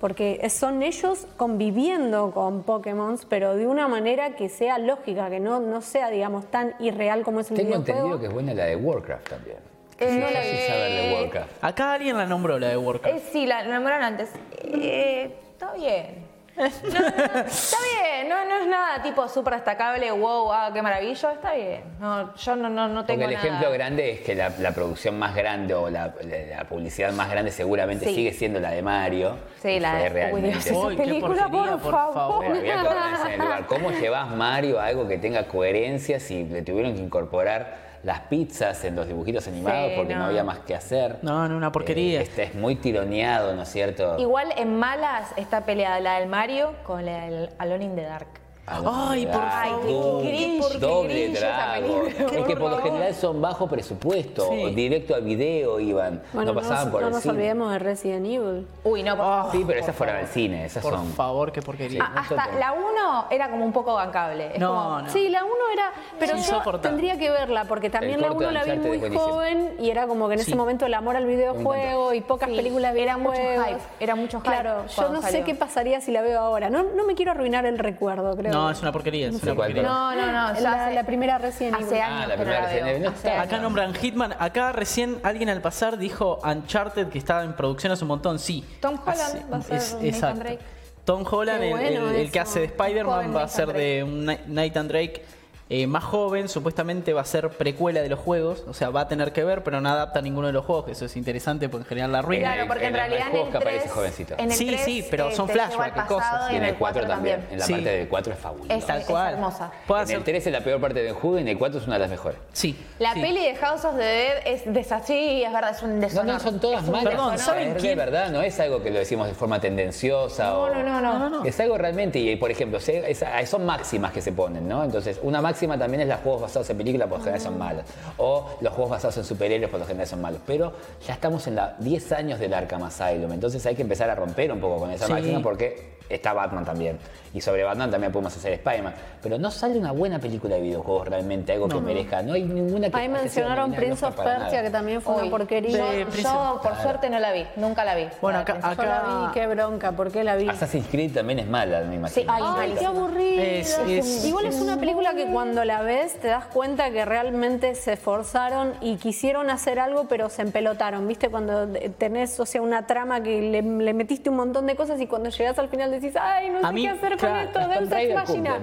[0.00, 5.58] Porque son ellos conviviendo con Pokémon, pero de una manera que sea lógica, que no,
[5.60, 7.98] no sea, digamos, tan irreal como es el Tengo videojuego.
[7.98, 9.56] entendido que es buena la de Warcraft también.
[9.98, 11.64] Eh, no la sin saber de Warcraft.
[11.64, 13.16] Acá alguien la nombró, la de Warcraft.
[13.16, 14.28] Eh, sí, la nombraron antes.
[14.62, 16.25] Eh, está bien.
[16.56, 20.80] No, no, no, está bien, no, no es nada tipo súper destacable, wow, ah, qué
[20.80, 21.82] maravilloso, está bien.
[22.00, 23.46] No, yo no, no, no Porque tengo el nada.
[23.46, 27.30] ejemplo grande es que la, la producción más grande o la, la- la publicidad más
[27.30, 28.14] grande seguramente Sí.
[28.14, 29.36] sigue siendo la de Mario.
[29.60, 32.14] Sí, la de- uy, realmente- Dios, esa Uy, qué película, por, por favor.
[32.14, 32.36] favor.
[32.36, 33.66] Bueno, había que ponerse en el lugar.
[33.66, 38.84] ¿Cómo llevas Mario a algo que tenga coherencia si le tuvieron que incorporar las pizzas
[38.84, 40.20] en los dibujitos animados Sí, porque no.
[40.20, 40.26] no.
[40.26, 41.18] había más que hacer?
[41.22, 42.20] No, no, una porquería.
[42.20, 44.16] Eh, este es muy tironeado, ¿no es cierto?
[44.18, 48.28] Igual en malas está peleada la del Mario con la del Alone in the Dark.
[48.68, 50.80] Ay, por Ay, qué favor.
[50.80, 52.02] Doble esa trago.
[52.06, 54.74] Es que por lo general son bajo presupuesto, Sí.
[54.74, 57.34] directo a video iban, Bueno, no pasaban nos- por no el nos cine.
[57.34, 58.66] olvidemos de Resident Evil.
[58.84, 59.52] Uy, no, por favor.
[59.52, 61.06] Sí, pero esas fueron al cine, esas Por son.
[61.12, 62.02] favor, qué porquería.
[62.04, 64.50] Ah, hasta la 1 era como un poco bancable.
[64.54, 65.10] Es No, como- no.
[65.10, 65.92] Sí, la 1 era.
[66.18, 69.16] Pero Sí, yo tendría que verla, porque también la corto 1 de la vi muy
[69.16, 70.46] joven y era como que en Sí.
[70.50, 74.14] ese momento el amor al videojuego y pocas Sí, películas de era mucho hype, era
[74.16, 76.68] mucho hype Claro, yo no sé qué pasaría si la veo ahora.
[76.70, 78.55] No, no me quiero arruinar el recuerdo, creo.
[78.56, 79.82] No, es una porquería, es una cuál, porquería.
[79.82, 80.54] No, no, no.
[80.54, 81.74] ya La, hace- la primera Evil.
[81.74, 83.30] Hace Ah, años la que no primera la no está.
[83.32, 83.44] años.
[83.46, 84.34] Acá nombran Hitman.
[84.38, 88.38] Acá recién alguien al pasar dijo Uncharted que estaba en producción hace un montón.
[88.38, 88.64] Sí.
[88.80, 90.38] Tom Holland Hace- va a ser es- Nathan exacto.
[90.40, 90.58] Drake.
[91.04, 93.80] Tom Holland, el, bueno el- el que hace de Spider-Man, va a ser Drake.
[93.80, 95.24] de Nathan Drake
[95.68, 96.48] eh, más joven.
[96.48, 98.64] Supuestamente va a ser precuela de los juegos.
[98.68, 100.84] O sea, va a tener que ver, pero no adapta a ninguno de los juegos.
[100.86, 102.52] que Eso es interesante porque en general la arruina.
[102.54, 104.34] Claro, porque en, en el realidad en juego el que aparece 3, jovencito.
[104.38, 106.52] en el Sí, 3, sí, pero eh, son te lleva al flashback y cosas.
[106.52, 107.46] Y en el 4 también.
[107.50, 107.72] En la Sí.
[107.72, 108.72] parte del 4 es fabuloso.
[108.72, 109.34] Es- Tal es cual.
[109.34, 109.72] hermosa.
[109.86, 111.80] Puede En el ser- 3 es la peor parte del juego y en el 4
[111.80, 112.38] es una de las mejores.
[112.52, 112.76] Sí.
[112.98, 113.20] La sí.
[113.20, 116.26] peli de House of the Dead es desastre, sí, es verdad, es un No, deshonor.
[116.34, 117.04] no, son todas Es malas.
[117.14, 117.38] Perdón.
[117.38, 117.98] ¿saben Es de quién?
[117.98, 120.44] verdad, no es algo que lo decimos de forma tendenciosa.
[120.44, 120.70] No, o...
[120.70, 121.18] no, no, no.
[121.18, 121.44] No, no.
[121.44, 124.84] Es algo realmente, y por ejemplo, es- son máximas que se ponen, ¿no?
[124.84, 127.84] Entonces, una máxima también es los juegos basados en películas, por lo general son malos.
[128.18, 130.40] O los juegos basados en superhéroes, por lo general son malos.
[130.46, 130.72] Pero
[131.06, 134.52] ya estamos en la 10 años del Arkham Asylum, entonces hay que empezar a romper
[134.52, 135.12] un poco con esa Sí.
[135.12, 136.98] máxima porque está Batman también.
[137.34, 138.94] Y sobre Batman también podemos hacer Spider-Man.
[139.22, 142.22] Pero no sale una buena película de videojuegos realmente, algo que merezca.
[142.22, 145.70] No hay ninguna que Ahí mencionaron Prince of Persia, que también fue Uy, una porquería.
[146.10, 148.08] Sí, Yo, yo, por suerte, no la vi, nunca la vi.
[148.22, 148.58] Bueno, acá-.
[148.76, 150.48] Yo la vi, qué bronca, ¿por qué la vi?
[150.48, 152.22] Assassin's Creed también es mala, me imagino.
[152.22, 153.42] Sí, ay, qué aburrido.
[153.42, 157.74] Es- es- Igual es una película que cuando la ves te das cuenta que realmente
[157.74, 161.06] se esforzaron y quisieron hacer algo, pero se empelotaron.
[161.06, 161.28] ¿Viste?
[161.28, 161.68] Cuando
[161.98, 165.30] tenés, o sea, una trama que le, le metiste un montón de cosas y cuando
[165.30, 168.14] llegas al final decís, ay, no sé mí, qué hacer claro, con esto, Deus Ex
[168.14, 168.60] Machina.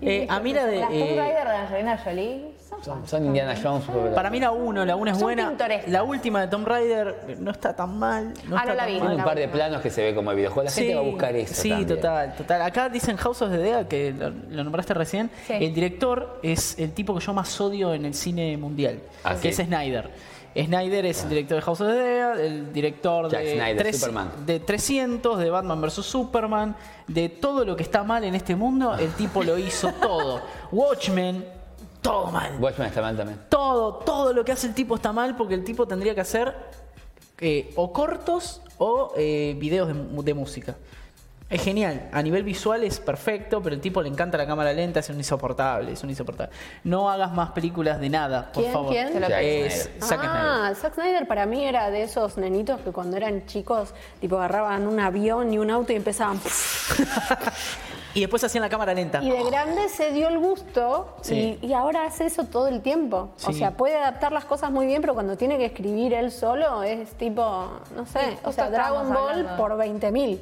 [0.00, 0.80] Eh, a mí la de.
[0.80, 2.59] Eh, de Angelina Jolie
[3.06, 3.84] son Indiana Jones.
[3.86, 5.48] pero- Para mí la 1, la 1 es Son buena.
[5.48, 5.90] pintorescas.
[5.90, 8.32] La última de Tomb Raider no está tan mal.
[8.48, 8.92] No Ah, está no la vi.
[8.98, 10.64] Tiene un par de planos que se ve como el videojuego.
[10.64, 11.54] La gente va a buscar eso.
[11.54, 11.88] Sí, también.
[11.88, 12.62] total, total.
[12.62, 15.30] Acá dicen House of the Dead, que lo, lo nombraste recién.
[15.46, 15.54] Sí.
[15.54, 19.52] El director es el tipo que yo más odio en el cine mundial, Ah, que
[19.52, 19.62] sí.
[19.62, 20.10] es Snyder.
[20.52, 24.30] Snyder es el director de House of the Dead, el director Zack de, Snyder, Superman.
[24.46, 25.92] de 300, de Batman vs.
[26.04, 26.74] Superman,
[27.06, 30.40] de todo lo que está mal en este mundo, el tipo lo hizo todo.
[30.72, 31.44] Watchmen,
[32.00, 32.52] todo mal.
[32.58, 33.40] Watchmen está mal también.
[33.48, 36.54] Todo, todo lo que hace el tipo está mal porque el tipo tendría que hacer
[37.38, 40.76] eh, o cortos o eh, videos de, de música.
[41.48, 45.00] Es genial, a nivel visual es perfecto, pero el tipo le encanta la cámara lenta,
[45.00, 46.54] es un insoportable, es un insoportable.
[46.84, 48.92] No hagas más películas de nada, por ¿Quién, favor.
[48.92, 49.08] quién?
[49.12, 50.00] Zack Es Snyder.
[50.00, 50.30] Zack Snyder.
[50.30, 54.86] ah, Zack Snyder para mí era de esos nenitos que cuando eran chicos, tipo agarraban
[54.86, 56.38] un avión y un auto y empezaban.
[58.14, 59.22] Y después hacían la cámara lenta.
[59.22, 61.58] Y de grande se dio el gusto Sí.
[61.62, 63.30] y, y ahora hace eso todo el tiempo.
[63.46, 66.82] O sea, puede adaptar las cosas muy bien, pero cuando tiene que escribir él solo
[66.82, 67.42] es tipo,
[67.96, 69.56] no sé, Sí, o sea, Dragon Ball hablando.
[69.56, 70.38] por 20.000.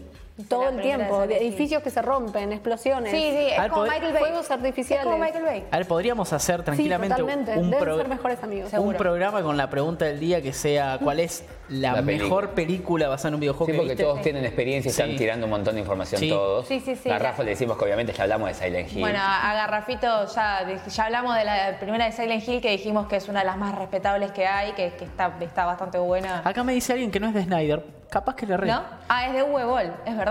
[0.48, 3.10] Todo el tiempo, de edificios que se rompen, explosiones.
[3.10, 4.20] Sí, sí, es ver, como Michael Bay.
[4.22, 5.04] Fuegos artificiales.
[5.06, 5.64] Es como Michael Bay.
[5.70, 7.58] A ver, podríamos hacer Sí, tranquilamente totalmente.
[7.58, 8.64] un, pro- ser mejores amigos.
[8.66, 8.98] un Seguro.
[8.98, 13.34] programa con la pregunta del día que sea cuál es la, mejor película basada en
[13.34, 14.04] un videojuego Sí, que porque viste.
[14.04, 15.16] todos tienen experiencia y están Sí.
[15.16, 16.28] tirando un montón de información Sí.
[16.28, 16.66] todos.
[16.68, 19.00] Sí, sí, sí, A Rafa le decimos que obviamente ya hablamos de Silent Hill.
[19.00, 23.16] Bueno, a Garrafito ya, ya hablamos de la primera de Silent Hill que dijimos que
[23.16, 26.42] es una de las más respetables que hay, que, que está, está bastante buena.
[26.44, 27.84] Acá me dice alguien que no es de Snyder.
[28.08, 28.68] Capaz que le re.
[28.68, 28.82] ¿No?
[29.10, 30.27] Ah, es de Uwe es verdad.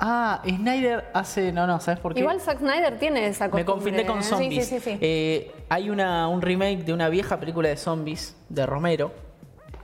[0.00, 1.50] Ah, Snyder hace.
[1.52, 2.20] No, no, ¿sabes por qué?
[2.20, 3.64] Igual Zack Snyder tiene esa Me costumbre.
[3.74, 4.22] confundí con ¿eh?
[4.22, 4.66] zombies.
[4.68, 4.98] Sí, sí, sí, sí.
[5.00, 9.12] Eh, hay una, un remake de una vieja película de zombies de Romero,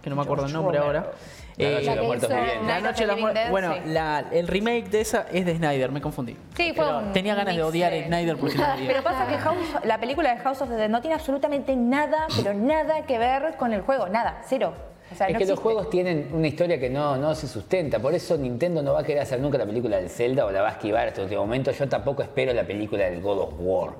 [0.02, 1.00] que no me acuerdo el nombre Romero.
[1.00, 1.12] ahora.
[1.56, 2.66] La Eh, noche de La los que muertos hizo- vivientes.
[2.66, 3.50] La noche of de the la muerte.
[3.50, 3.80] Bueno, sí.
[3.86, 6.32] la- el remake de esa es de Snyder, me confundí.
[6.56, 8.86] Sí, fue Pero un tenía ganas de odiar a de- Snyder porque lo odié.
[8.88, 12.26] Pero pasa que House- la película de House of the Dead no tiene absolutamente nada,
[12.36, 14.74] pero nada que ver con el juego, nada, cero.
[15.12, 17.98] O sea, es no que los juegos tienen una historia que no, no se sustenta,
[17.98, 20.62] por eso Nintendo no va a querer hacer nunca la película del Zelda o la
[20.62, 21.70] va a esquivar hasta el último momento.
[21.70, 23.90] Yo tampoco espero la película del God of War.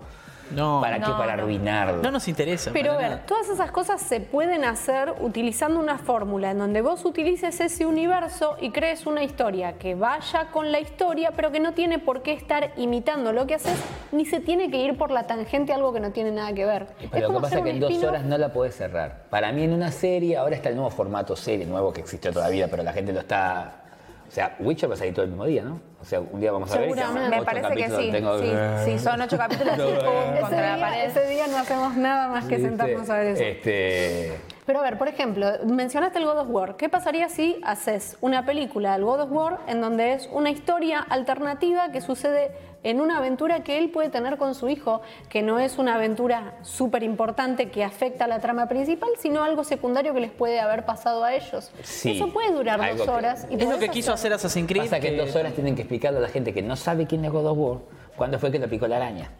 [0.50, 1.08] No, ¿Para qué?
[1.08, 2.02] no, Para arruinarlo.
[2.02, 2.70] no nos interesa.
[2.72, 3.26] Pero a ver, nada.
[3.26, 8.56] todas esas cosas se pueden hacer utilizando una fórmula en donde vos utilices ese universo
[8.60, 12.32] y crees una historia que vaya con la historia, pero que no tiene por qué
[12.32, 13.78] estar imitando lo que haces,
[14.12, 16.64] ni se tiene que ir por la tangente a algo que no tiene nada que
[16.64, 16.86] ver.
[17.10, 19.24] Pero lo que pasa es que en dos horas no la podés cerrar.
[19.30, 22.68] Para mí en una serie, ahora está el nuevo formato serie, nuevo que existe todavía,
[22.68, 23.80] pero la gente lo está...
[24.26, 25.80] O sea, Witcher va a salir todo el mismo día, ¿no?
[26.00, 27.36] O sea, un día vamos a ver Seguramente.
[27.36, 28.10] Me parece que sí.
[28.10, 28.52] tengo- Sí,
[28.84, 32.68] sí, son ocho capítulos Ese día, ese día no hacemos nada más que ¿Viste?
[32.68, 33.42] sentarnos a ver eso.
[33.42, 34.32] Este,
[34.66, 36.76] Pero a ver, por ejemplo, mencionaste el God of War.
[36.76, 41.00] ¿Qué pasaría si haces una película del God of War en donde es una historia
[41.00, 42.50] alternativa que sucede
[42.82, 46.54] en una aventura que él puede tener con su hijo, que no es una aventura
[46.62, 50.84] súper importante que afecta a la trama principal, sino algo secundario que les puede haber
[50.84, 51.70] pasado a ellos?
[51.82, 53.46] Sí, Eso puede durar dos que- horas.
[53.50, 54.82] Y Es lo que quiso hacer Assassin's Creed.
[54.84, 57.06] Pasa que en que- dos horas tienen que explicarle a la gente que no sabe
[57.06, 57.78] quién es God of War,
[58.16, 59.30] cuándo fue que lo picó la araña.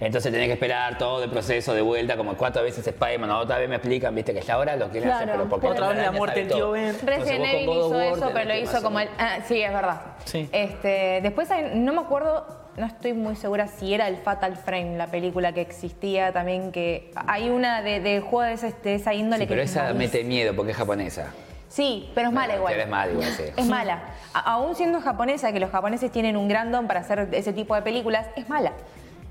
[0.00, 3.68] Entonces tenés que esperar todo el proceso de vuelta, como cuatro veces Spider-Man, otra vez
[3.68, 5.38] me explican, viste, que ya ahora lo quieren hacer, Claro.
[5.40, 6.70] pero porque Otra vez la muerte del tío todo.
[6.72, 6.96] Ben.
[7.04, 9.08] Resident Evil hizo eso, pero lo hizo como el...
[9.18, 10.00] ah, sí, es verdad.
[10.24, 10.48] Sí.
[10.52, 12.46] Este, después hay- no me acuerdo,
[12.76, 17.10] no estoy muy segura si era el Fatal Frame, la película que existía también, que
[17.26, 19.92] hay una de, de juego de, ese- de esa índole Sí, que pero es esa
[19.92, 21.32] mete miedo porque es japonesa.
[21.68, 22.72] Sí, pero es mala igual.
[22.72, 23.44] Pero es mala igual, sí.
[23.56, 24.02] Es mala.
[24.34, 27.74] A- aún siendo japonesa, que los japoneses tienen un gran don para hacer ese tipo
[27.76, 28.72] de películas, es mala.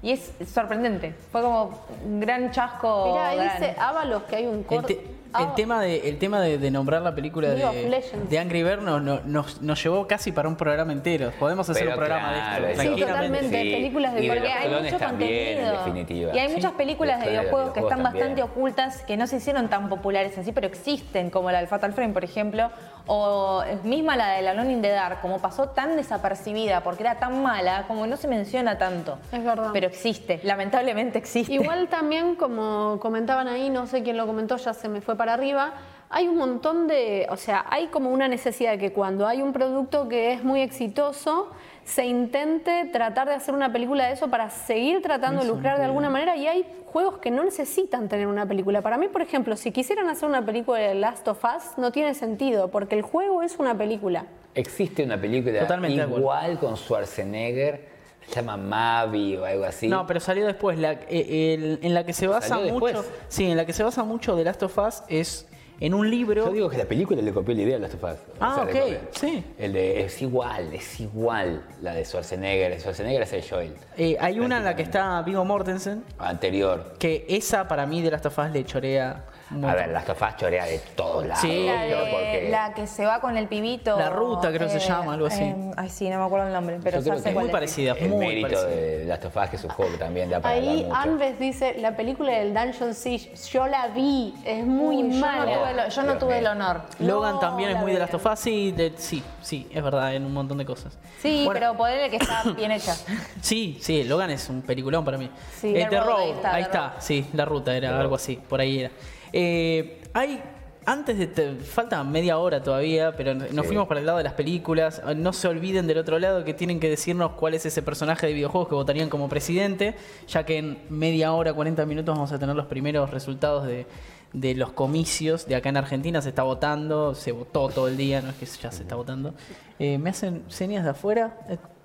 [0.02, 1.14] Y es sorprendente.
[1.32, 3.08] Fue como un gran chasco.
[3.12, 4.96] Mirá, ahí gran- dice Ábalos que hay un El, corte.
[4.96, 8.82] te- el tema de, el tema de, de nombrar la película de, de Angry Birds
[8.82, 11.32] no- no- nos, nos llevó casi para un programa entero.
[11.38, 13.50] Podemos hacer Pero un programa claro, de esto, sí, totalmente.
[13.50, 15.78] películas de y Porque hay mucho también, en contenido.
[15.86, 16.36] definitiva.
[16.36, 16.56] Y hay Sí.
[16.56, 20.52] muchas películas de videojuegos que están bastante ocultas, que no se hicieron tan populares así,
[20.52, 22.72] pero existen, como la del Fatal Frame, por ejemplo,
[23.12, 27.16] o misma la de la Alone in the Dark, como pasó tan desapercibida porque era
[27.16, 29.18] tan mala, como no se menciona tanto.
[29.32, 29.72] Es verdad.
[29.74, 31.52] Pero existe, lamentablemente existe.
[31.52, 35.34] Igual también, como comentaban ahí, no sé quién lo comentó, ya se me fue para
[35.34, 35.74] arriba,
[36.12, 39.54] hay un montón de, o sea, hay como una necesidad de que cuando hay un
[39.54, 41.50] producto que es muy exitoso,
[41.90, 45.86] se intente tratar de hacer una película de eso para seguir tratando de lucrar de
[45.86, 48.82] alguna manera y hay juegos que no necesitan tener una película.
[48.82, 52.14] Para mí, por ejemplo, si quisieran hacer una película de Last of Us, no tiene
[52.14, 54.26] sentido, porque el juego es una película.
[54.54, 57.88] Existe una película Totalmente igual con Schwarzenegger,
[58.28, 59.88] se llama Mavi o algo así.
[59.88, 60.78] No, pero salió después.
[60.78, 62.86] La, eh, el- en la que se basa ¿Salió mucho.
[62.86, 63.12] después?
[63.30, 65.49] Sí, en la que se basa mucho de Last of Us es
[65.80, 66.46] en un libro.
[66.46, 68.20] Yo digo que la película le copió la idea a Last of Us.
[68.40, 68.76] Ah, ok,
[69.12, 69.44] sí.
[69.58, 72.80] El de, es igual, es igual la de Schwarzenegger.
[72.80, 73.74] Schwarzenegger es el Joel.
[73.98, 76.04] eh, hay una en la que está Vigo Mortensen.
[76.18, 76.94] Anterior.
[77.00, 79.26] Que esa para mí de Last of Us le chorea.
[79.52, 81.42] A ver, of Us chorea de todos lados.
[81.42, 83.98] Sí, La, de- porque la que se va con el pibito.
[83.98, 85.42] La ruta, creo que se llama, algo así.
[85.44, 87.36] eh, ay, sí, no me acuerdo el nombre, pero yo creo ya sé que Es
[87.36, 87.52] muy es.
[87.52, 88.70] parecida, el muy mérito parecida.
[88.76, 90.88] de Last of Us, que es un juego que también da para Ahí.
[90.94, 95.20] Anves dice, la película del Dungeon Siege, yo la vi, es muy Uy, yo no
[95.26, 95.44] mala.
[95.46, 96.82] tuve tuve el- yo no tuve el honor.
[97.00, 100.14] Logan No, también es la muy de of Us, sí, de- sí, sí, es verdad,
[100.14, 100.98] en un montón de cosas.
[101.22, 102.96] Sí, Bueno, pero ponerle que está bien hecha.
[103.42, 105.30] Sí, sí, Logan es un peliculón para mí.
[105.60, 108.16] Sí, Eh, The The Road, Road, ahí está, ahí está, sí, la ruta era algo
[108.16, 108.92] así, por ahí era.
[109.34, 110.42] Eh, hay,
[110.86, 113.62] antes de, te- falta media hora todavía, pero nos Sí.
[113.64, 115.02] fuimos para el lado de las películas.
[115.16, 118.34] No se olviden del otro lado que tienen que decirnos cuál es ese personaje de
[118.34, 119.96] videojuegos que votarían como presidente,
[120.28, 123.86] ya que en media hora, 40 minutos vamos a tener los primeros resultados de,
[124.34, 126.22] de los comicios de acá en Argentina.
[126.22, 129.34] Se está votando, se votó todo el día, no es que ya se está votando.
[129.78, 131.38] Eh, ¿Me hacen señas de afuera?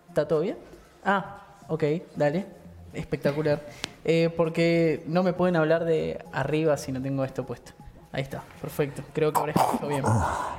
[0.08, 0.56] ¿Está todo bien?
[1.04, 1.84] Ah, ok,
[2.16, 2.46] dale.
[2.94, 3.60] Espectacular.
[4.04, 7.72] Eh, porque no me pueden hablar de arriba si no tengo esto puesto.
[8.12, 9.02] Ahí está, perfecto.
[9.12, 10.04] Creo que ahora escucho bien.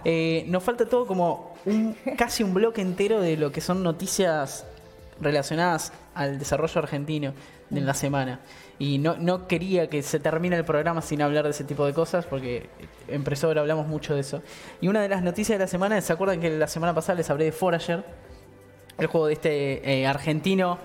[0.04, 4.66] Eh, nos falta todo como un, casi un bloque entero de lo que son noticias
[5.22, 7.34] relacionadas al desarrollo argentino
[7.70, 8.42] de la semana.
[8.78, 11.94] Y no, no quería que se termine el programa sin hablar de ese tipo de
[11.94, 12.70] cosas, porque
[13.08, 14.42] en Presor hablamos mucho de eso.
[14.82, 17.30] Y una de las noticias de la semana, ¿se acuerdan que la semana pasada les
[17.30, 18.04] hablé de Forager?
[18.98, 20.78] El juego de este eh, argentino.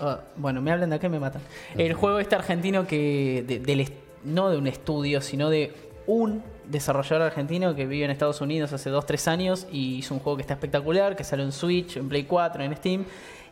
[0.00, 1.42] Ah, bueno, me hablan de acá y me matan.
[1.76, 3.44] El juego este argentino que.
[3.46, 3.88] de- del
[4.24, 5.72] no de un estudio, sino de
[6.06, 10.36] un desarrollador argentino que vive en Estados Unidos hace 2-3 años y hizo un juego
[10.36, 13.04] que está espectacular, que salió en Switch, en Play 4, en Steam.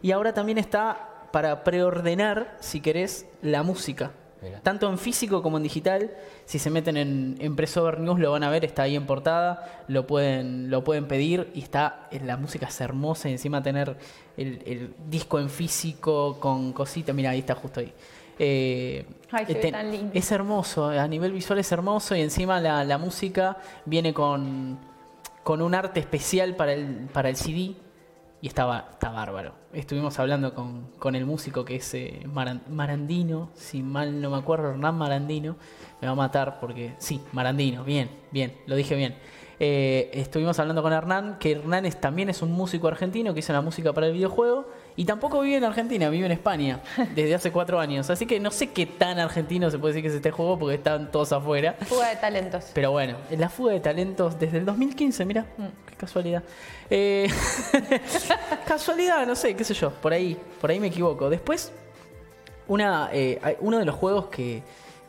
[0.02, 4.10] Y ahora también está para preordenar, si querés, la música.
[4.42, 4.60] Mira.
[4.60, 6.10] Tanto en físico como en digital.
[6.44, 9.84] Si se meten en, en Pressover News lo van a ver, está ahí en portada,
[9.88, 13.96] lo pueden, lo pueden pedir y está, eh, la música es hermosa y encima tener
[14.36, 17.92] el, el disco en físico con cositas, mira, ahí está justo ahí.
[18.38, 20.10] Eh, Ay, se ve ten- tan lindo.
[20.14, 23.56] Es hermoso, a nivel visual es hermoso y encima la, la música
[23.86, 24.78] viene con,
[25.42, 27.74] con un arte especial para el, para el CD
[28.42, 29.54] y estaba, está bárbaro.
[29.72, 34.36] Estuvimos hablando con, con el músico que es eh, Maran- Marandino, si mal no me
[34.36, 35.56] acuerdo, Hernán Marandino.
[36.00, 36.94] Me va a matar porque.
[36.98, 39.16] Sí, Marandino, bien, bien, lo dije bien.
[39.58, 43.62] Eh, estuvimos hablando con Hernán, que Hernán también es un músico argentino que hizo la
[43.62, 46.80] música para el videojuego y tampoco vive en Argentina, vive en España
[47.14, 48.08] desde hace cuatro años.
[48.08, 50.76] Así que no sé qué tan argentino se puede decir que es este juego porque
[50.76, 51.74] están todos afuera.
[51.82, 52.70] Fuga de talentos.
[52.72, 55.44] Pero bueno, la fuga de talentos desde el 2015, mira,
[55.86, 56.42] qué casualidad.
[56.88, 57.28] Eh,
[58.66, 61.28] casualidad, no sé, qué sé yo, por ahí, por ahí me equivoco.
[61.28, 61.72] Después,
[62.66, 64.62] una, eh, uno de los juegos que,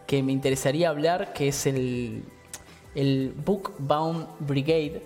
[0.05, 2.23] que me interesaría hablar, que es el,
[2.93, 5.01] el Bookbound Brigade,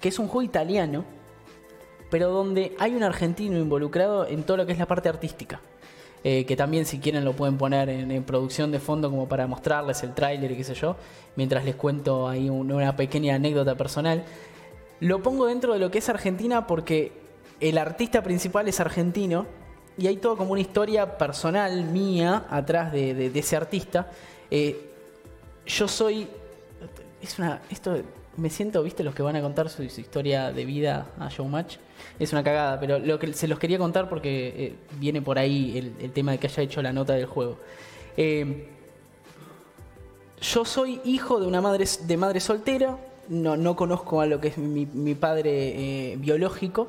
[0.00, 1.04] que es un juego italiano,
[2.10, 5.60] pero donde hay un argentino involucrado en todo lo que es la parte artística.
[6.22, 10.02] Eh, que también si quieren lo pueden poner en, producción de fondo como para mostrarles
[10.02, 10.96] el tráiler y qué sé yo,
[11.34, 14.22] mientras les cuento ahí un- una pequeña anécdota personal.
[15.00, 17.12] Lo pongo dentro de lo que es Argentina porque
[17.58, 19.46] el artista principal es argentino
[19.96, 24.10] y hay todo como una historia personal mía atrás de ese artista.
[24.50, 24.90] Eh,
[25.66, 26.28] yo soy.
[27.22, 27.62] Es una.
[27.70, 27.96] Esto.
[28.36, 31.76] Me siento, viste, los que van a contar su, su historia de vida a Showmatch.
[32.20, 35.94] Es una cagada, pero lo que se los quería contar porque eh, viene por ahí
[35.98, 37.56] el, tema de que haya hecho la nota del juego.
[38.14, 38.68] Eh,
[40.42, 42.98] yo soy hijo de una madre de madre soltera.
[43.30, 46.88] No, no conozco a lo que es mi, padre eh, biológico.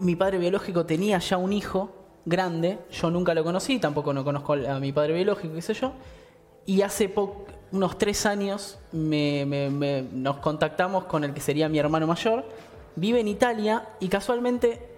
[0.00, 1.92] Mi padre biológico tenía ya un hijo
[2.26, 2.78] grande.
[2.90, 5.92] Yo nunca lo conocí, tampoco no conozco a mi padre biológico, qué sé yo.
[6.66, 7.10] Y hace
[7.72, 12.44] unos tres años me- nos contactamos con el que sería mi hermano mayor.
[12.96, 14.88] Vive en Italia y casualmente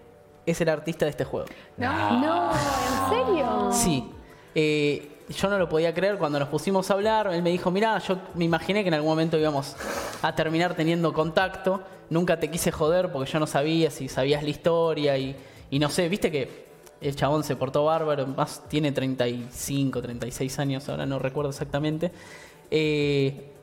[0.46, 1.46] es el artista de este juego.
[1.76, 3.70] No, ¿en serio?
[3.72, 4.10] Sí.
[4.54, 7.32] Eh, yo no lo podía creer cuando nos pusimos a hablar.
[7.32, 9.76] Él me dijo, mira, yo me imaginé que en algún momento íbamos
[10.22, 11.80] a terminar teniendo contacto.
[12.10, 15.34] Nunca te quise joder porque yo no sabía si sabías la historia y,
[15.70, 16.64] y no sé, viste que
[17.00, 22.10] el chabón se portó bárbaro, más tiene 35, 36 años, ahora no recuerdo exactamente.
[22.70, 23.53] Eh,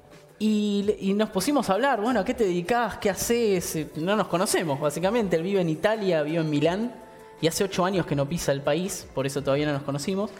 [0.43, 2.97] y, y nos pusimos a hablar, bueno, ¿a qué te dedicás?
[2.97, 3.77] ¿Qué haces?
[3.95, 5.35] No nos conocemos, básicamente.
[5.35, 6.95] Él vive en Italia, vive en Milán
[7.41, 10.31] y hace ocho años que no pisa el país, por eso todavía no nos conocimos.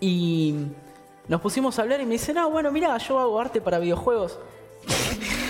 [0.00, 0.54] Y
[1.28, 4.38] nos pusimos a hablar y me dice, no, bueno, mira, yo hago arte para videojuegos.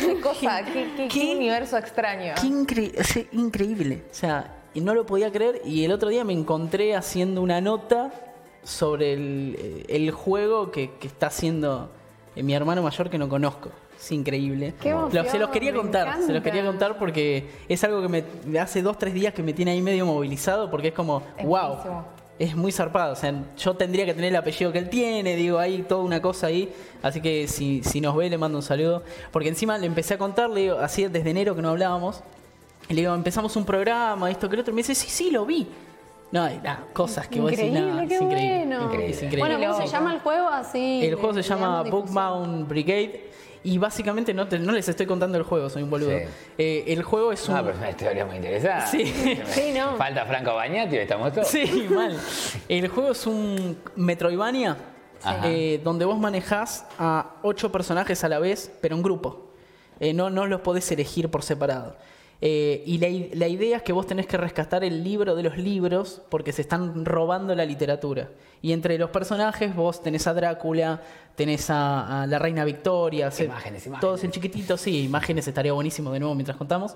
[0.05, 1.37] Qué cosa, qué, qué- qué ¿Qué?
[1.37, 2.35] universo extraño.
[2.41, 4.03] Qué incre- increíble.
[4.11, 5.63] O sea, y no lo podía creer.
[5.65, 8.13] Y el otro día me encontré haciendo una nota
[8.65, 11.91] sobre el, eh, el juego que, que está haciendo
[12.36, 13.70] mi hermano mayor que no conozco.
[13.98, 14.74] Es increíble.
[14.81, 14.94] Qué
[15.31, 18.97] se los quería contar, se los quería contar porque es algo que me hace dos,
[18.98, 21.66] tres días que me tiene ahí medio movilizado porque es como, Es wow.
[21.69, 22.05] buenísimo.
[22.39, 25.59] Es muy zarpado, o sea, yo tendría que tener el apellido que él tiene, digo,
[25.59, 26.73] hay toda una cosa ahí.
[27.02, 29.02] Así que si, si nos ve, le mando un saludo.
[29.31, 32.23] Porque encima le empecé a contar, le digo, así desde enero que no hablábamos.
[32.89, 34.73] Y le digo, empezamos un programa, esto que el otro.
[34.73, 35.69] Y me dice, sí, sí, lo vi.
[36.32, 38.57] No, hay nada, cosas que vos decís, Increíble, nada, qué es increíble.
[38.66, 38.85] bueno.
[38.85, 39.11] Increíble.
[39.11, 39.57] Es increíble.
[39.57, 40.48] Bueno, ¿cómo se llama el juego?
[40.48, 41.01] Así.
[41.05, 41.82] El juego se llama.
[41.82, 43.31] Bookbound Brigade
[43.65, 46.11] y básicamente no, te- no les estoy contando el juego, soy un boludo.
[46.16, 46.24] Sí.
[46.57, 47.57] Eh, el juego es un...
[47.57, 48.86] Ah, pero es una historia muy interesante.
[49.05, 49.40] Sí.
[49.47, 49.97] Sí, no.
[49.97, 51.48] Falta Franco Bañati y estamos todos.
[51.48, 52.16] Sí, mal.
[52.69, 54.77] El juego es un Metroidvania
[55.44, 59.51] eh, donde vos manejás a ocho personajes a la vez, pero en grupo.
[59.98, 61.97] Eh, no, no los podés elegir por separado.
[62.43, 65.59] Eh, y la, la idea es que vos tenés que rescatar el libro de los
[65.59, 68.31] libros porque se están robando la literatura.
[68.62, 71.03] Y entre los personajes vos tenés a Drácula,
[71.37, 74.01] tenés a, a la Reina Victoria, se- Imágenes, imágenes.
[74.01, 76.95] todos en chiquitito, sí, imágenes estaría buenísimo de nuevo mientras contamos.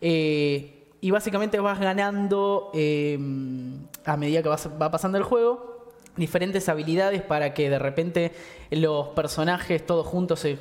[0.00, 3.18] Eh, y básicamente vas ganando eh,
[4.04, 5.74] a medida que vas- va pasando el juego
[6.16, 8.32] diferentes habilidades para que de repente
[8.70, 10.58] los personajes todos juntos se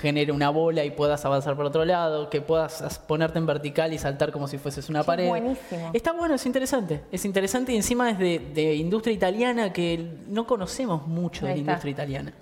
[0.00, 3.92] genere una bola y puedas avanzar por otro lado, que puedas as- ponerte en vertical
[3.92, 5.28] y saltar como si fueses una Sí, pared.
[5.28, 5.90] buenísimo.
[5.92, 7.02] Está bueno, es interesante.
[7.12, 11.58] Es interesante y encima es de, de industria italiana que no conocemos mucho de la
[11.58, 11.70] está.
[11.72, 12.32] industria italiana.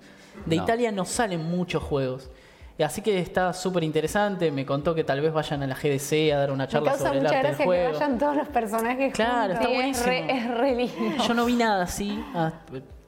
[0.44, 0.62] De No.
[0.62, 2.30] Italia no salen muchos juegos.
[2.78, 4.50] Así que está súper interesante.
[4.50, 7.06] Me contó que tal vez vayan a la GDC a dar una Me charla causa
[7.06, 7.92] sobre el arte del gracia que juego.
[7.94, 9.60] vayan todos los personajes Claro, juntos.
[9.60, 10.06] está Sí, es buenísimo.
[10.06, 11.24] re, es re lindo.
[11.26, 12.22] Yo no vi nada así.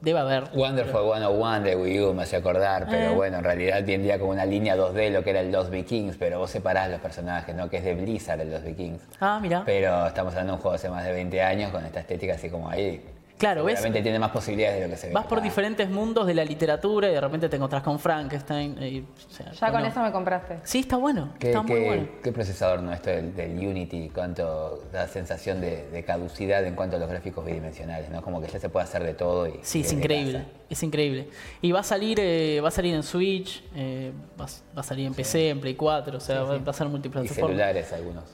[0.01, 0.45] Debe haber.
[0.53, 3.15] Wonderful 101 de Wii U me hace acordar, pero Eh.
[3.15, 6.39] bueno, en realidad tendría como una línea 2D lo que era el Los Vikings, pero
[6.39, 7.69] vos separás los personajes, ¿no?
[7.69, 9.01] Que es de Blizzard el Los Vikings.
[9.19, 9.63] Ah, mira.
[9.65, 12.49] Pero estamos hablando de un juego hace más de 20 años con esta estética así
[12.49, 13.03] como ahí.
[13.39, 13.75] Claro, ¿ves?
[13.75, 15.13] Seguramente tiene más posibilidades de lo que se ve.
[15.13, 18.75] Vas por diferentes mundos de la literatura y de repente te encontrás con Frankenstein.
[18.83, 19.87] y, o sea, Ya con no.
[19.87, 20.57] eso me compraste.
[20.65, 21.29] Sí, está bueno.
[21.39, 22.07] ¿Qué, está muy bueno.
[22.21, 24.09] qué procesador no esto del, del Unity?
[24.13, 28.09] ¿Cuánto da sensación de, de caducidad en cuanto a los gráficos bidimensionales?
[28.09, 28.21] ¿no?
[28.21, 29.53] Como que ya se puede hacer de todo y.
[29.61, 30.33] Sí, y es increíble.
[30.39, 30.49] casa.
[30.69, 31.29] Es increíble.
[31.61, 34.83] Y va a salir, eh, va a salir en Switch, eh, va, a- va a
[34.83, 37.47] salir en PC, en Play 4, o sea, va va a ser Y multiplataforma.
[37.47, 38.25] celulares algunos.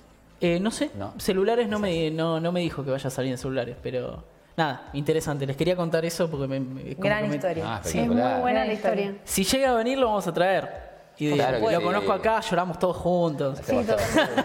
[0.42, 1.14] Eh, no sé, No.
[1.20, 4.24] celulares no me, no, no me dijo que vaya a salir en celulares, pero
[4.58, 5.46] nada, interesante.
[5.46, 7.64] Les quería contar eso porque me, me- como Gran me- historia.
[7.66, 9.06] Ah, Es muy buena la historia.
[9.06, 9.22] historia.
[9.24, 10.86] Si llega a venir lo vamos a traer.
[11.18, 11.84] Y Claro lo sí.
[11.84, 13.60] conozco acá, lloramos todos juntos.
[13.60, 14.36] Hacemos todo juntos.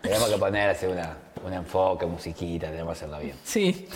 [0.00, 3.36] Tenemos que poner así una, un enfoque, musiquita, tenemos que hacerlo bien.
[3.42, 3.88] Sí,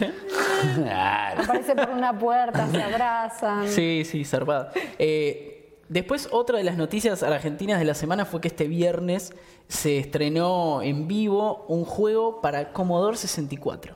[0.75, 1.43] Claro.
[1.43, 3.69] Aparece por una puerta, se abrazan.
[3.69, 4.71] sí, sí, zarpado.
[4.99, 9.33] Eh, después, otra de las noticias argentinas de la semana fue que este viernes
[9.69, 13.95] se estrenó en vivo un juego para Commodore 64.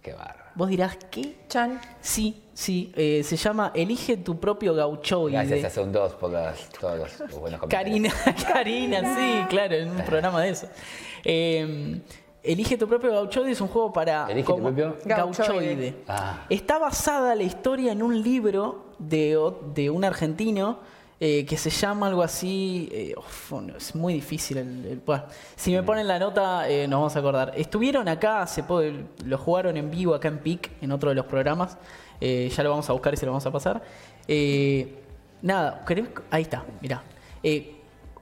[0.00, 0.43] Qué barro.
[0.56, 1.34] Vos dirás, ¿qué?
[1.48, 1.80] Chan.
[2.00, 5.32] Sí, sí, eh, se llama Elige tu propio gauchoide.
[5.32, 8.44] Gracias a Sound 2 por las- todos los, los buenos Karina, comentarios.
[8.52, 10.68] Karina, sí, claro, en un programa de eso.
[11.24, 12.00] Eh,
[12.42, 15.94] Elige tu propio gauchoide es un juego para Elige tu como- propio- gauchoide.
[16.06, 16.44] Ah.
[16.50, 19.36] Está basada la historia en un libro de,
[19.74, 20.78] de un argentino
[21.20, 22.88] eh, que se llama algo así.
[22.92, 24.58] eh, uf, no, es muy difícil.
[24.58, 25.24] el- el- bueno,
[25.56, 27.52] si me ponen la nota, eh, nos vamos a acordar.
[27.56, 28.82] Estuvieron acá, hace poco,
[29.24, 31.76] lo jugaron en vivo acá en PIC, en otro de los programas.
[32.20, 33.82] Eh, ya lo vamos a buscar y se lo vamos a pasar.
[34.28, 35.02] Eh,
[35.42, 36.06] nada, ¿querés?
[36.30, 37.02] ahí está, mirá.
[37.42, 37.73] Eh,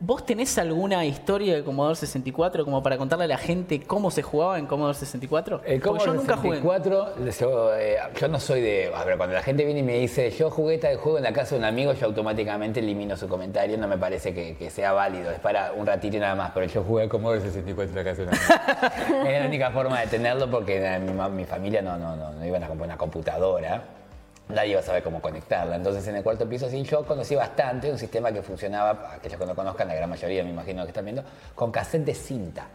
[0.04, 4.20] ¿Vos tenés alguna historia de Commodore 64 como para contarle a la gente cómo se
[4.20, 5.60] jugaba en Commodore 64?
[5.64, 6.56] El Commodore yo nunca jugué.
[6.56, 8.90] 64, yo, eh, yo no soy de...
[9.06, 11.54] Ver, cuando la gente viene y me dice, yo jugué tal juego en la casa
[11.54, 15.30] de un amigo, yo automáticamente elimino su comentario, no me parece que, que sea válido,
[15.30, 18.22] es para un ratito y nada más, pero yo jugué Commodore 64 en la casa
[18.22, 19.24] de un amigo.
[19.30, 22.64] es la única forma de tenerlo porque eh, mi familia no, no, no, no iban
[22.64, 24.01] a comprar una computadora.
[24.48, 25.76] Nadie iba a saber cómo conectarla.
[25.76, 29.46] Entonces, en el cuarto piso, sí, yo conocí bastante un sistema que funcionaba, aquellos que
[29.46, 31.24] no conozcan, la gran mayoría me imagino que están viendo,
[31.54, 32.66] con cassette cinta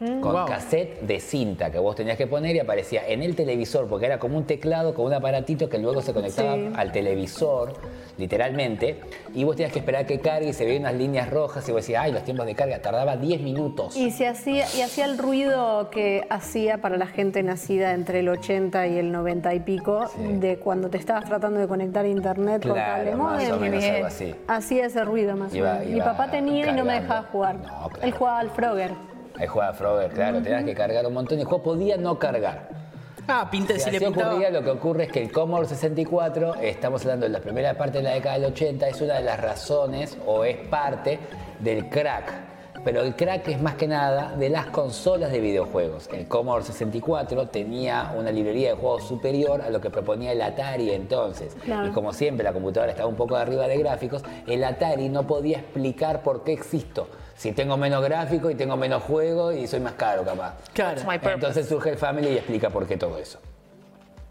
[0.00, 0.46] con Wow.
[0.46, 4.18] cassette de cinta que vos tenías que poner y aparecía en el televisor, porque era
[4.18, 6.70] como un teclado con un aparatito que luego se conectaba Sí.
[6.74, 7.74] al televisor,
[8.16, 9.00] literalmente,
[9.34, 11.82] y vos tenías que esperar que cargue y se veían unas líneas rojas y vos
[11.82, 13.94] decías, ay, los tiempos de carga, tardaba 10 minutos.
[13.94, 18.28] Y se hacía, y hacía el ruido que hacía para la gente nacida entre el
[18.30, 20.22] 80 y el 90 y pico, Sí.
[20.38, 23.74] de cuando te estabas tratando de conectar a internet por cable Claro, bien.
[23.74, 24.34] algo así.
[24.48, 25.92] Hacía ese ruido más Iba- o menos.
[25.92, 27.56] Mi papá tenía y no me dejaba jugar.
[27.56, 27.90] No, claro.
[28.02, 29.09] Él jugaba al Frogger.
[29.40, 32.68] Ahí jugaba Frogger, claro, tenías que cargar un montón y el juego podía no cargar.
[33.26, 34.32] Ah, pinta, Si si le pintaba.
[34.32, 37.98] ocurría, lo que ocurre es que el Commodore 64, estamos hablando de la primera parte
[37.98, 41.18] de la década del 80, es una de las razones o es parte
[41.58, 42.50] del crack.
[42.84, 46.08] Pero el crack es más que nada de las consolas de videojuegos.
[46.12, 50.90] El Commodore 64 tenía una librería de juegos superior a lo que proponía el Atari
[50.90, 51.56] entonces.
[51.64, 51.88] Claro.
[51.88, 55.58] Y como siempre la computadora estaba un poco arriba de gráficos, el Atari no podía
[55.58, 57.08] explicar por qué existo.
[57.40, 60.56] Si tengo menos gráfico y tengo menos juego y soy más caro capaz.
[60.74, 61.00] Claro.
[61.10, 63.38] Entonces surge el Family y explica por qué todo eso.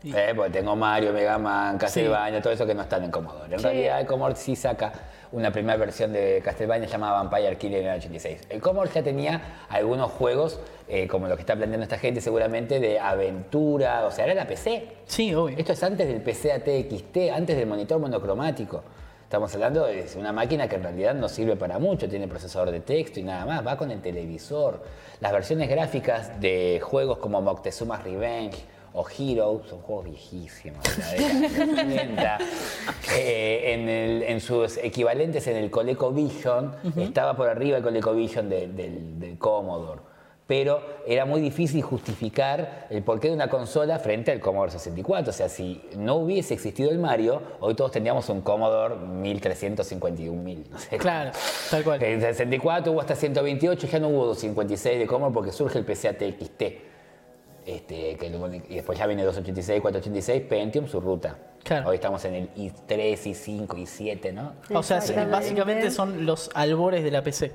[0.03, 3.51] Eh, porque tengo Mario, Mega Man, Castlevania, todo eso que no están en Commodore.
[3.51, 3.65] En Sí.
[3.65, 4.93] realidad el Commodore sí saca
[5.31, 8.41] una primera versión de Castlevania llamada Vampire Killer en el 86.
[8.47, 12.79] El Commodore ya tenía algunos juegos, eh, como los que está planteando esta gente seguramente,
[12.79, 14.87] de aventura, o sea, era la PC.
[15.07, 15.57] Sí, obvio.
[15.57, 18.83] Esto es antes del PC ATXT, antes del monitor monocromático.
[19.29, 22.79] Estamos hablando de una máquina que en realidad no sirve para mucho, tiene procesador de
[22.79, 24.81] texto y nada más, va con el televisor.
[25.21, 28.57] Las versiones gráficas de juegos como Moctezuma's Revenge
[28.91, 32.37] o Hero son juegos viejísimos, la década del 70.
[33.19, 38.67] Eh, en, el- en sus equivalentes en el ColecoVision, estaba por arriba el ColecoVision de-
[38.69, 40.01] del, del Commodore
[40.49, 45.29] pero era muy difícil justificar el porqué de una consola frente al Commodore 64.
[45.29, 50.69] O sea, si no hubiese existido el Mario, hoy todos tendríamos un Commodore 1351.000.
[50.71, 50.97] No sé.
[50.97, 51.29] Claro,
[51.69, 52.01] tal cual.
[52.01, 55.85] En el 64 hubo hasta 128, ya no hubo 256 de Commodore porque surge el
[55.85, 56.63] PC ATXT.
[57.67, 61.37] Este, que y después ya viene 286, 486, Pentium, su ruta.
[61.63, 61.89] Claro.
[61.89, 64.53] Hoy estamos en el i3, i5, i7, ¿no?
[64.73, 64.99] O sea,
[65.29, 67.51] básicamente son los albores de la PC.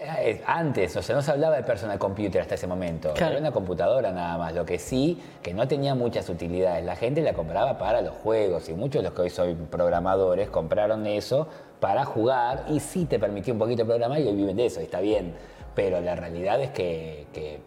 [0.00, 3.12] Eh, Antes, o sea, no se hablaba de personal computer hasta ese momento.
[3.14, 3.32] Claro.
[3.32, 4.54] Era una computadora nada más.
[4.54, 6.84] Lo que sí, que no tenía muchas utilidades.
[6.84, 10.48] La gente la compraba para los juegos y muchos de los que hoy son programadores
[10.50, 11.48] compraron eso
[11.80, 14.84] para jugar y sí te permitió un poquito programar y hoy viven de eso, y
[14.84, 15.34] está bien.
[15.74, 17.60] Pero la realidad es que, que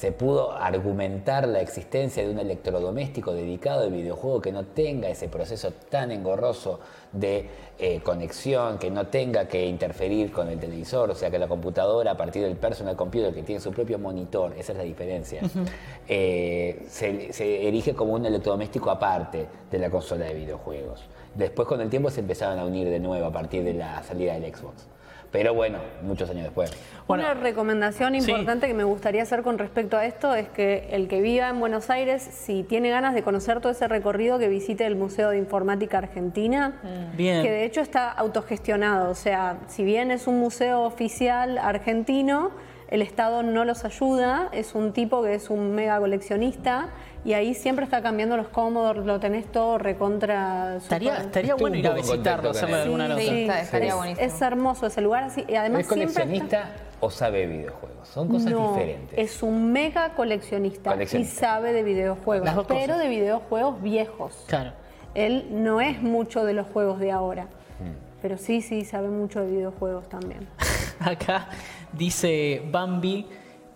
[0.00, 5.28] se pudo argumentar la existencia de un electrodoméstico dedicado al videojuego que no tenga ese
[5.28, 6.80] proceso tan engorroso
[7.12, 11.48] de eh, conexión, que no tenga que interferir con el televisor, o sea que la
[11.48, 15.42] computadora a partir del personal computer que tiene su propio monitor, esa es la diferencia,
[16.08, 21.04] eh, se, se erige como un electrodoméstico aparte de la consola de videojuegos.
[21.34, 24.32] Después con el tiempo se empezaron a unir de nuevo a partir de la salida
[24.32, 24.86] del Xbox.
[25.32, 26.72] Pero bueno, muchos años después.
[27.06, 28.30] Bueno, Una recomendación sí.
[28.30, 31.60] importante que me gustaría hacer con respecto a esto es que el que viva en
[31.60, 35.38] Buenos Aires, si tiene ganas de conocer todo ese recorrido, que visite el Museo de
[35.38, 36.80] Informática Argentina,
[37.16, 37.42] Bien.
[37.42, 39.10] que de hecho está autogestionado.
[39.10, 42.50] O sea, si bien es un museo oficial argentino,
[42.88, 46.88] el Estado no los ayuda, es un tipo que es un mega coleccionista
[47.24, 50.76] y ahí siempre está cambiando los Commodore, lo tenés todo recontra...
[50.76, 53.20] estaría, super- estaría bueno ir a visitarlo, hacerle alguna nota.
[53.20, 54.26] Sí, está- estaría es, buenísimo.
[54.26, 56.70] es hermoso ese lugar así y además ¿Es siempre está- coleccionista
[57.00, 58.08] o sabe videojuegos?
[58.08, 59.18] Son cosas no, diferentes.
[59.18, 61.34] es un mega coleccionista, Coleccionista.
[61.34, 64.44] y sabe de videojuegos, Las dos pero de videojuegos viejos.
[64.48, 64.72] Claro.
[65.14, 67.44] Él no es mucho de los juegos de ahora,
[67.78, 67.92] Hmm.
[68.22, 70.46] pero sí, sí, sabe mucho de videojuegos también.
[71.00, 71.48] Acá
[71.92, 73.26] dice Bambi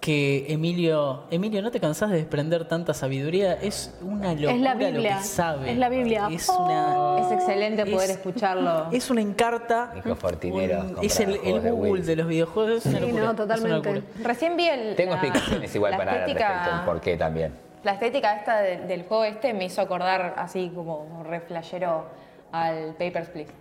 [0.05, 3.55] que Emilio, Emilio, ¿no te cansás de desprender tanta sabiduría?
[3.55, 5.72] Es una locura Es la Biblia, lo que sabe.
[5.72, 6.28] es la Biblia.
[6.31, 8.89] Es una, Es excelente poder Es- escucharlo.
[8.93, 9.93] es una encarta.
[9.94, 12.85] Nico Fortinero un- es el, el juegos de Google de los videojuegos.
[12.85, 13.93] Es una Sí, locura, no, es una totalmente.
[13.94, 14.12] locura.
[14.22, 14.94] Recién vi el.
[14.94, 17.55] Tengo la- explicaciones igual la para dar estética- respecto al por qué también.
[17.82, 22.05] La estética esta de- del juego este me hizo acordar así como re flashero
[22.52, 23.52] al Papers, Please.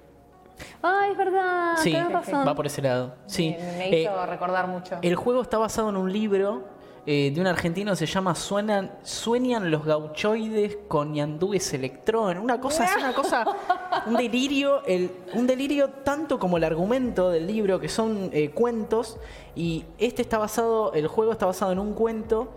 [0.81, 2.47] Ah, es verdad, Sí, tenés razón.
[2.47, 3.15] va por ese lado.
[3.25, 3.55] Sí.
[3.59, 4.97] Me, me hizo Eh, recordar mucho.
[5.01, 6.63] El juego está basado en un libro
[7.05, 12.37] eh, de un argentino, se llama Suenan, Sueñan los gauchoides con ñandúes electrón.
[12.37, 13.45] Una cosa, es una cosa,
[14.05, 19.17] un delirio, el, un delirio tanto como el argumento del libro, que son eh, cuentos,
[19.55, 22.53] y este está basado, el juego está basado en un cuento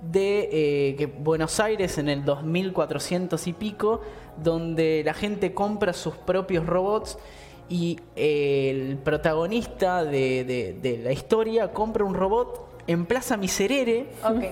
[0.00, 4.00] de eh, que Buenos Aires en el 2400 y pico,
[4.42, 7.18] donde la gente compra sus propios robots
[7.70, 14.08] y eh, el protagonista de, de- de la historia compra un robot en Plaza Miserere
[14.24, 14.44] Ok.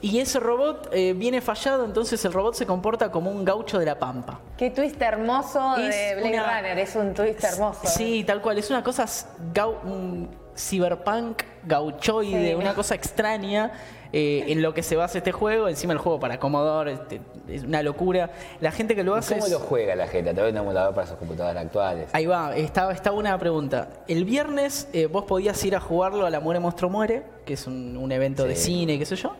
[0.00, 3.84] y ese robot eh, viene fallado, entonces el robot se comporta como un gaucho de
[3.86, 4.40] la pampa.
[4.56, 6.78] Qué twist hermoso Es de Blade una- Runner.
[6.78, 7.80] Es un twist hermoso.
[7.84, 7.88] ¿eh?
[7.88, 8.58] Sí, tal cual.
[8.58, 9.04] Es una cosa
[9.52, 12.54] gau- cyberpunk gauchoide, Sí.
[12.54, 13.72] una cosa extraña
[14.12, 15.68] eh, en lo que se basa este juego.
[15.68, 18.30] Encima el juego para Commodore este, es una locura.
[18.60, 20.30] La gente que lo hace ¿Cómo es- lo juega la gente?
[20.30, 22.08] A través de un emulador para sus computadoras actuales.
[22.12, 23.88] Ahí va, está, está una pregunta.
[24.06, 27.66] El viernes eh, vos podías ir a jugarlo a La Muere Monstruo Muere, que es
[27.66, 29.34] un, un evento de cine, qué sé yo.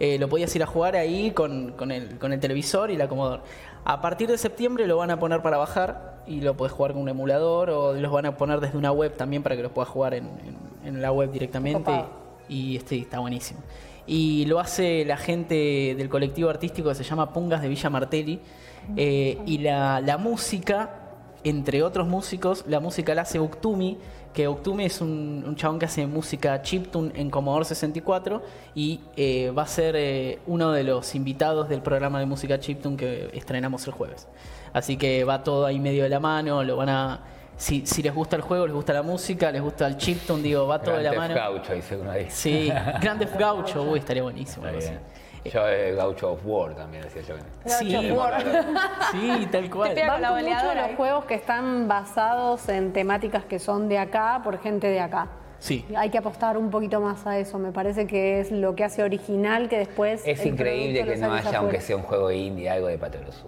[0.00, 3.06] Eh, lo podías ir a jugar ahí con, con el, con el televisor y la
[3.06, 3.42] Commodore.
[3.84, 7.02] A partir de septiembre lo van a poner para bajar y lo podés jugar con
[7.02, 9.88] un emulador o los van a poner desde una web también para que los puedas
[9.90, 11.92] jugar en, en- en la web directamente.
[12.48, 13.60] Y este está buenísimo.
[14.06, 18.40] Y lo hace la gente del colectivo artístico que se llama Pungas de Villa Martelli.
[18.96, 20.90] Eh, y la, la música,
[21.44, 23.98] entre otros músicos, la música la hace Uktumi,
[24.32, 28.42] que Uktumi es un, un chabón que hace música chiptune en Commodore 64
[28.74, 32.96] y eh, va a ser eh, uno de los invitados del programa de música chiptune
[32.96, 34.28] que estrenamos el jueves.
[34.72, 37.20] Así que va todo ahí medio de la mano, lo van a...
[37.56, 40.66] Si, si les gusta el juego, les gusta la música, les gusta el chiptune, digo,
[40.66, 41.34] va todo de la mano.
[41.34, 42.26] Gaucho, dice uno ahí.
[42.30, 44.66] Sí, Grand Theft Gaucho, uy, estaría buenísimo.
[44.66, 44.98] Está.
[45.44, 47.34] Yo eh, Gaucho of War también decía yo.
[47.64, 47.90] Sí,
[49.12, 49.94] sí, tal cual.
[49.94, 54.60] la Banco mucho los juegos que están basados en temáticas que son de acá por
[54.60, 55.28] gente de acá.
[55.58, 55.84] Sí.
[55.96, 59.02] Hay que apostar un poquito más a eso, me parece que es lo que hace
[59.02, 60.22] original que después...
[60.26, 63.46] Es increíble que no haya, aunque sea un juego indie, algo de Patrolosú.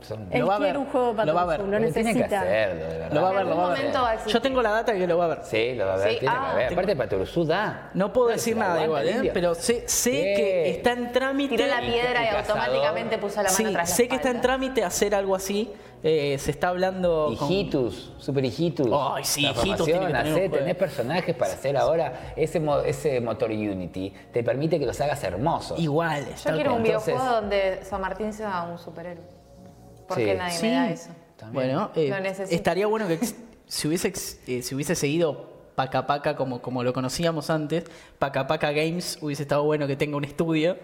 [0.00, 0.28] Son...
[0.30, 1.60] Él Lo va a quiere ver, un juego de lo va a ver.
[1.60, 2.44] Lo que necesita.
[2.44, 3.08] de.
[3.12, 3.92] Lo va a ver, lo va a ver.
[4.26, 5.40] Yo tengo la data que lo va a ver.
[5.44, 6.68] Sí, lo va a ver, Sí, tiene ah, que ver.
[6.68, 7.90] tengo- Aparte, Patrolosú da.
[7.94, 9.30] No puedo decir nada aguanta igual, ¿eh?
[9.34, 11.56] pero sé, sé que está en trámite.
[11.56, 14.40] Tiró la piedra y automáticamente puso la mano Sí, tras la sé que está en
[14.40, 15.72] trámite hacer algo así.
[16.00, 17.34] Eh, se está hablando.
[17.36, 18.88] con- Hijitus, super hijitus.
[18.92, 22.32] Ay, sí, La Hijitus formación, tiene que tener tenés personajes para hacer ahora.
[22.36, 25.76] Ese, mo- ese motor Unity te permite que los hagas hermosos.
[25.80, 26.44] Iguales.
[26.44, 29.37] Yo quiero un videojuego donde San Martín sea un superhéroe.
[30.08, 30.24] ¿Por Sí.
[30.24, 30.66] qué nadie Sí.
[30.66, 31.10] me da eso?
[31.52, 32.56] Bueno, eh, Lo necesito.
[32.56, 33.34] estaría bueno que ex-
[33.68, 35.47] si hubiese, ex- eh, si hubiese seguido
[35.78, 37.84] Paca Paca como, como lo conocíamos antes,
[38.18, 40.76] Paca Paca Games hubiese estado bueno que tenga un estudio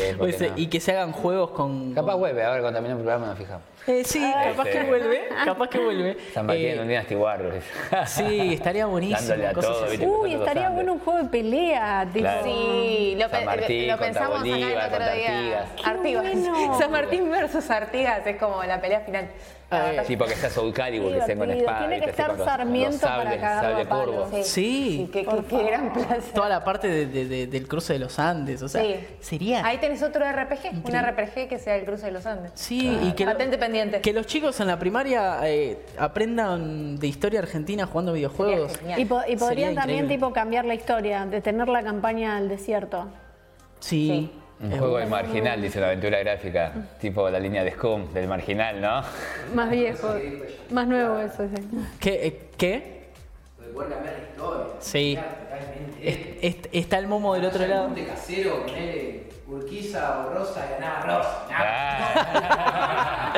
[0.56, 1.92] y que se hagan juegos con.
[1.92, 3.62] Capaz con- vuelve, ahora cuando termine el programa nos fijamos.
[3.86, 6.16] Eh, sí, capaz Este- que vuelve, capaz que vuelve.
[6.32, 7.64] San Martín Eh, un Dynasty Warriors.
[8.06, 10.20] Sí, estaría buenísimo, Dándole a cosas todo.
[10.22, 12.20] Uy, estaría bueno un juego de pelea, tipo...
[12.20, 12.44] Claro.
[12.44, 15.58] Sí, lo, San Martín lo pensamos acá el Bolívar, otro día.
[15.60, 15.86] Artigas.
[15.86, 16.22] Artigas.
[16.22, 16.78] bueno.
[16.78, 19.28] San Martín versus Artigas es como la pelea final.
[19.70, 20.02] Eh.
[20.06, 21.80] Sí, porque está Soul Calibur, que se con espada.
[21.88, 24.28] Tiene que estar Sarmiento para cagarlo curvo.
[24.42, 25.10] Sí.
[25.12, 26.32] qué, Por qué- gran placer.
[26.32, 28.94] Toda la parte de- de- de- del cruce de los Andes, o sea, Sí.
[29.20, 29.66] sería.
[29.66, 32.52] Ahí tenés otro RPG, un RPG que sea el cruce de los Andes.
[32.54, 34.00] Sí, y que, lo- Patente pendiente.
[34.00, 38.72] que los chicos en la primaria eh, aprendan de historia argentina jugando videojuegos.
[38.72, 38.98] Sería.
[38.98, 40.14] Y, po- y Sería podrían también increíble.
[40.14, 43.08] tipo cambiar la historia, detener la campaña al desierto.
[43.80, 44.30] Sí.
[44.60, 46.72] Un Es juego del marginal, dice la aventura gráfica.
[47.00, 49.02] Tipo la línea de Scum, del marginal, ¿no?
[49.54, 50.14] Más viejo,
[50.70, 51.62] más nuevo eso, sí.
[52.00, 52.26] ¿Qué?
[52.26, 52.98] eh, ¿Qué?
[54.80, 55.18] Sí.
[56.02, 57.88] Es- es- está el momo del otro lado.
[57.90, 58.64] de casero,
[59.48, 61.46] Urquiza o Rosa, ganaba Rosa.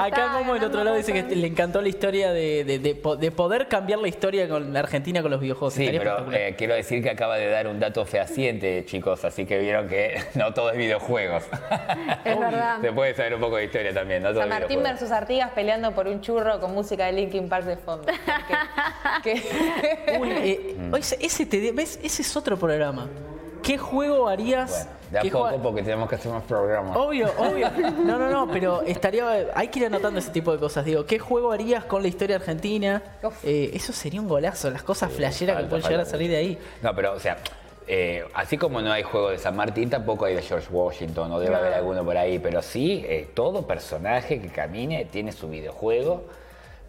[0.00, 2.94] Acá está, Momo del otro lado dice que le encantó la historia de, de- de
[2.94, 5.74] po- de poder cambiar la historia con la Argentina con los videojuegos.
[5.74, 9.58] Sí, pero eh, quiero decir que acaba de dar un dato fehaciente, chicos, así que
[9.58, 11.44] vieron que no todo es videojuegos.
[12.24, 12.80] Es verdad.
[12.80, 15.92] Se puede saber un poco de historia también, no todo San Martín versus Artigas peleando
[15.92, 18.06] por un churro con música de Linkin Park de fondo.
[19.22, 20.94] Que- que- Uy, eh, Mm.
[20.96, 21.98] ese, ese te- ¿ves?
[22.02, 23.08] Ese es otro programa.
[23.66, 24.70] ¿Qué juego harías?
[24.70, 26.96] Bueno, de a ¿Qué poco juega- porque tenemos que hacer más programas.
[26.96, 27.68] Obvio, obvio.
[28.04, 29.48] No, no, no, pero estaría.
[29.54, 30.84] Hay que ir anotando ese tipo de cosas.
[30.84, 33.02] Digo, ¿qué juego harías con la historia argentina?
[33.42, 36.36] Eh, eso sería un golazo, las cosas flasheras que Falta, pueden llegar a salir de
[36.36, 36.58] ahí.
[36.82, 37.38] No, pero, o sea,
[37.88, 41.40] eh, así como no hay juego de San Martín, tampoco hay de George Washington, o
[41.40, 46.24] debe haber alguno por ahí, pero sí, eh, todo personaje que camine tiene su videojuego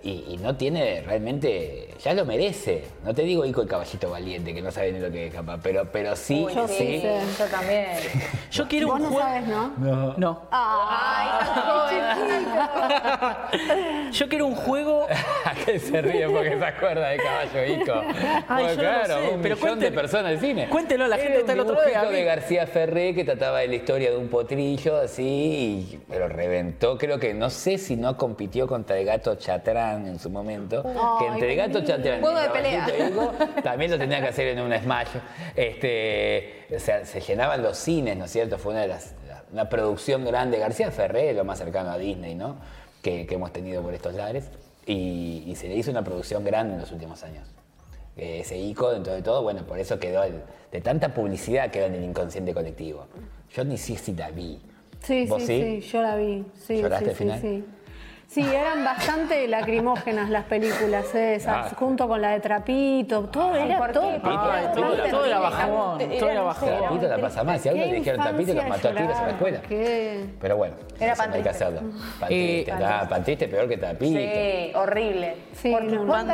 [0.07, 2.84] y, y no tiene realmente, ya lo merece.
[3.03, 5.59] No te digo Ico el caballito valiente, que no sabe ni lo que es capaz,
[5.61, 7.01] pero, pero sí, Uy, Yo sí,
[7.38, 7.88] yo también.
[8.51, 9.27] Yo quiero Vos un no juego.
[9.27, 10.13] sabes, ¿no?
[10.17, 10.41] No.
[10.51, 11.27] Ay,
[14.11, 15.07] Yo quiero un juego.
[15.45, 17.93] Aquel se ríe porque se acuerda de Caballo Ico.
[18.47, 20.69] Ay, Bueno, yo no claro, sé, un pero millón de personas del cine.
[20.69, 22.11] cuéntenlo, la Era gente está un al otro a mí.
[22.13, 26.97] de García Ferré que trataba de la historia de un potrillo así, y- pero reventó.
[26.97, 30.84] Creo que no sé si no compitió contra el gato Chatrán en su momento.
[31.19, 32.88] que entre gato Chatrán y Juego de pelea.
[33.64, 35.07] También lo tenía que hacer en un Smash.
[35.56, 38.57] Este, o sea, se llenaban los cines, ¿no es cierto?
[38.57, 39.14] Fue una de las
[39.52, 40.57] una producción grande.
[40.60, 42.57] García Ferré, lo más cercano a Disney, ¿no?
[43.02, 44.49] Que, que hemos tenido por estos lares.
[44.86, 47.48] Y, y se le hizo una producción grande en los últimos años.
[48.18, 50.41] Ese ICO, dentro de todo, bueno, por eso quedó, el-
[50.72, 53.07] de tanta publicidad quedó en el inconsciente colectivo.
[53.53, 54.60] Yo ni sé si la vi.
[55.02, 55.82] Sí, ¿Vos sí, sí?
[55.82, 56.44] sí, yo la vi.
[56.56, 57.40] Sí, ¿Lloraste sí, al final?
[57.41, 57.65] sí, sí.
[58.28, 61.76] Sí, eran bastante lacrimógenas las películas esas, Ah.
[61.78, 64.04] junto con la de Trapito, todo era ¿por todo.
[64.20, 65.10] todo era todo- terrible.
[65.10, 66.70] todo era bajón, todo era bajón.
[66.70, 67.60] era Tapito la pasa mal.
[67.60, 69.62] Si a uno le dijeron Tapito, los mató a tiros en la escuela.
[69.62, 71.80] qué- Pero bueno, Era eso no hay que hacerlo.
[72.20, 74.20] Pantriste, Eh, ah, Pantriste peor que Tapito.
[74.20, 75.36] Sí, horrible.
[75.54, 76.34] Sí, Porque no, cuánta,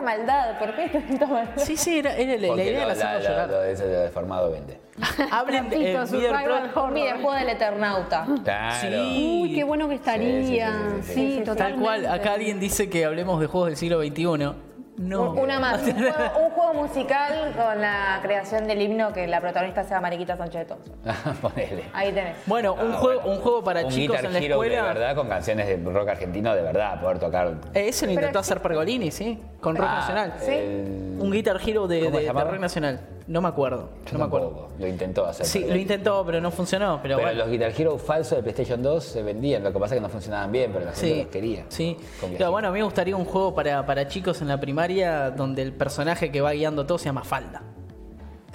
[0.00, 1.52] maldad, ¿por qué tanta maldad?
[1.56, 3.48] Sí, sí, era, era la, la idea de hacerlo la- llorar.
[3.48, 3.60] lo
[4.04, 4.85] deformado vende.
[5.30, 6.94] Hablen de eh, Horror.
[6.94, 8.26] Videojuego del Eternauta.
[8.44, 8.76] Claro.
[8.80, 9.40] Sí.
[9.42, 10.72] Uy, qué bueno que estaría.
[11.02, 11.36] Sí, sí, sí, Sí, sí, sí, sí.
[11.36, 11.82] Tal totalmente.
[11.84, 14.65] cual, acá alguien dice que hablemos de juegos del siglo XXI.
[14.98, 15.32] No.
[15.32, 15.82] Una más.
[15.86, 16.14] Un juego,
[16.46, 20.64] un juego musical con la creación del himno que la protagonista sea Mariquita Sánchez de
[20.74, 20.94] Thompson.
[21.42, 21.84] Ponele.
[21.92, 22.36] Ahí tenés.
[22.46, 23.36] Bueno, un, Ah, juego, bueno.
[23.36, 24.88] un juego para un chicos Guitar en la Hero de escuela.
[24.88, 27.54] verdad, con canciones de rock argentino de verdad, poder tocar.
[27.74, 30.34] Eh, ese lo intentó hacer Pergolini, sí, con rock Ah, nacional.
[30.40, 30.52] Sí.
[30.52, 33.00] el- Un Guitar Hero de, rock nacional.
[33.26, 33.88] No me acuerdo.
[34.06, 34.68] Yo no me acuerdo.
[34.78, 35.46] Lo intentó hacer.
[35.46, 37.00] Sí, lo intentó, pero no funcionó.
[37.02, 37.40] Pero, Pero bueno.
[37.42, 40.08] los Guitar Hero falsos de PlayStation 2 se vendían, lo que pasa es que no
[40.08, 41.64] funcionaban bien, pero la gente Sí, los quería.
[41.68, 41.96] sí.
[42.38, 44.85] Pero bueno, a mí me gustaría un juego para, para chicos en la primaria
[45.30, 47.62] donde el personaje que va guiando todo se llama Falda.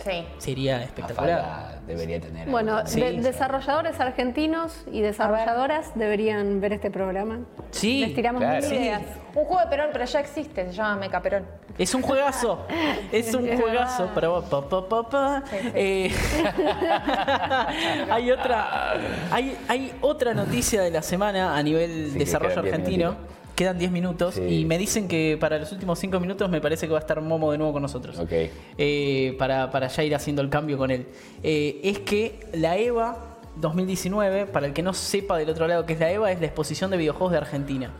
[0.03, 0.25] Sí.
[0.39, 1.41] Sería espectacular.
[1.43, 2.49] Mafalda, debería tener.
[2.49, 7.41] Bueno, de- desarrolladores argentinos y desarrolladoras deberían ver este programa.
[7.69, 8.55] Sí, Les tiramos claro.
[8.61, 8.75] mil Sí.
[8.77, 9.03] ideas.
[9.35, 11.45] Un juego de Perón, pero ya existe, se llama Meca Perón.
[11.77, 12.65] Es un juegazo.
[13.11, 14.09] Es un juegazo.
[14.15, 15.43] Pero, pa, pa, pa, pa.
[15.75, 16.11] Eh,
[18.09, 18.93] hay otra.
[19.31, 23.09] Hay, hay otra noticia de la semana a nivel Sí, que desarrollo quedan diez argentino.
[23.11, 23.40] minutitos.
[23.55, 24.41] Quedan 10 minutos Sí.
[24.41, 27.19] y me dicen que para los últimos 5 minutos me parece que va a estar
[27.21, 28.17] Momo de nuevo con nosotros.
[28.19, 28.31] Ok.
[28.77, 31.05] Eh, para, para ya ir haciendo el cambio con él.
[31.43, 33.17] Eh, es que la EVA
[33.57, 36.45] 2019, para el que no sepa del otro lado qué es la EVA, es la
[36.47, 37.91] exposición de videojuegos de Argentina.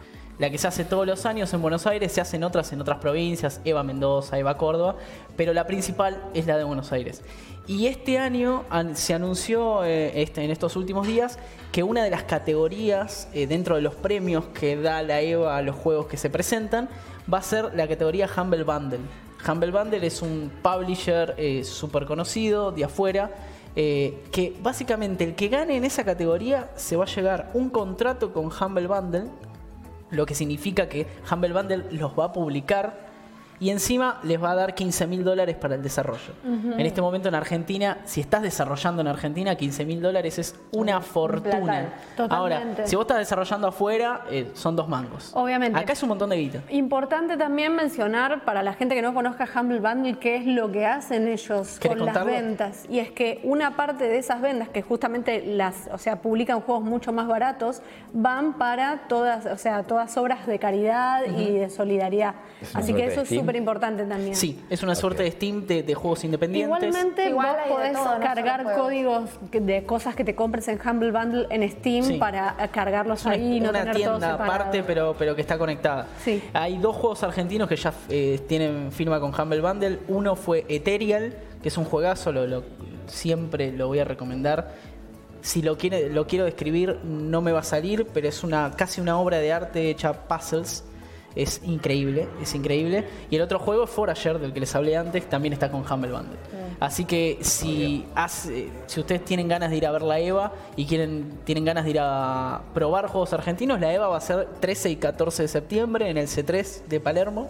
[0.42, 2.98] La que se hace todos los años en Buenos Aires, se hacen otras en otras
[2.98, 4.96] provincias, EVA Mendoza, EVA Córdoba,
[5.38, 7.22] pero la principal es la de Buenos Aires.
[7.68, 8.64] Y este año
[8.96, 11.38] se anunció eh, este- en estos últimos días
[11.72, 15.62] que una de las categorías eh, dentro de los premios que da la EVA a
[15.62, 16.90] los juegos que se presentan
[17.32, 19.00] va a ser la categoría Humble Bundle.
[19.48, 23.30] Humble Bundle es un publisher súper conocido de afuera.
[23.76, 28.34] eh, que básicamente el que gane en esa categoría se va a llegar un contrato
[28.34, 29.26] con Humble Bundle,
[30.12, 33.11] lo que significa que Humble Bundle los va a publicar
[33.62, 36.34] y encima les va a dar 15 mil dólares para el desarrollo.
[36.44, 41.00] En este momento en Argentina, si estás desarrollando en Argentina, 15 mil dólares es una
[41.00, 41.94] fortuna.
[42.18, 42.34] Totalmente.
[42.34, 45.32] Ahora, si vos estás desarrollando afuera, eh, son dos mangos.
[45.36, 45.78] Obviamente.
[45.78, 46.62] Acá es un montón de guita.
[46.70, 50.88] Importante también mencionar para la gente que no conozca Humble Bundle qué es lo que
[50.88, 52.86] hacen ellos ¿Querés con las ventas.
[52.90, 56.84] Y es que una parte de esas ventas que justamente las, o sea, publican juegos
[56.84, 62.34] mucho más baratos, van para todas, o sea, todas obras de caridad y de solidaridad.
[62.60, 63.51] ¿Es una Así que eso es Steam?
[63.52, 64.36] Súper importante también.
[64.36, 66.84] Sí, es una suerte de Steam de, de juegos independientes.
[66.84, 71.48] Igualmente Igual vos podés todo, cargar códigos de cosas que te compres en Humble Bundle
[71.50, 72.14] en Steam Sí.
[72.18, 75.42] para eh, cargarlos Es una, ahí y no una tener tienda aparte, pero, pero que
[75.42, 76.08] está conectada.
[76.24, 76.42] Sí.
[76.54, 80.00] Hay dos juegos argentinos que ya eh, tienen firma con Humble Bundle.
[80.08, 82.64] Uno fue Ethereal, que es un juegazo, lo, lo-
[83.08, 84.74] siempre lo voy a recomendar.
[85.42, 89.02] Si lo, quiere, lo quiero describir, no me va a salir, pero es una casi
[89.02, 90.84] una obra de arte hecha puzzles.
[91.36, 93.06] Es increíble, es increíble.
[93.30, 96.12] Y el otro juego es Forager, del que les hablé antes, también está con Humble
[96.12, 96.38] Bundle.
[96.80, 100.86] Así que si, hace- si ustedes tienen ganas de ir a ver la EVA y
[100.86, 104.90] quieren, tienen ganas de ir a probar juegos argentinos, la EVA va a ser 13
[104.90, 107.48] y 14 de septiembre en el C3 de Palermo.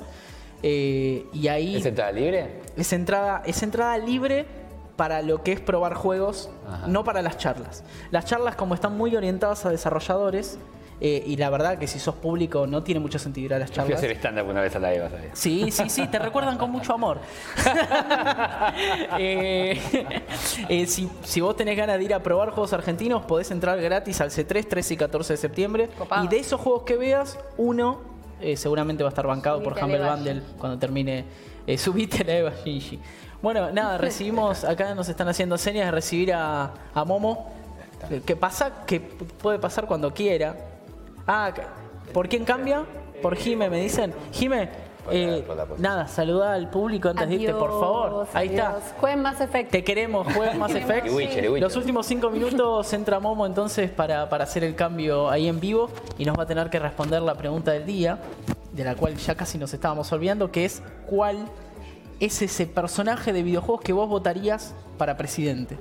[0.64, 2.62] Eh, y ahí ¿Es entrada libre?
[2.78, 4.46] es entrada, es entrada libre
[4.96, 6.86] para lo que es probar juegos, Ajá.
[6.88, 7.84] no para las charlas.
[8.12, 10.60] Las charlas, como están muy orientadas a desarrolladores,
[11.04, 13.72] eh, y la verdad que si sos público no tiene mucho sentido ir a las
[13.72, 14.04] Yo fui a charlas.
[14.04, 15.32] hacer stand-up una vez a la EVA, ¿sabes?
[15.34, 17.20] Sí, sí, sí, te recuerdan con mucho amor.
[19.18, 19.80] Eh,
[20.70, 24.22] eh, si, si vos tenés ganas de ir a probar juegos argentinos, podés entrar gratis
[24.22, 25.90] al C3, 13 y 14 de septiembre.
[25.98, 26.24] Copado.
[26.26, 28.00] Y de esos juegos que veas, uno
[28.40, 31.26] eh, seguramente va a estar bancado por Humble Bundle cuando termine.
[31.68, 33.00] Eh, subite la Eva Gigi.
[33.42, 37.52] Bueno, nada, recibimos, acá nos están haciendo señas de recibir a, a Momo.
[38.26, 40.56] Que pasa, que puede pasar cuando quiera.
[41.28, 41.52] Ah,
[42.14, 42.84] ¿por quién cambia?
[43.22, 44.14] Por Jime, me dicen.
[44.32, 44.70] Jime,
[45.10, 45.44] eh,
[45.78, 48.08] nada, saluda al público antes de irte, por favor.
[48.08, 48.80] Adiós, Ahí está.
[49.00, 49.72] Jueguen más efecto.
[49.72, 51.10] Te queremos, juegas Mass Effect.
[51.12, 51.60] Witcher.
[51.60, 55.90] Los últimos cinco minutos entra Momo entonces para, para hacer el cambio ahí en vivo
[56.18, 58.20] y nos va a tener que responder la pregunta del día,
[58.74, 61.48] de la cual ya casi nos estábamos olvidando, que es ¿cuál
[62.20, 65.78] es ese personaje de videojuegos que vos votarías para presidente?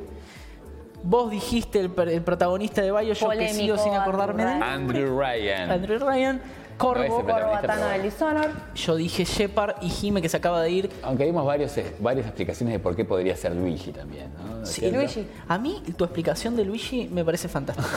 [1.02, 4.62] Vos dijiste el, protagonista de Bioshock que sigo sin acordarme de él.
[4.62, 5.70] Andrew Ryan.
[5.70, 6.40] Andrew Ryan,
[6.76, 8.50] Corvo, No, ese Corvo protagonista, Batano pero- de Dishonor.
[8.74, 10.90] yo dije Shepard y Jime que se acaba de ir.
[11.02, 14.56] Aunque vimos varios, eh, varias explicaciones de por qué podría ser Luigi también, ¿no?
[14.56, 14.98] ¿No es Sí, cierto?
[14.98, 15.26] Luigi.
[15.48, 17.88] A mí tu explicación de Luigi me parece fantástica.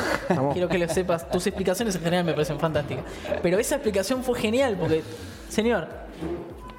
[0.54, 1.30] Quiero que lo sepas.
[1.30, 3.04] Tus explicaciones en general me parecen fantásticas.
[3.42, 5.02] Pero esa explicación fue genial porque,
[5.50, 5.88] señor,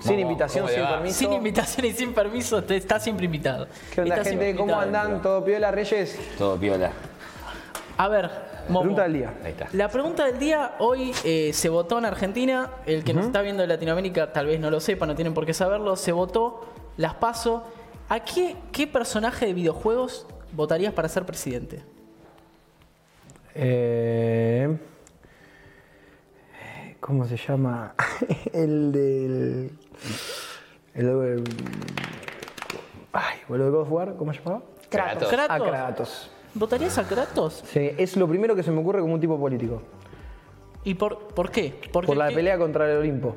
[0.04, 1.18] Sin ¿Cómo- invitación, sin permiso.
[1.18, 3.66] sin invitación y sin permiso, te está siempre invitado.
[3.94, 4.60] ¿Qué onda, Está siempre gente?
[4.60, 5.04] ¿Cómo invitado.
[5.06, 5.22] andan?
[5.22, 6.18] ¿Todo piola, Reyes?
[6.36, 6.92] Todo piola.
[7.96, 8.30] A ver,
[8.68, 8.80] Momo.
[8.80, 9.34] Pregunta del día.
[9.44, 9.68] Ahí está.
[9.72, 12.70] La pregunta del día hoy eh, se votó en Argentina.
[12.86, 15.46] El que nos está viendo en Latinoamérica tal vez no lo sepa, no tienen por
[15.46, 15.96] qué saberlo.
[15.96, 16.66] Se votó,
[16.98, 17.64] las paso.
[18.10, 21.82] ¿A qué, qué personaje de videojuegos votarías para ser presidente?
[23.54, 24.76] Eh,
[27.00, 27.94] ¿Cómo se llama?
[28.52, 29.70] el del.
[30.94, 31.44] El, el-
[33.12, 34.62] ay, boludo, God of War, ¿cómo se llamaba?
[34.88, 35.28] Kratos.
[35.28, 35.50] Kratos.
[35.50, 36.30] Ah, Kratos.
[36.54, 37.64] ¿Votarías a Kratos?
[37.66, 39.82] Sí, es lo primero que se me ocurre como un tipo político.
[40.84, 41.80] ¿Y por, por qué?
[41.92, 42.34] Porque Por la ¿qué?
[42.36, 43.34] pelea contra el Olimpo.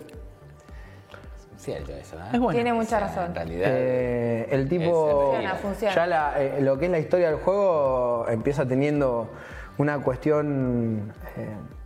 [1.58, 2.24] Cierto eso, ¿eh?
[2.34, 2.56] Es bueno.
[2.56, 3.34] Tiene mucha En razón.
[3.36, 3.68] realidad.
[3.72, 5.32] Eh, el tipo.
[5.32, 5.96] Funciona, funciona.
[5.96, 9.30] Ya la- eh, lo que es la historia del juego empieza teniendo
[9.80, 11.12] una cuestión.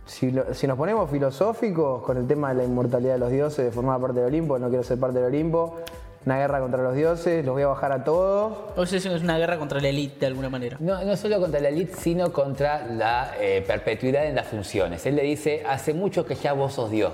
[0.06, 3.64] Si, lo- si nos ponemos filosóficos con el tema de la inmortalidad de los dioses,
[3.64, 5.78] de formar parte del Olimpo, no quiero ser parte del Olimpo,
[6.24, 8.56] una guerra contra los dioses, los voy a bajar a todos.
[8.76, 10.76] O sea, es una guerra contra la elite de alguna manera.
[10.80, 15.04] No, no solo contra la elite, sino contra la eh, perpetuidad en las funciones.
[15.06, 17.12] Él le dice, hace mucho que ya vos sos Dios,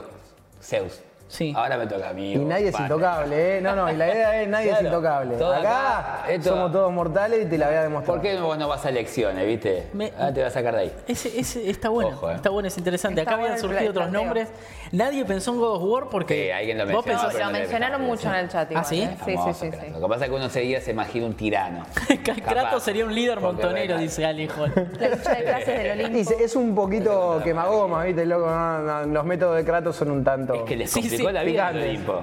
[0.63, 1.01] Zeus.
[1.29, 1.53] Sí.
[1.55, 2.33] Ahora me toca a mí.
[2.33, 3.61] Y nadie es intocable, ¿eh?
[3.61, 5.37] No, no, y la idea es nadie Claro, es intocable.
[5.37, 8.15] todo Acá, acá, esto- somos todos mortales y te la voy a demostrar.
[8.17, 9.89] ¿Por qué vos no vas a elecciones, viste?
[9.93, 10.93] Me- Ahora te vas a sacar de ahí.
[11.07, 12.35] Ese, ese está bueno, Ojo, eh.
[12.35, 13.21] está bueno, es interesante.
[13.21, 14.49] Está Acá habían surgido otros nombres.
[14.93, 17.53] Nadie pensó en God of War porque Sí, alguien lo vos mencionó, pensás- Lo no
[17.53, 18.71] le mencionaron mucho en el chat.
[18.75, 19.03] ¿Ah, sí?
[19.03, 19.11] ¿eh?
[19.19, 19.91] Sí, sí, Famoso, sí, sí.
[19.93, 21.85] Lo que pasa es que uno seguía se imagina un tirano.
[22.49, 23.99] Kratos sería un líder montonero, venga.
[23.99, 24.73] dice Ali Hall.
[24.99, 26.19] La lucha de clases del Olimpo.
[26.19, 28.25] Dice, es un poquito quemagoma, ¿viste?
[28.27, 30.55] Loco, No, no, los métodos de Kratos son un tanto.
[30.55, 31.77] Es que les complicó sí, la vida al.
[31.77, 32.23] Olimpo.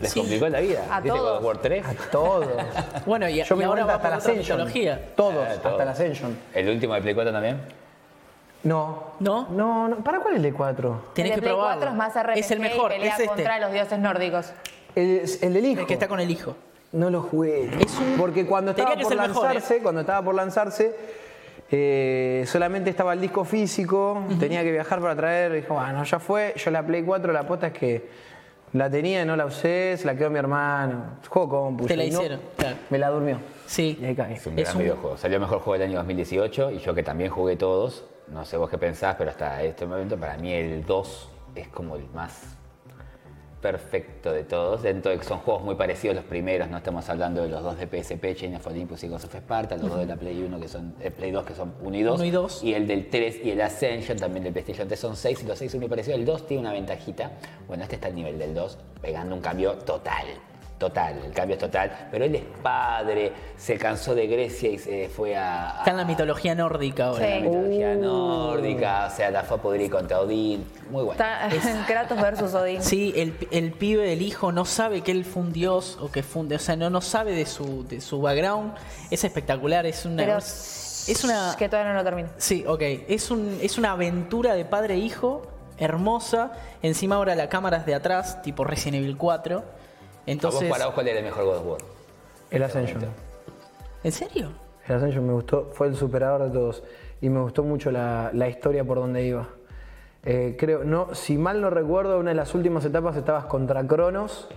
[0.00, 0.18] Les Sí.
[0.18, 0.80] complicó la vida.
[0.90, 1.38] A ¿Viste God todos.
[1.38, 1.84] of War 3?
[2.10, 2.46] Todo.
[3.06, 4.58] Bueno, y, Yo y me ahora va hasta la Ascension.
[4.58, 4.72] Todos,
[5.14, 5.42] todo.
[5.44, 6.36] hasta la Ascension.
[6.52, 7.83] ¿El último de Play 4 también?
[8.64, 9.12] No.
[9.20, 9.46] ¿No?
[9.50, 9.96] No, no.
[9.98, 11.02] ¿Para cuál es el de 4?
[11.14, 11.80] Tenés el que de Play probarlo.
[11.86, 13.28] 4 es más RPG es el mejor, y pelea es este.
[13.28, 14.52] contra los dioses nórdicos.
[14.94, 15.80] El, el del hijo.
[15.82, 16.56] El que está con el hijo.
[16.92, 17.68] No lo jugué.
[17.80, 19.54] Es un- Porque cuando Tenía estaba que por ser mejor, ¿eh?
[19.54, 20.96] lanzarse, cuando estaba por lanzarse,
[21.70, 26.54] eh, solamente estaba el disco físico, tenía que viajar para traer, dijo, bueno, ya fue,
[26.56, 28.08] yo la Play 4, la apuesta es que
[28.74, 31.18] la tenía y no la usé, se la quedó mi hermano.
[31.28, 31.86] Juego compu.
[31.86, 32.76] Te la y no- hicieron, claro.
[32.90, 33.38] Me la durmió.
[33.66, 33.98] Sí.
[34.00, 34.34] Y ahí caí.
[34.34, 35.16] Es un Es gran un- videojuego.
[35.16, 38.04] Salió el mejor juego del año 2018 y yo que también jugué todos.
[38.28, 41.96] No sé vos qué pensás, pero hasta este momento para mí el 2 es como
[41.96, 42.56] el más
[43.64, 44.82] perfecto de todos.
[44.82, 47.78] Dentro de que son juegos muy parecidos los primeros, no estamos hablando de los dos
[47.78, 50.60] de PSP, Chain of Olympus y Ghost of Sparta, los dos de la Play 1
[50.60, 52.14] que son el Play 2 que son 1 y 2.
[52.16, 52.62] Uno y dos.
[52.62, 55.58] Y el del 3 y el Ascension también del PlayStation 3 son 6 y los
[55.58, 56.18] 6 son muy parecidos.
[56.18, 57.32] El 2 tiene una ventajita.
[57.66, 60.26] Bueno, este está al nivel del 2, pegando un cambio total.
[60.78, 62.08] Total, el cambio es total.
[62.10, 65.76] Pero él es padre, se cansó de Grecia y se fue a.
[65.76, 67.24] a- Está en la mitología nórdica ahora.
[67.24, 67.30] Sí.
[67.32, 70.66] la mitología nórdica, o sea, la fue a pudrir contra Odín.
[70.90, 71.12] Muy bueno.
[71.12, 72.82] Está Kratos versus Odín.
[72.82, 76.22] Sí, el, el pibe del hijo no sabe que él fue un dios o que
[76.22, 78.74] fue un- o sea, no, no sabe de su, de su background.
[79.10, 80.16] Es espectacular, es una.
[80.24, 81.54] Pero es una.
[81.56, 82.28] que todavía no lo termino.
[82.36, 82.82] Sí, ok.
[83.08, 85.42] Es, un, es una aventura de padre e hijo
[85.78, 86.52] hermosa.
[86.82, 89.83] Encima ahora la cámara es de atrás, tipo Resident Evil 4.
[90.26, 90.60] Entonces.
[90.62, 91.78] ¿A vos para vos cuál era el mejor God of War?
[92.50, 93.04] El Ascension.
[94.02, 94.50] ¿En serio?
[94.86, 96.82] El Ascension me gustó, fue el superador de todos.
[97.20, 99.48] Y me gustó mucho la, la historia por donde iba.
[100.24, 104.48] Eh, creo, no, si mal no recuerdo, una de las últimas etapas estabas contra Cronos,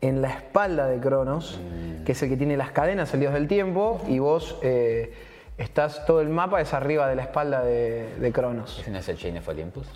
[0.00, 1.58] en la espalda de Cronos,
[2.04, 5.12] que es el que tiene las cadenas, el dios del tiempo, y vos eh,
[5.58, 8.78] estás, todo el mapa es arriba de la espalda de, de Cronos.
[8.80, 9.86] ¿Ese no es el Chain of Olympus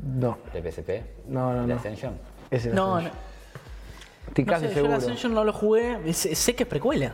[0.00, 0.90] No, de PSP?
[1.28, 1.74] No, no, ¿El no.
[1.76, 2.14] Ascension?
[2.50, 3.16] es el No, Ascension.
[3.18, 3.33] no.
[4.34, 4.96] Estoy No casi sé, yo el seguro.
[4.96, 6.12] Ascension no lo jugué.
[6.12, 7.12] Sé, sé que es precuela,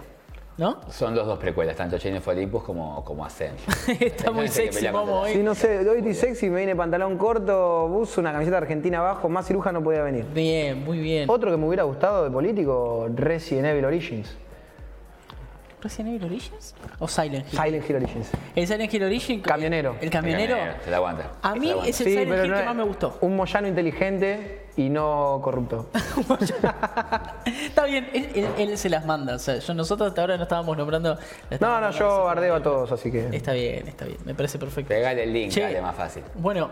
[0.56, 0.80] ¿no?
[0.90, 3.68] Son los dos precuelas, tanto Chain of Olympus como, como Ascension.
[4.00, 5.32] Está muy sexy, contra- hoy.
[5.34, 9.28] Sí, no sé, hoy estoy sexy, me viene pantalón corto, buzo, una camiseta argentina abajo,
[9.28, 10.24] más ciruja no podía venir.
[10.32, 11.28] Bien, muy bien.
[11.28, 14.34] Otro que me hubiera gustado de político, Resident Evil Origins.
[15.82, 16.74] ¿Resident Evil Origins?
[16.98, 17.58] ¿O Silent Hill?
[17.58, 18.30] Silent Hill Origins.
[18.54, 19.42] el Silent Hill Origins.
[19.42, 19.96] Camionero.
[20.00, 20.56] El camionero.
[20.84, 21.30] Se la aguanta.
[21.40, 21.90] A se mí la aguanta.
[21.90, 23.18] es el Silent Hill no que más me gustó.
[23.22, 25.86] Un Moyano inteligente y no corrupto.
[27.44, 29.34] Está bien, él, él- él se las manda.
[29.34, 31.18] O sea, yo, nosotros hasta ahora no estábamos nombrando.
[31.60, 33.28] No, no, yo bardeo a todos, así que.
[33.32, 34.18] Está bien, está bien.
[34.24, 34.88] Me parece perfecto.
[34.88, 35.60] Pegale el link, Che.
[35.62, 36.22] dale más fácil.
[36.34, 36.70] Bueno,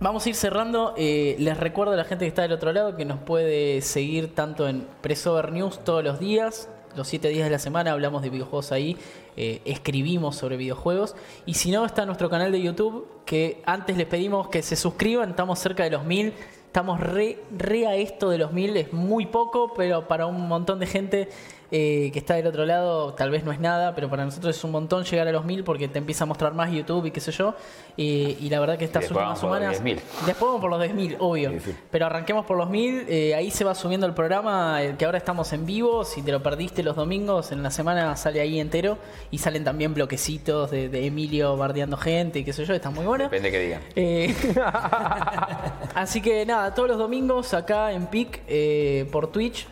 [0.00, 0.94] vamos a ir cerrando.
[0.96, 4.34] Eh, les recuerdo a la gente que está del otro lado que nos puede seguir
[4.34, 6.68] tanto en Pressover News todos los días.
[6.96, 8.98] Los siete días de la semana hablamos de videojuegos ahí,
[9.36, 11.16] eh, escribimos sobre videojuegos.
[11.46, 15.30] Y si no, está nuestro canal de YouTube, que antes les pedimos que se suscriban,
[15.30, 16.34] estamos cerca de los mil.
[16.66, 20.78] Estamos re, re a esto de los mil, es muy poco, pero para un montón
[20.78, 21.28] de gente
[21.72, 24.62] eh, que está del otro lado tal vez no es nada, pero para nosotros es
[24.62, 27.20] un montón llegar a los mil porque te empieza a mostrar más YouTube y qué
[27.20, 27.54] sé yo.
[27.96, 29.82] Y, y la verdad que estas últimas semanas...
[29.82, 30.00] 10.000.
[30.26, 31.50] Después vamos por los 10.000, obvio.
[31.50, 31.74] Sí, sí.
[31.90, 35.18] Pero arranquemos por los 1.000, eh, ahí se va subiendo el programa, el que ahora
[35.18, 36.04] estamos en vivo.
[36.04, 38.98] Si te lo perdiste los domingos, en la semana sale ahí entero.
[39.30, 43.06] Y salen también bloquecitos de, de Emilio bardeando gente y qué sé yo, está muy
[43.06, 43.24] bueno.
[43.24, 43.82] Depende que digan.
[43.96, 44.34] Eh,
[45.94, 49.66] así que nada, todos los domingos acá en PIC eh, por Twitch,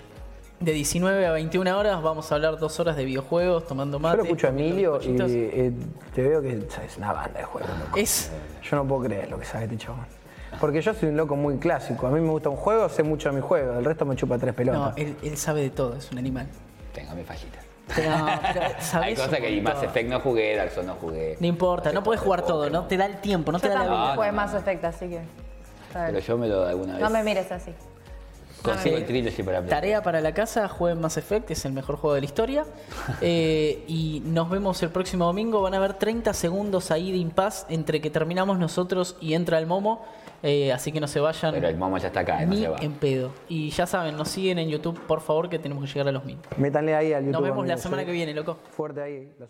[0.61, 4.17] de 19 a 21 horas, vamos a hablar dos horas de videojuegos, tomando Yo mate.
[4.19, 5.73] lo escucho a Emilio y eh,
[6.15, 7.97] te veo que es una banda de juegos, loco.
[7.99, 8.31] Es.
[8.63, 10.05] Yo no puedo creer lo que sabe este chabón.
[10.61, 12.07] Porque yo soy un loco muy clásico.
[12.07, 13.79] A mí me gusta un juego, sé mucho de mi juego.
[13.79, 14.93] El resto me chupa tres No, pelotas.
[14.99, 16.47] él, él sabe de todo, es un animal.
[16.93, 17.65] Tengo mis fallitas.
[17.97, 18.11] Pero,
[18.53, 19.91] pero Hay cosas que Mass montón.
[19.91, 21.37] Effect no jugué, Dark Souls no jugué.
[21.41, 23.85] No importa, no puedes jugar todo, no te da el tiempo, no te Yo da
[23.85, 24.15] la vida.
[24.15, 24.59] jugué no, más no.
[24.59, 25.21] efecto, así que.
[25.93, 27.03] Pero yo me lo alguna vez.
[27.03, 27.73] No me mires así.
[28.63, 29.71] Consigo Ah, Trilogy para Play.
[29.71, 32.65] Tarea para la casa, jueguen Mass Effect, es el mejor juego de la historia.
[33.23, 35.61] Eh, y nos vemos el próximo domingo.
[35.63, 39.67] Van a haber 30 segundos ahí de impas entre que terminamos nosotros y entra el
[39.67, 40.05] Momo.
[40.43, 42.79] Eh, así que no se vayan Pero el momo ya está acá, no se va.
[42.81, 43.31] en pedo.
[43.47, 46.25] Y ya saben, nos siguen en YouTube, por favor, que tenemos que llegar a los
[46.25, 46.39] mil.
[46.57, 47.33] Métanle ahí al YouTube.
[47.33, 48.57] Nos vemos la semana que viene, loco.
[48.71, 49.31] Fuerte ahí.
[49.39, 49.47] la.